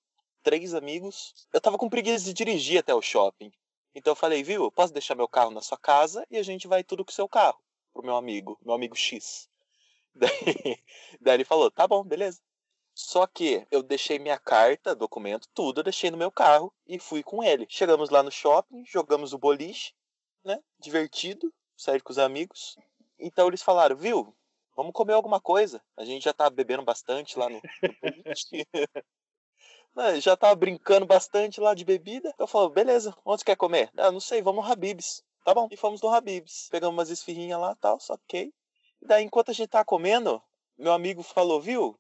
três 0.47 0.75
amigos. 0.75 1.35
Eu 1.53 1.61
tava 1.61 1.77
com 1.77 1.89
preguiça 1.89 2.25
de 2.25 2.33
dirigir 2.33 2.79
até 2.79 2.95
o 2.95 3.03
shopping. 3.03 3.51
Então 3.97 4.13
eu 4.13 4.17
falei, 4.17 4.45
viu, 4.45 4.71
posso 4.71 4.93
deixar 4.93 5.17
meu 5.17 5.27
carro 5.27 5.51
na 5.51 5.61
sua 5.61 5.77
casa 5.77 6.25
e 6.31 6.37
a 6.37 6.43
gente 6.45 6.69
vai 6.69 6.85
tudo 6.85 7.05
com 7.05 7.11
o 7.11 7.15
seu 7.15 7.29
carro 7.29 7.61
pro 7.93 8.05
meu 8.05 8.15
amigo, 8.15 8.57
meu 8.65 8.73
amigo 8.73 8.95
X. 8.95 9.49
Daí, 10.15 10.79
daí 11.21 11.35
ele 11.35 11.45
falou, 11.45 11.71
tá 11.71 11.87
bom, 11.87 12.03
beleza. 12.03 12.41
Só 12.95 13.27
que 13.27 13.67
eu 13.71 13.83
deixei 13.83 14.19
minha 14.19 14.39
carta, 14.39 14.95
documento, 14.95 15.49
tudo, 15.53 15.81
eu 15.81 15.85
deixei 15.85 16.11
no 16.11 16.17
meu 16.17 16.31
carro 16.31 16.73
e 16.87 16.99
fui 16.99 17.23
com 17.23 17.43
ele. 17.43 17.67
Chegamos 17.69 18.09
lá 18.09 18.23
no 18.23 18.31
shopping, 18.31 18.83
jogamos 18.87 19.35
o 19.35 19.39
boliche, 19.39 19.93
né? 20.43 20.63
Divertido, 20.79 21.53
sair 21.77 22.01
com 22.01 22.13
os 22.13 22.19
amigos. 22.19 22.79
Então 23.19 23.49
eles 23.49 23.63
falaram, 23.63 23.97
viu? 23.97 24.35
Vamos 24.75 24.93
comer 24.93 25.13
alguma 25.13 25.41
coisa. 25.41 25.83
A 25.97 26.05
gente 26.05 26.23
já 26.23 26.33
tá 26.33 26.49
bebendo 26.49 26.85
bastante 26.85 27.39
lá 27.39 27.49
no, 27.49 27.57
no. 27.57 27.63
Né, 29.97 30.21
já 30.21 30.37
tava 30.37 30.55
brincando 30.55 31.07
bastante 31.07 31.59
lá 31.59 31.73
de 31.73 31.83
bebida. 31.83 32.35
Eu 32.39 32.47
falei, 32.47 32.69
beleza, 32.69 33.17
onde 33.25 33.41
você 33.41 33.47
quer 33.47 33.57
comer? 33.57 33.91
Ah, 33.97 34.13
não 34.13 34.21
sei, 34.21 34.43
vamos 34.43 34.63
no 34.63 34.71
Habibs. 34.71 35.25
Tá 35.43 35.55
bom. 35.55 35.69
E 35.71 35.77
fomos 35.77 36.03
no 36.03 36.11
Habibs. 36.11 36.69
Pegamos 36.71 36.95
umas 36.95 37.09
esfirrinhas 37.09 37.59
lá 37.59 37.73
e 37.73 37.77
tal, 37.77 37.99
só 37.99 38.13
ok. 38.13 38.53
E 39.01 39.07
daí, 39.07 39.25
enquanto 39.25 39.51
a 39.51 39.55
gente 39.55 39.71
tá 39.71 39.83
comendo, 39.83 40.43
meu 40.77 40.93
amigo 40.93 41.23
falou, 41.23 41.61
viu? 41.61 41.99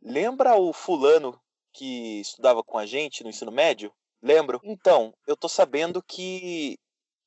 Lembra 0.00 0.54
o 0.54 0.72
fulano 0.72 1.40
que 1.72 2.20
estudava 2.20 2.62
com 2.62 2.78
a 2.78 2.86
gente 2.86 3.24
no 3.24 3.30
ensino 3.30 3.50
médio? 3.50 3.92
Lembro. 4.22 4.60
Então, 4.62 5.12
eu 5.26 5.36
tô 5.36 5.48
sabendo 5.48 6.00
que 6.02 6.78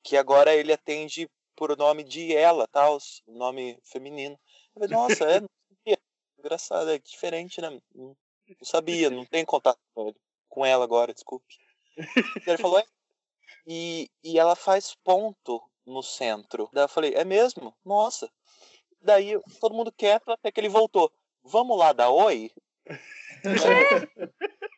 que 0.04 0.18
agora 0.18 0.56
ele 0.56 0.74
atende 0.74 1.30
por 1.56 1.78
nome 1.78 2.04
de 2.04 2.36
ela, 2.36 2.68
tal, 2.68 2.98
o 3.28 3.38
nome 3.38 3.78
feminino. 3.84 4.40
Eu 4.76 4.82
falei, 4.82 4.90
nossa, 4.90 5.26
é, 5.26 5.42
engraçado, 6.40 6.90
é 6.90 6.98
diferente, 6.98 7.62
né? 7.62 7.80
Não, 7.94 8.16
não 8.60 8.66
sabia, 8.66 9.10
não 9.10 9.26
tem 9.26 9.46
contato 9.46 9.80
com 9.94 10.08
ele, 10.08 10.18
com 10.50 10.66
ela 10.66 10.84
agora, 10.84 11.14
desculpe. 11.14 11.58
Ele 12.46 12.58
falou, 12.58 12.80
é. 12.80 12.86
E, 13.66 14.10
e 14.24 14.40
ela 14.40 14.56
faz 14.56 14.96
ponto 15.04 15.62
no 15.86 16.02
centro. 16.02 16.70
Daí 16.74 16.86
eu 16.86 16.90
falei, 16.90 17.14
é 17.14 17.24
mesmo? 17.24 17.76
Nossa. 17.86 18.30
Daí 19.02 19.40
todo 19.60 19.76
mundo 19.76 19.92
quieto 19.92 20.32
até 20.32 20.52
que 20.52 20.60
ele 20.60 20.70
voltou. 20.70 21.12
Vamos 21.44 21.78
lá 21.78 21.92
dar 21.94 22.10
oi? 22.10 22.52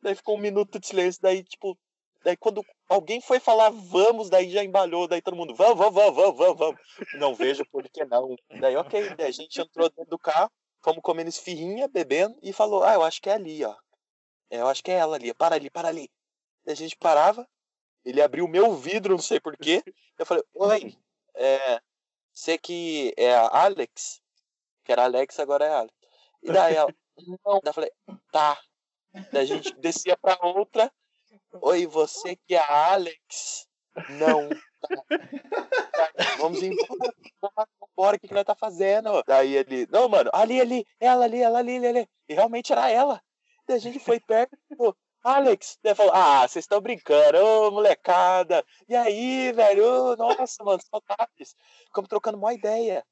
daí 0.00 0.14
ficou 0.14 0.36
um 0.36 0.40
minuto 0.40 0.78
de 0.78 0.86
silêncio, 0.86 1.20
daí 1.20 1.42
tipo, 1.42 1.76
daí 2.24 2.36
quando 2.36 2.64
alguém 2.88 3.20
foi 3.20 3.40
falar 3.40 3.70
vamos, 3.70 4.30
daí 4.30 4.48
já 4.50 4.62
embalhou, 4.62 5.08
daí 5.08 5.20
todo 5.20 5.36
mundo, 5.36 5.54
vamos, 5.54 5.76
vamos, 5.76 5.94
vamos, 5.94 6.36
vamos, 6.36 6.58
vamos. 6.58 6.80
Não 7.14 7.34
vejo 7.34 7.64
por 7.70 7.88
que 7.88 8.04
não. 8.04 8.36
Daí 8.60 8.76
ok, 8.76 9.14
daí 9.16 9.26
a 9.26 9.32
gente 9.32 9.60
entrou 9.60 9.88
dentro 9.88 10.10
do 10.10 10.18
carro, 10.18 10.50
fomos 10.82 11.02
comendo 11.02 11.28
esfirrinha, 11.28 11.88
bebendo, 11.88 12.38
e 12.42 12.52
falou, 12.52 12.82
ah, 12.82 12.94
eu 12.94 13.02
acho 13.02 13.20
que 13.20 13.30
é 13.30 13.34
ali, 13.34 13.64
ó. 13.64 13.76
É, 14.50 14.60
eu 14.60 14.68
acho 14.68 14.82
que 14.82 14.90
é 14.90 14.94
ela 14.94 15.16
ali, 15.16 15.32
para 15.34 15.54
ali, 15.54 15.70
para 15.70 15.88
ali. 15.88 16.10
Daí 16.64 16.72
a 16.72 16.76
gente 16.76 16.96
parava, 16.96 17.48
ele 18.04 18.20
abriu 18.20 18.44
o 18.44 18.48
meu 18.48 18.74
vidro, 18.74 19.14
não 19.14 19.22
sei 19.22 19.40
porquê. 19.40 19.82
Eu 20.18 20.26
falei, 20.26 20.44
oi, 20.54 20.96
é, 21.34 21.80
você 22.32 22.58
que 22.58 23.14
é 23.16 23.34
a 23.34 23.64
Alex? 23.64 24.20
Que 24.84 24.92
era 24.92 25.04
Alex, 25.04 25.38
agora 25.38 25.64
é 25.64 25.74
Alex. 25.74 25.94
E 26.42 26.52
daí 26.52 26.74
ela, 26.74 26.92
não. 27.44 27.60
Daí 27.62 27.70
eu 27.70 27.74
falei, 27.74 27.90
tá. 28.32 28.58
Daí 29.32 29.42
a 29.42 29.44
gente 29.44 29.72
descia 29.74 30.16
pra 30.16 30.38
outra. 30.42 30.92
Oi, 31.60 31.86
você 31.86 32.36
que 32.36 32.54
é 32.54 32.58
a 32.58 32.92
Alex? 32.92 33.68
Não. 34.10 34.48
Vamos 36.38 36.62
embora. 36.62 37.14
Vamos 37.40 37.68
embora, 37.92 38.16
o 38.16 38.20
que, 38.20 38.28
que 38.28 38.34
nós 38.34 38.44
tá 38.44 38.54
fazendo? 38.54 39.22
Daí 39.26 39.56
ele, 39.56 39.86
não, 39.90 40.08
mano, 40.08 40.30
ali, 40.32 40.60
ali, 40.60 40.86
ela 40.98 41.24
ali, 41.24 41.40
ela 41.40 41.58
ali, 41.58 41.76
ali, 41.76 41.86
ali. 41.86 42.08
E 42.28 42.34
realmente 42.34 42.72
era 42.72 42.90
ela. 42.90 43.20
Daí 43.66 43.76
a 43.76 43.80
gente 43.80 43.98
foi 43.98 44.20
perto, 44.20 44.56
tipo, 44.68 44.96
Alex. 45.22 45.78
Daí 45.82 45.94
falou, 45.94 46.12
ah, 46.14 46.46
vocês 46.46 46.64
estão 46.64 46.80
brincando, 46.80 47.38
ô 47.38 47.70
molecada. 47.70 48.64
E 48.88 48.96
aí, 48.96 49.52
velho, 49.52 49.84
ô, 49.84 50.16
nossa, 50.16 50.64
mano, 50.64 50.80
saudades. 50.82 51.54
Ficamos 51.86 52.08
trocando 52.08 52.38
uma 52.38 52.54
ideia. 52.54 53.04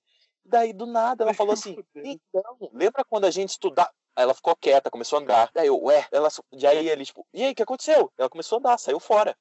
Daí, 0.45 0.73
do 0.73 0.87
nada, 0.87 1.25
ela 1.25 1.35
falou 1.35 1.53
assim, 1.53 1.77
então, 1.97 2.71
lembra 2.73 3.05
quando 3.05 3.27
a 3.27 3.31
gente 3.31 3.51
estudava? 3.51 3.93
Aí 4.17 4.25
ela 4.25 4.35
ficou 4.35 4.57
quieta, 4.57 4.91
começou 4.91 5.19
a 5.19 5.23
andar. 5.23 5.51
Daí 5.55 5.69
eu, 5.69 5.81
ué, 5.81 6.07
ela. 6.11 6.29
Daí 6.53 6.89
ele, 6.89 7.05
tipo, 7.05 7.27
e 7.33 7.45
aí, 7.45 7.53
o 7.53 7.55
que 7.55 7.63
aconteceu? 7.63 8.11
Ela 8.19 8.29
começou 8.29 8.57
a 8.57 8.59
andar, 8.59 8.79
saiu 8.79 8.99
fora. 8.99 9.37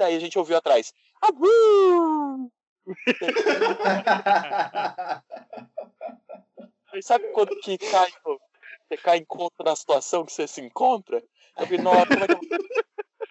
Daí 0.00 0.16
a 0.16 0.18
gente 0.18 0.36
ouviu 0.38 0.56
atrás. 0.56 0.94
Abu! 1.20 2.50
E 6.92 7.00
sabe 7.04 7.28
quando 7.28 7.54
que 7.60 7.78
cai, 7.78 8.10
você 8.24 8.96
cai 8.96 9.18
em 9.18 9.24
conta 9.24 9.62
na 9.62 9.76
situação 9.76 10.24
que 10.24 10.32
você 10.32 10.48
se 10.48 10.60
encontra? 10.60 11.22
Eu 11.56 11.64
falei, 11.64 11.78
nossa, 11.78 12.08
como 12.08 12.24
é 12.24 12.26
que 12.26 12.32
eu 12.32 12.38
vou 12.40 12.58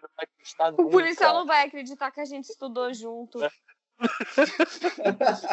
não 0.02 0.10
vai 0.16 0.24
acreditar 0.24 0.74
O 0.82 0.90
policial 0.90 1.34
não 1.34 1.46
vai 1.46 1.68
acreditar 1.68 2.10
que 2.12 2.22
a 2.22 2.26
gente 2.26 2.46
estudou 2.46 2.94
junto. 2.94 3.38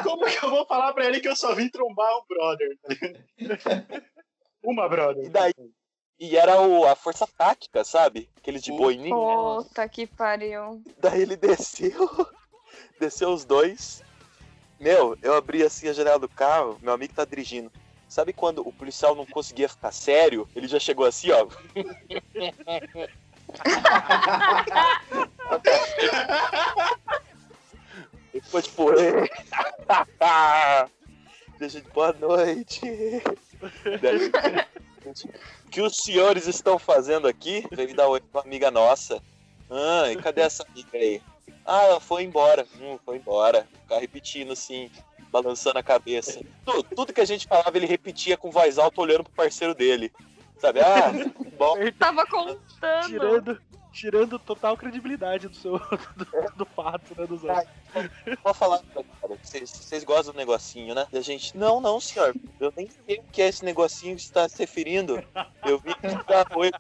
Como 0.05 0.25
que 0.27 0.45
eu 0.45 0.51
vou 0.51 0.65
falar 0.67 0.93
pra 0.93 1.07
ele 1.07 1.19
que 1.19 1.29
eu 1.29 1.35
só 1.35 1.53
vim 1.53 1.69
trombar 1.69 2.17
um 2.17 2.25
brother? 2.29 2.79
tá? 2.79 2.89
Uma 4.63 4.89
brother. 4.89 5.25
E 5.25 5.29
daí? 5.29 5.53
E 6.19 6.37
era 6.37 6.61
o, 6.61 6.87
a 6.87 6.97
força 6.97 7.27
tática, 7.27 7.85
sabe? 7.85 8.29
Aqueles 8.37 8.63
de 8.63 8.73
boininha. 8.73 9.15
Puta 9.15 9.89
que 9.89 10.07
pariu. 10.07 10.83
Daí 10.99 11.23
ele 11.23 11.37
desceu, 11.37 12.27
desceu 12.99 13.31
os 13.31 13.45
dois. 13.45 14.03
Meu, 14.81 15.17
eu 15.23 15.35
abri 15.35 15.63
assim 15.63 15.89
a 15.89 15.93
janela 15.93 16.19
do 16.19 16.29
carro, 16.29 16.79
meu 16.83 16.93
amigo 16.93 17.15
tá 17.15 17.25
dirigindo. 17.25 17.71
Sabe 18.09 18.33
quando 18.33 18.67
o 18.67 18.73
policial 18.73 19.15
não 19.15 19.27
conseguia 19.27 19.69
ficar 19.69 19.93
sério? 19.93 20.49
Ele 20.55 20.69
já 20.69 20.79
chegou 20.79 21.05
assim, 21.05 21.31
ó. 21.33 21.49
Ele 28.33 28.41
ficou 28.43 28.63
tipo. 28.63 28.87
Deixa 31.59 31.81
de 31.81 31.89
boa 31.91 32.13
noite. 32.13 32.81
O 35.65 35.66
que 35.71 35.81
os 35.81 35.97
senhores 35.97 36.47
estão 36.47 36.79
fazendo 36.79 37.27
aqui? 37.29 37.67
Veio 37.73 37.95
dar 37.95 38.09
oi 38.09 38.21
pra 38.21 38.41
uma 38.41 38.47
amiga 38.47 38.71
nossa. 38.71 39.23
Ah, 39.71 40.11
e 40.11 40.17
cadê 40.17 40.43
essa 40.43 40.65
amiga 40.65 40.97
aí? 40.97 41.21
Ah, 41.65 41.83
ela 41.85 42.01
foi 42.01 42.23
embora. 42.23 42.67
Hum, 42.81 42.99
foi 43.05 43.17
embora. 43.17 43.67
Ficar 43.83 43.99
repetindo 43.99 44.53
assim, 44.53 44.91
balançando 45.31 45.79
a 45.79 45.83
cabeça. 45.83 46.41
Tudo, 46.65 46.83
tudo 46.83 47.13
que 47.13 47.21
a 47.21 47.25
gente 47.25 47.47
falava, 47.47 47.77
ele 47.77 47.87
repetia 47.87 48.37
com 48.37 48.51
voz 48.51 48.79
alta, 48.79 49.01
olhando 49.01 49.25
pro 49.25 49.33
parceiro 49.33 49.75
dele. 49.75 50.13
Sabe? 50.59 50.81
Ah, 50.81 51.13
bom. 51.59 51.77
Tava 51.99 52.25
contando. 52.27 53.07
Tirando, 53.07 53.61
tirando 53.97 54.39
total 54.39 54.77
credibilidade 54.77 55.49
do 55.49 55.57
seu 55.57 55.79
do, 56.15 56.57
do 56.57 56.67
fato, 56.67 57.19
né, 57.19 57.27
dos 57.27 57.43
outros. 57.43 57.67
Vou 58.45 58.53
falar, 58.53 58.83
cara, 58.93 59.39
vocês, 59.43 60.05
gostam 60.05 60.35
do 60.35 60.37
negocinho, 60.37 60.95
né? 60.95 61.07
E 61.11 61.17
a 61.17 61.23
gente, 61.23 61.57
não, 61.57 61.81
não, 61.81 61.99
senhor. 61.99 62.35
Eu 62.61 62.73
nem 62.77 62.89
sei 62.91 63.19
o 63.19 63.25
que 63.33 63.41
é 63.41 63.49
esse 63.49 63.65
negocinho 63.65 64.15
que 64.15 64.23
você 64.23 64.29
está 64.29 64.49
se 64.49 64.59
referindo. 64.59 65.25
Eu 65.65 65.79
vim 65.79 65.93
te 65.93 66.27
dar 66.29 66.47
oi. 66.55 66.71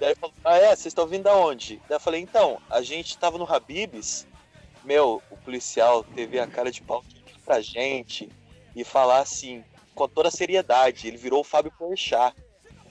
Daí 0.00 0.10
ele 0.10 0.14
falou, 0.14 0.34
ah 0.42 0.56
é, 0.56 0.68
vocês 0.68 0.86
estão 0.86 1.06
vindo 1.06 1.24
da 1.24 1.36
onde? 1.36 1.76
Daí 1.88 1.96
eu 1.96 2.00
falei, 2.00 2.20
então, 2.20 2.60
a 2.70 2.80
gente 2.80 3.16
tava 3.18 3.36
no 3.36 3.44
Habibs, 3.44 4.26
meu, 4.82 5.22
o 5.30 5.36
policial 5.36 6.02
teve 6.02 6.38
a 6.40 6.46
cara 6.46 6.72
de 6.72 6.82
pau 6.82 7.04
pra 7.44 7.60
gente 7.60 8.28
e 8.74 8.82
falar 8.82 9.20
assim, 9.20 9.62
com 9.94 10.08
toda 10.08 10.28
a 10.28 10.32
seriedade, 10.32 11.06
ele 11.06 11.16
virou 11.16 11.40
o 11.40 11.44
Fábio 11.44 11.72
Porchat. 11.78 12.34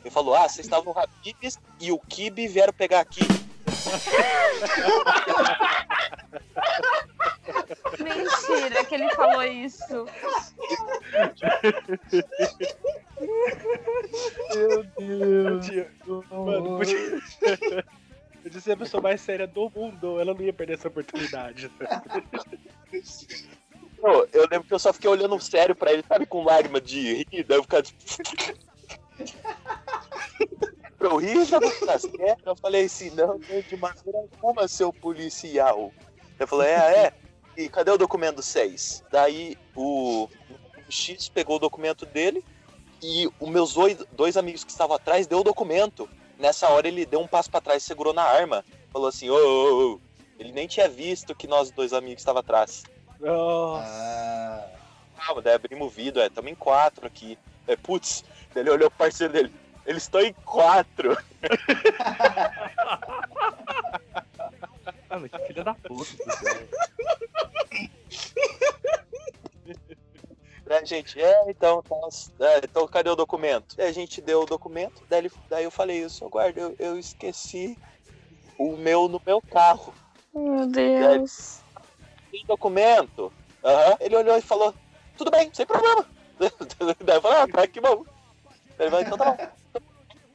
Ele 0.03 0.11
falou, 0.11 0.35
ah, 0.35 0.47
vocês 0.49 0.65
estavam 0.65 0.93
no 0.93 0.99
Habibs 0.99 1.57
e 1.79 1.91
o 1.91 1.97
Kibe 1.97 2.47
vieram 2.47 2.73
pegar 2.73 2.99
aqui. 2.99 3.21
Mentira 7.99 8.85
que 8.85 8.95
ele 8.95 9.09
falou 9.15 9.43
isso. 9.43 10.05
Meu 14.99 15.59
Deus. 15.59 16.25
Mano, 16.29 16.77
podia... 16.77 17.21
Podia 18.43 18.59
ser 18.59 18.71
a 18.73 18.77
pessoa 18.77 19.01
mais 19.01 19.21
séria 19.21 19.47
do 19.47 19.71
mundo. 19.73 20.19
Ela 20.19 20.33
não 20.33 20.41
ia 20.41 20.51
perder 20.51 20.73
essa 20.73 20.89
oportunidade. 20.89 21.71
Pô, 24.01 24.27
eu 24.33 24.45
lembro 24.51 24.67
que 24.67 24.73
eu 24.73 24.79
só 24.79 24.91
fiquei 24.91 25.09
olhando 25.09 25.39
sério 25.39 25.73
pra 25.73 25.93
ele, 25.93 26.03
sabe, 26.05 26.25
com 26.25 26.43
lágrima 26.43 26.81
de 26.81 27.23
rir, 27.23 27.45
daí 27.45 27.57
eu 27.57 27.63
ficava 27.63 27.83
tipo... 27.83 28.03
pra 30.97 31.07
eu 31.07 31.17
rir, 31.17 31.45
já 31.45 31.59
tá 31.59 31.99
certo. 31.99 32.41
Eu 32.45 32.55
falei 32.55 32.85
assim, 32.85 33.09
não, 33.11 33.37
não, 33.37 33.61
de 33.61 33.77
maneira 33.77 34.19
alguma, 34.41 34.67
seu 34.67 34.93
policial. 34.93 35.91
Ele 36.39 36.47
falou, 36.47 36.65
é, 36.65 37.05
é. 37.05 37.13
E 37.55 37.69
cadê 37.69 37.91
o 37.91 37.97
documento 37.97 38.41
6? 38.41 39.03
Daí 39.11 39.57
o, 39.75 40.25
o 40.25 40.91
X 40.91 41.29
pegou 41.29 41.57
o 41.57 41.59
documento 41.59 42.05
dele 42.05 42.43
e 43.01 43.29
os 43.39 43.49
meus 43.49 43.73
dois, 43.73 43.97
dois 44.13 44.37
amigos 44.37 44.63
que 44.63 44.71
estavam 44.71 44.95
atrás 44.95 45.27
deu 45.27 45.39
o 45.39 45.43
documento. 45.43 46.09
Nessa 46.39 46.67
hora 46.69 46.87
ele 46.87 47.05
deu 47.05 47.19
um 47.19 47.27
passo 47.27 47.51
pra 47.51 47.61
trás, 47.61 47.83
segurou 47.83 48.13
na 48.13 48.23
arma, 48.23 48.65
falou 48.91 49.07
assim, 49.07 49.29
ô, 49.29 49.35
ô, 49.35 49.93
ô. 49.93 50.01
Ele 50.39 50.51
nem 50.51 50.67
tinha 50.67 50.89
visto 50.89 51.35
que 51.35 51.47
nós 51.47 51.69
dois 51.69 51.93
amigos 51.93 52.21
estavam 52.21 52.39
atrás. 52.39 52.83
Nossa. 53.19 53.85
Ah, 53.85 54.67
Calma, 55.15 55.41
daí 55.41 55.53
abrimos 55.53 55.87
o 55.87 55.89
vidro, 55.89 56.21
é, 56.21 56.27
estamos 56.27 56.51
em 56.51 56.55
quatro 56.55 57.05
aqui. 57.07 57.37
É, 57.67 57.75
putz, 57.75 58.23
daí 58.53 58.63
ele 58.63 58.69
olhou 58.71 58.89
pro 58.89 58.99
parceiro 58.99 59.31
dele. 59.33 59.53
Eles 59.85 60.03
estão 60.03 60.21
em 60.21 60.33
quatro. 60.45 61.17
Ah, 65.09 65.19
mas 65.19 65.29
que 65.31 65.39
filha 65.47 65.63
da 65.63 65.73
puta. 65.75 66.11
Daí 70.65 70.77
a 70.81 70.85
gente, 70.85 71.21
é, 71.21 71.43
então, 71.49 71.83
tá, 71.83 71.95
é, 72.39 72.57
então 72.59 72.87
cadê 72.87 73.09
o 73.09 73.15
documento? 73.15 73.75
Daí 73.75 73.89
a 73.89 73.91
gente 73.91 74.21
deu 74.21 74.41
o 74.41 74.45
documento, 74.45 75.05
daí, 75.09 75.19
ele- 75.19 75.31
daí 75.49 75.63
eu 75.65 75.71
falei, 75.71 76.03
eu 76.03 76.09
sou 76.09 76.29
guarda, 76.29 76.59
eu, 76.59 76.75
eu 76.79 76.97
esqueci 76.97 77.77
o 78.57 78.77
meu 78.77 79.09
no 79.09 79.21
meu 79.25 79.41
carro. 79.41 79.93
Meu 80.33 80.65
Deus. 80.67 81.63
Tem 82.31 82.45
documento? 82.47 83.31
Aham. 83.63 83.97
Ele 83.99 84.15
olhou 84.15 84.37
e 84.37 84.41
falou, 84.41 84.73
tudo 85.17 85.29
bem, 85.31 85.51
sem 85.53 85.65
problema. 85.65 86.12
Daí 87.03 87.17
eu 87.17 87.21
falei, 87.21 87.37
ah, 87.39 87.47
tá, 87.47 87.67
que 87.67 87.81
bom. 87.81 88.05
Ele 88.79 88.89
falou, 88.89 89.05
então 89.05 89.17
tá 89.17 89.31
bom. 89.31 89.37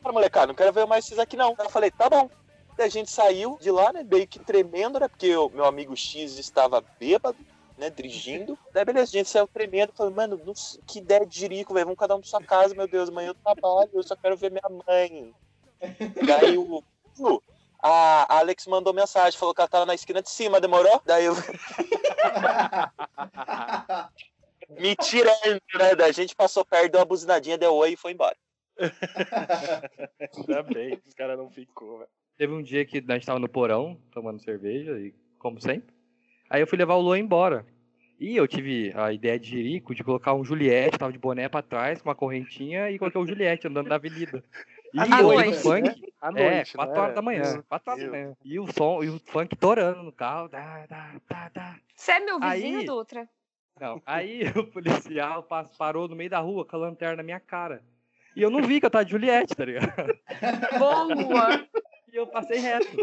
Para 0.03 0.13
molecada, 0.13 0.47
não 0.49 0.55
quero 0.55 0.73
ver 0.73 0.87
mais 0.87 1.05
vocês 1.05 1.19
aqui 1.19 1.37
não. 1.37 1.55
Eu 1.59 1.71
falei, 1.71 1.91
tá 1.91 2.09
bom. 2.09 2.31
A 2.79 2.89
gente 2.89 3.11
saiu 3.11 3.59
de 3.61 3.73
lá, 3.73 3.93
né, 3.93 4.05
meio 4.05 4.29
que 4.29 4.39
tremendo, 4.39 5.01
né, 5.01 5.09
porque 5.09 5.37
o 5.37 5.49
meu 5.49 5.65
amigo 5.65 5.97
X 5.97 6.39
estava 6.39 6.85
bêbado, 7.01 7.37
né, 7.77 7.91
dirigindo. 7.91 8.57
Daí 8.73 8.85
beleza, 8.85 9.11
a 9.11 9.19
gente 9.19 9.29
saiu 9.29 9.49
tremendo, 9.49 9.93
falei, 9.97 10.15
mano, 10.15 10.41
que 10.87 11.01
ideia 11.01 11.27
de 11.27 11.37
jirico, 11.37 11.75
velho, 11.75 11.87
vamos 11.87 11.99
cada 11.99 12.15
um 12.15 12.21
pra 12.21 12.31
sua 12.31 12.41
casa, 12.41 12.77
meu 12.77 12.87
Deus, 12.87 13.09
amanhã 13.09 13.31
eu 13.31 13.35
trabalho, 13.35 13.91
eu 13.93 14.03
só 14.05 14.15
quero 14.15 14.37
ver 14.37 14.53
minha 14.53 14.63
mãe. 14.87 15.35
Daí 16.25 16.57
o- 16.57 16.85
A 17.83 18.39
Alex 18.39 18.67
mandou 18.67 18.95
mensagem, 18.95 19.39
falou 19.39 19.55
que 19.55 19.61
ela 19.61 19.69
tava 19.69 19.87
na 19.87 19.95
esquina 19.95 20.23
de 20.23 20.31
cima, 20.31 20.61
demorou? 20.61 21.03
Daí 21.05 21.25
eu... 21.25 21.35
Me 24.69 24.95
tirando, 24.97 25.61
né? 25.99 26.13
Gente 26.13 26.35
passou 26.35 26.65
perto, 26.65 26.93
deu 26.93 27.01
uma 27.01 27.07
buzinadinha, 27.07 27.57
deu 27.59 27.75
oi 27.75 27.93
e 27.93 27.97
foi 27.97 28.13
embora. 28.13 28.37
Ainda 30.37 30.63
bem 30.63 30.97
que 30.97 31.09
os 31.09 31.15
caras 31.15 31.39
não 31.39 31.51
ficou, 31.51 31.99
velho. 31.99 32.11
Teve 32.37 32.53
um 32.53 32.63
dia 32.63 32.85
que 32.85 32.99
a 33.09 33.15
gente 33.15 33.27
tava 33.27 33.39
no 33.39 33.49
porão, 33.49 34.01
tomando 34.13 34.41
cerveja, 34.43 34.93
e 34.99 35.13
como 35.39 35.61
sempre. 35.61 35.93
Aí 36.49 36.61
eu 36.61 36.67
fui 36.67 36.79
levar 36.79 36.95
o 36.95 37.01
Luan 37.01 37.19
embora. 37.19 37.67
E 38.21 38.37
eu 38.37 38.47
tive 38.49 38.93
a 38.97 39.13
ideia 39.13 39.39
de 39.39 39.49
jirico 39.49 39.95
de 39.95 40.03
colocar 40.05 40.35
um 40.35 40.45
Juliette, 40.45 40.99
tava 40.99 41.13
de 41.13 41.19
boné 41.19 41.49
pra 41.49 41.63
trás, 41.63 42.01
com 42.03 42.09
uma 42.09 42.15
correntinha, 42.15 42.91
e 42.91 42.99
coloquei 42.99 43.21
o 43.21 43.27
Juliette 43.27 43.67
andando 43.69 43.89
na 43.89 43.95
avenida. 43.97 44.43
E 44.93 44.99
À 44.99 45.03
ouvindo 45.21 45.23
noite, 45.23 45.59
funk. 45.59 46.13
À 46.21 46.29
É, 46.29 46.55
noite, 46.57 46.73
4 46.75 46.95
né? 46.95 47.01
horas 47.01 47.15
da 47.15 47.23
manhã. 47.23 47.63
4 47.69 47.91
horas 47.93 48.05
da 48.05 48.11
manhã. 48.11 48.37
E 48.45 48.59
o 48.59 48.67
som, 48.73 49.03
e 49.05 49.09
o 49.09 49.21
funk 49.21 49.55
torando 49.57 50.03
no 50.03 50.13
carro. 50.13 50.49
Você 51.95 52.13
é 52.13 52.21
meu 52.21 52.41
vizinho, 52.41 52.79
Aí- 52.81 52.87
Dutra? 52.87 53.29
Não, 53.81 54.03
aí 54.05 54.43
o 54.57 54.67
policial 54.67 55.47
parou 55.79 56.09
no 56.09 56.17
meio 56.17 56.31
da 56.31 56.39
rua 56.39 56.65
com 56.65 56.77
a 56.77 56.79
lanterna 56.79 57.17
na 57.17 57.23
minha 57.23 57.41
cara. 57.41 57.83
E 58.35 58.43
eu 58.43 58.51
não 58.51 58.63
vi 58.63 58.81
que 58.81 58.87
eu 58.87 58.91
tava 58.91 59.05
de 59.05 59.11
Juliette, 59.11 59.55
tá 59.55 59.65
ligado? 59.65 60.19
Boa! 60.79 61.69
E 62.13 62.17
eu 62.17 62.27
passei 62.27 62.59
reto. 62.59 62.97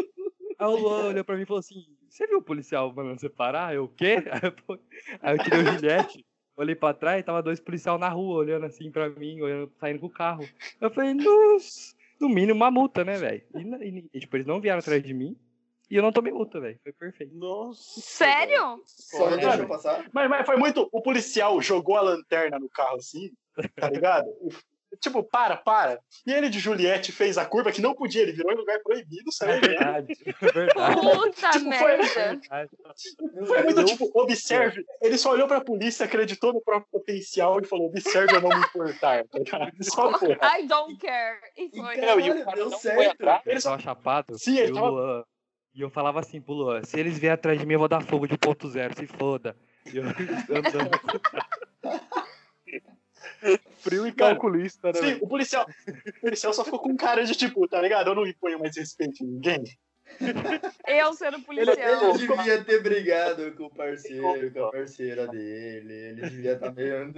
Aí 0.58 0.66
o 0.66 0.76
Luan 0.76 1.06
olhou 1.08 1.24
pra 1.24 1.36
mim 1.36 1.42
e 1.42 1.46
falou 1.46 1.60
assim: 1.60 1.84
Você 2.08 2.26
viu 2.26 2.38
o 2.38 2.42
policial 2.42 2.92
mandando 2.94 3.20
você 3.20 3.28
parar? 3.28 3.74
Eu, 3.74 3.84
o 3.84 3.88
quê? 3.88 4.16
Aí 5.20 5.36
eu, 5.36 5.44
tirei 5.44 5.60
o 5.60 5.72
Juliette, 5.72 6.26
olhei 6.56 6.74
pra 6.74 6.94
trás, 6.94 7.24
tava 7.24 7.42
dois 7.42 7.60
policiais 7.60 8.00
na 8.00 8.08
rua 8.08 8.38
olhando 8.38 8.64
assim 8.64 8.90
pra 8.90 9.10
mim, 9.10 9.40
olhando, 9.42 9.70
saindo 9.78 10.00
com 10.00 10.06
o 10.06 10.10
carro. 10.10 10.48
Eu 10.80 10.90
falei, 10.90 11.12
nossa, 11.12 11.94
no 12.20 12.28
mínimo 12.28 12.54
uma 12.54 12.70
multa, 12.70 13.04
né, 13.04 13.18
velho? 13.18 13.42
E, 13.54 13.88
e, 13.88 14.10
e, 14.14 14.20
tipo, 14.20 14.36
eles 14.36 14.46
não 14.46 14.60
vieram 14.60 14.78
atrás 14.78 15.02
de 15.02 15.12
mim 15.12 15.36
e 15.90 15.96
eu 15.96 16.02
não 16.02 16.12
tomei 16.12 16.32
multa, 16.32 16.60
velho. 16.60 16.78
Foi 16.82 16.92
perfeito. 16.92 17.34
Nossa. 17.34 18.00
Sério? 18.00 18.82
Só 18.86 19.28
Pô, 19.30 19.36
deixou 19.36 19.66
passar? 19.68 20.04
Mas, 20.12 20.28
mas 20.28 20.46
foi 20.46 20.56
muito. 20.56 20.88
O 20.92 21.00
policial 21.02 21.60
jogou 21.62 21.96
a 21.96 22.00
lanterna 22.02 22.58
no 22.58 22.68
carro 22.68 22.96
assim, 22.96 23.30
tá 23.76 23.88
ligado? 23.90 24.26
tipo, 24.98 25.22
para, 25.22 25.56
para. 25.58 26.00
E 26.26 26.32
ele 26.32 26.48
de 26.48 26.58
Juliette 26.58 27.12
fez 27.12 27.36
a 27.36 27.44
curva 27.44 27.70
que 27.70 27.82
não 27.82 27.94
podia, 27.94 28.22
ele 28.22 28.32
virou 28.32 28.50
em 28.50 28.56
lugar 28.56 28.80
proibido, 28.80 29.28
É 29.28 29.32
sabe? 29.32 29.60
verdade, 29.60 30.14
é 30.42 30.52
verdade. 30.52 30.94
Puta 31.00 31.50
Tipo, 31.50 31.72
foi- 31.72 31.96
merda! 31.98 32.40
Foi 33.46 33.62
muito 33.64 33.84
tipo, 33.84 34.10
observe. 34.14 34.82
Ele 35.02 35.18
só 35.18 35.32
olhou 35.32 35.46
pra 35.46 35.60
polícia, 35.60 36.06
acreditou 36.06 36.52
no 36.54 36.62
próprio 36.62 36.88
potencial 36.90 37.60
e 37.60 37.66
falou: 37.66 37.86
observe 37.88 38.34
eu 38.34 38.40
não 38.40 38.48
me 38.48 38.56
importar. 38.64 39.24
tá 39.24 39.70
Só 39.82 40.12
foi. 40.18 40.32
I 40.32 40.66
don't 40.66 40.96
care. 40.96 41.40
E 41.58 41.68
foi. 41.68 41.96
Caralho, 41.96 42.20
e 42.20 42.30
o 42.30 42.44
cara 42.44 42.56
deu 42.56 42.70
não 42.70 42.78
foi 42.78 42.90
certo. 42.92 43.12
atrás. 43.12 43.42
Ele 43.46 43.60
tava 43.62 43.78
chapado. 43.78 44.38
Sim, 44.38 44.58
ele 44.58 44.72
tava-. 44.72 45.26
E 45.76 45.82
eu 45.82 45.90
falava 45.90 46.20
assim 46.20 46.40
pro 46.40 46.54
Luan, 46.54 46.82
se 46.82 46.98
eles 46.98 47.18
vierem 47.18 47.34
atrás 47.34 47.60
de 47.60 47.66
mim, 47.66 47.74
eu 47.74 47.78
vou 47.78 47.86
dar 47.86 48.00
fogo 48.00 48.26
de 48.26 48.38
ponto 48.38 48.66
zero, 48.66 48.96
se 48.96 49.06
foda. 49.06 49.54
E 49.92 49.98
eu 49.98 50.04
andando. 50.48 50.90
Frio 53.80 54.06
e 54.06 54.12
calculista, 54.12 54.88
né? 54.88 54.94
Sim, 54.94 55.00
velho? 55.02 55.24
o 55.24 55.28
policial, 55.28 55.66
o 55.86 56.20
policial 56.22 56.54
só 56.54 56.64
ficou 56.64 56.78
com 56.78 56.96
cara 56.96 57.24
de 57.24 57.34
tipo, 57.34 57.68
tá 57.68 57.78
ligado? 57.82 58.08
Eu 58.08 58.14
não 58.14 58.26
imponho 58.26 58.58
mais 58.58 58.74
respeito 58.74 59.22
em 59.22 59.26
ninguém. 59.26 59.64
Eu 60.86 61.12
sendo 61.12 61.36
Ele, 61.36 61.44
policial. 61.44 62.14
ele 62.14 62.26
devia 62.26 62.64
ter 62.64 62.82
brigado 62.82 63.52
com 63.52 63.64
o 63.64 63.70
parceiro, 63.70 64.50
com 64.52 64.64
a 64.64 64.72
parceira 64.72 65.28
dele. 65.28 65.92
Ele 65.92 66.22
devia 66.22 66.52
estar 66.54 66.72
meio 66.72 67.12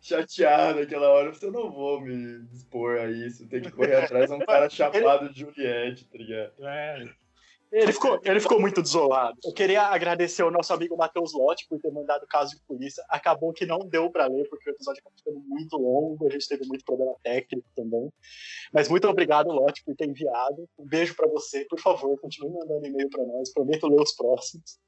chateado 0.00 0.78
naquela 0.78 1.08
hora. 1.08 1.32
Eu 1.42 1.50
não 1.50 1.68
vou 1.68 2.00
me 2.00 2.44
dispor 2.44 2.96
a 2.98 3.10
isso. 3.10 3.48
Tem 3.48 3.60
que 3.60 3.72
correr 3.72 3.96
atrás 3.96 4.30
de 4.30 4.36
um 4.36 4.38
cara 4.38 4.70
chapado 4.70 5.32
de 5.32 5.40
Juliette, 5.40 6.04
tá 6.04 6.16
ligado? 6.16 6.52
É. 6.60 7.23
Ele 7.74 7.92
ficou, 7.92 8.20
ele 8.22 8.38
ficou 8.38 8.60
muito 8.60 8.80
desolado. 8.80 9.36
Eu 9.44 9.52
queria 9.52 9.82
agradecer 9.82 10.42
ao 10.42 10.50
nosso 10.50 10.72
amigo 10.72 10.96
Matheus 10.96 11.32
Lotti 11.32 11.66
por 11.68 11.80
ter 11.80 11.90
mandado 11.90 12.22
o 12.22 12.28
caso 12.28 12.54
de 12.54 12.62
polícia. 12.62 13.04
Acabou 13.08 13.52
que 13.52 13.66
não 13.66 13.80
deu 13.80 14.08
pra 14.10 14.28
ler, 14.28 14.48
porque 14.48 14.70
o 14.70 14.72
episódio 14.72 15.00
acabou 15.00 15.18
ficando 15.18 15.40
muito 15.40 15.76
longo, 15.76 16.24
a 16.28 16.30
gente 16.30 16.48
teve 16.48 16.64
muito 16.66 16.84
problema 16.84 17.14
técnico 17.24 17.68
também. 17.74 18.12
Mas 18.72 18.88
muito 18.88 19.08
obrigado, 19.08 19.48
Lotti, 19.48 19.82
por 19.84 19.96
ter 19.96 20.08
enviado. 20.08 20.68
Um 20.78 20.86
beijo 20.86 21.16
pra 21.16 21.26
você. 21.26 21.64
Por 21.64 21.80
favor, 21.80 22.16
continue 22.20 22.52
mandando 22.52 22.86
e-mail 22.86 23.10
pra 23.10 23.24
nós. 23.26 23.52
Prometo 23.52 23.88
ler 23.88 24.00
os 24.00 24.12
próximos. 24.12 24.78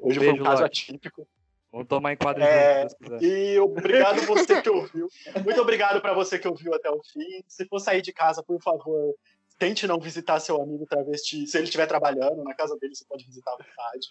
Hoje 0.00 0.18
foi 0.18 0.28
um 0.28 0.32
Beijo, 0.32 0.44
caso 0.44 0.62
Lotti. 0.62 0.90
atípico. 0.92 1.26
Vamos 1.72 1.88
tomar 1.88 2.12
em 2.12 2.16
quadra 2.16 2.44
É. 2.44 2.86
E 3.20 3.58
obrigado 3.58 4.22
você 4.22 4.62
que 4.62 4.70
ouviu. 4.70 5.08
Muito 5.44 5.60
obrigado 5.60 6.00
pra 6.00 6.14
você 6.14 6.38
que 6.38 6.48
ouviu 6.48 6.72
até 6.72 6.88
o 6.88 7.02
fim. 7.02 7.42
Se 7.48 7.66
for 7.66 7.80
sair 7.80 8.00
de 8.00 8.12
casa, 8.12 8.42
por 8.42 8.62
favor, 8.62 9.14
tente 9.58 9.86
não 9.86 9.98
visitar 9.98 10.40
seu 10.40 10.60
amigo 10.60 10.86
travesti. 10.86 11.46
Se 11.46 11.56
ele 11.56 11.64
estiver 11.64 11.86
trabalhando 11.86 12.42
na 12.44 12.54
casa 12.54 12.76
dele, 12.80 12.94
você 12.94 13.04
pode 13.04 13.24
visitar 13.24 13.52
à 13.52 13.54
vontade. 13.54 14.08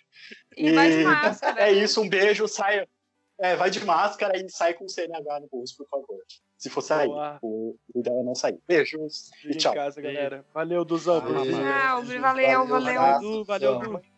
E 0.58 0.72
vai 0.72 0.90
de 0.90 1.04
máscara. 1.04 1.62
É 1.62 1.74
né? 1.74 1.84
isso, 1.84 2.02
um 2.02 2.10
beijo, 2.10 2.48
saia. 2.48 2.88
É, 3.38 3.56
vai 3.56 3.70
de 3.70 3.84
máscara 3.84 4.38
e 4.38 4.50
sai 4.50 4.74
com 4.74 4.88
CNH 4.88 5.42
no 5.42 5.48
bolso, 5.52 5.76
por 5.78 5.88
favor. 5.90 6.18
Se 6.58 6.70
for 6.70 6.82
sair, 6.82 7.10
o 7.42 7.76
o 7.96 8.00
ideal 8.00 8.22
é 8.22 8.24
não 8.24 8.34
sair. 8.34 8.58
Beijos 8.68 9.30
e 9.44 9.56
tchau. 9.56 9.74
em 9.74 9.76
casa, 9.76 10.02
galera. 10.02 10.46
Valeu, 10.54 10.86
Duzão. 10.86 11.22
por 11.22 11.34
Valeu. 11.34 12.22
valeu, 12.22 12.68
valeu. 12.68 13.20
Du, 13.20 13.44
valeu, 13.44 13.80
tchau. 13.80 13.92
Du. 13.92 14.15